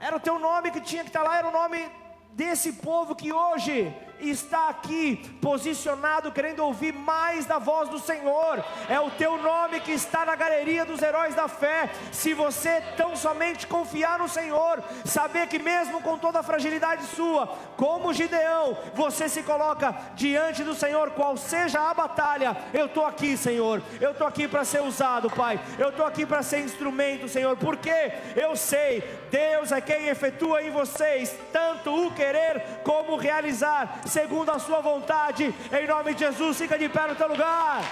Era 0.00 0.16
o 0.16 0.20
teu 0.20 0.38
nome 0.38 0.70
que 0.70 0.80
tinha 0.80 1.02
que 1.02 1.10
estar 1.10 1.22
lá, 1.22 1.36
era 1.38 1.48
o 1.48 1.52
nome 1.52 1.90
desse 2.32 2.72
povo 2.74 3.14
que 3.14 3.32
hoje 3.32 3.94
está 4.28 4.68
aqui 4.68 5.16
posicionado, 5.40 6.32
querendo 6.32 6.60
ouvir 6.60 6.92
mais 6.92 7.46
da 7.46 7.58
voz 7.58 7.88
do 7.88 7.98
Senhor. 7.98 8.62
É 8.88 9.00
o 9.00 9.10
teu 9.10 9.40
nome 9.40 9.80
que 9.80 9.92
está 9.92 10.24
na 10.24 10.34
galeria 10.34 10.84
dos 10.84 11.00
heróis 11.00 11.34
da 11.34 11.48
fé. 11.48 11.90
Se 12.12 12.34
você 12.34 12.82
tão 12.96 13.16
somente 13.16 13.66
confiar 13.66 14.18
no 14.18 14.28
Senhor, 14.28 14.82
saber 15.04 15.46
que 15.46 15.58
mesmo 15.58 16.00
com 16.02 16.18
toda 16.18 16.40
a 16.40 16.42
fragilidade 16.42 17.04
sua, 17.06 17.46
como 17.76 18.12
Gideão, 18.12 18.76
você 18.94 19.28
se 19.28 19.42
coloca 19.42 19.94
diante 20.14 20.62
do 20.62 20.74
Senhor, 20.74 21.10
qual 21.12 21.36
seja 21.36 21.80
a 21.80 21.94
batalha, 21.94 22.56
eu 22.74 22.86
estou 22.86 23.06
aqui, 23.06 23.36
Senhor. 23.36 23.82
Eu 24.00 24.12
estou 24.12 24.26
aqui 24.26 24.46
para 24.46 24.64
ser 24.64 24.82
usado, 24.82 25.30
Pai. 25.30 25.60
Eu 25.78 25.90
estou 25.90 26.04
aqui 26.04 26.26
para 26.26 26.42
ser 26.42 26.60
instrumento, 26.60 27.28
Senhor, 27.28 27.56
porque 27.56 28.12
eu 28.36 28.56
sei, 28.56 29.02
Deus 29.30 29.72
é 29.72 29.80
quem 29.80 30.08
efetua 30.08 30.62
em 30.62 30.70
vocês 30.70 31.34
tanto 31.52 32.06
o 32.06 32.10
querer 32.12 32.62
como 32.84 33.12
o 33.12 33.16
realizar 33.16 34.00
segundo 34.10 34.50
a 34.50 34.58
sua 34.58 34.80
vontade. 34.80 35.54
Em 35.72 35.86
nome 35.86 36.14
de 36.14 36.20
Jesus, 36.20 36.58
fica 36.58 36.76
de 36.76 36.88
pé 36.88 37.06
no 37.06 37.14
teu 37.14 37.28
lugar. 37.28 37.82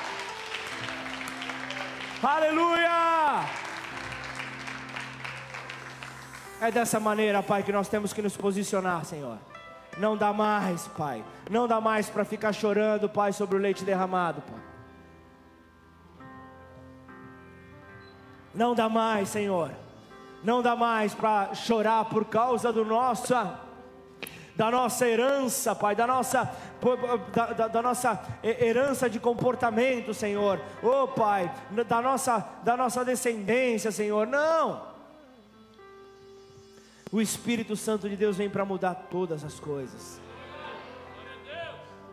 Aleluia! 2.22 3.46
É 6.60 6.70
dessa 6.72 6.98
maneira, 6.98 7.40
Pai, 7.42 7.62
que 7.62 7.72
nós 7.72 7.88
temos 7.88 8.12
que 8.12 8.20
nos 8.20 8.36
posicionar, 8.36 9.04
Senhor. 9.04 9.38
Não 9.96 10.16
dá 10.16 10.32
mais, 10.32 10.88
Pai. 10.88 11.24
Não 11.48 11.68
dá 11.68 11.80
mais 11.80 12.10
para 12.10 12.24
ficar 12.24 12.52
chorando, 12.52 13.08
Pai, 13.08 13.32
sobre 13.32 13.56
o 13.56 13.60
leite 13.60 13.84
derramado, 13.84 14.42
Pai. 14.42 14.60
Não 18.52 18.74
dá 18.74 18.88
mais, 18.88 19.28
Senhor. 19.28 19.70
Não 20.42 20.60
dá 20.62 20.74
mais 20.74 21.14
para 21.14 21.54
chorar 21.54 22.06
por 22.06 22.24
causa 22.24 22.72
do 22.72 22.84
nossa 22.84 23.67
da 24.58 24.72
nossa 24.72 25.06
herança, 25.06 25.72
Pai, 25.72 25.94
da 25.94 26.04
nossa, 26.04 26.52
da, 27.32 27.46
da, 27.52 27.68
da, 27.68 27.80
nossa 27.80 28.20
herança 28.42 29.08
de 29.08 29.20
comportamento, 29.20 30.12
Senhor. 30.12 30.60
Oh, 30.82 31.06
Pai, 31.06 31.48
da 31.86 32.02
nossa, 32.02 32.44
da 32.64 32.76
nossa 32.76 33.04
descendência, 33.04 33.92
Senhor. 33.92 34.26
Não. 34.26 34.82
O 37.12 37.20
Espírito 37.20 37.76
Santo 37.76 38.08
de 38.08 38.16
Deus 38.16 38.36
vem 38.36 38.50
para 38.50 38.64
mudar 38.64 39.06
todas 39.08 39.44
as 39.44 39.60
coisas. 39.60 40.20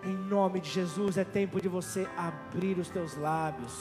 Em 0.03 0.15
nome 0.15 0.59
de 0.59 0.69
Jesus, 0.69 1.17
é 1.17 1.23
tempo 1.23 1.59
de 1.59 1.67
você 1.67 2.07
abrir 2.15 2.77
os 2.77 2.89
teus 2.89 3.17
lábios. 3.17 3.73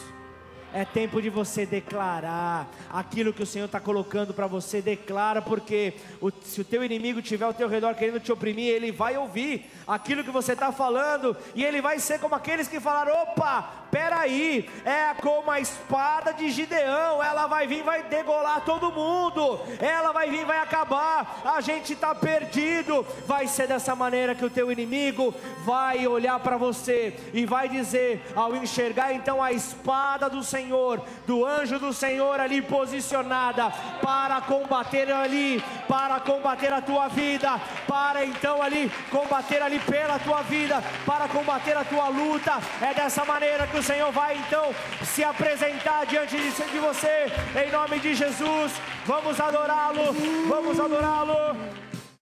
É 0.77 0.85
tempo 0.85 1.23
de 1.23 1.31
você 1.31 1.65
declarar 1.65 2.69
aquilo 2.91 3.33
que 3.33 3.45
o 3.45 3.47
Senhor 3.47 3.67
está 3.67 3.79
colocando 3.79 4.35
para 4.35 4.49
você. 4.49 4.83
Declara, 4.83 5.41
porque 5.41 5.95
o, 6.21 6.33
se 6.43 6.61
o 6.63 6.65
teu 6.65 6.83
inimigo 6.83 7.21
estiver 7.21 7.45
ao 7.45 7.55
teu 7.55 7.69
redor 7.69 7.95
querendo 7.95 8.19
te 8.19 8.33
oprimir, 8.33 8.75
ele 8.75 8.91
vai 8.91 9.17
ouvir 9.17 9.71
aquilo 9.87 10.25
que 10.25 10.33
você 10.33 10.53
está 10.53 10.73
falando 10.73 11.37
e 11.55 11.63
ele 11.63 11.81
vai 11.81 12.01
ser 12.01 12.19
como 12.19 12.35
aqueles 12.35 12.67
que 12.67 12.81
falaram: 12.81 13.13
opa, 13.23 13.84
peraí, 13.95 14.69
é 14.85 15.15
como 15.23 15.49
a 15.49 15.61
espada 15.61 16.33
de 16.33 16.51
Gideão, 16.51 17.23
ela 17.23 17.47
vai 17.47 17.65
vir, 17.65 17.85
vai 17.85 18.03
degolar 18.03 18.63
todo 18.63 18.91
mundo, 18.91 19.61
ela 19.79 20.11
vai 20.11 20.29
vir, 20.29 20.45
vai 20.45 20.59
acabar, 20.59 21.43
a 21.45 21.61
gente 21.61 21.93
está 21.93 22.13
perdido. 22.13 23.07
Vai 23.25 23.47
ser 23.47 23.69
dessa 23.69 23.95
maneira 23.95 24.35
que 24.35 24.45
o 24.45 24.51
teu 24.51 24.73
inimigo 24.73 25.33
vai 25.65 26.09
olhar 26.09 26.41
para 26.41 26.57
você 26.57 27.17
e 27.33 27.47
vai 27.47 27.69
dizer, 27.69 28.21
ao 28.35 28.57
enxergar 28.57 29.13
então 29.13 29.41
a 29.41 29.53
espada 29.53 30.29
do 30.29 30.43
Senhor 30.43 31.01
do 31.25 31.45
anjo 31.47 31.79
do 31.79 31.93
Senhor 31.93 32.41
ali 32.41 32.61
posicionada 32.61 33.71
para 34.03 34.41
combater 34.41 35.11
ali, 35.13 35.63
para 35.87 36.19
combater 36.19 36.73
a 36.73 36.81
tua 36.81 37.07
vida, 37.07 37.61
para 37.87 38.25
então 38.25 38.61
ali 38.61 38.91
combater 39.11 39.63
ali 39.63 39.79
pela 39.79 40.19
tua 40.19 40.43
vida, 40.43 40.83
para 41.07 41.29
combater 41.29 41.77
a 41.77 41.85
tua 41.85 42.09
luta. 42.09 42.59
É 42.83 42.93
dessa 42.93 43.25
maneira 43.25 43.69
que 43.69 43.79
o 43.79 43.84
Senhor 43.85 44.11
vai 44.13 44.39
então 44.39 44.75
se 45.05 45.23
apresentar 45.23 46.07
diante 46.07 46.37
de 46.39 46.79
você, 46.79 47.27
em 47.63 47.71
nome 47.71 47.99
de 48.01 48.15
Jesus. 48.15 48.73
Vamos 49.05 49.39
adorá-lo, 49.39 50.15
vamos 50.49 50.81
adorá-lo. 50.81 51.84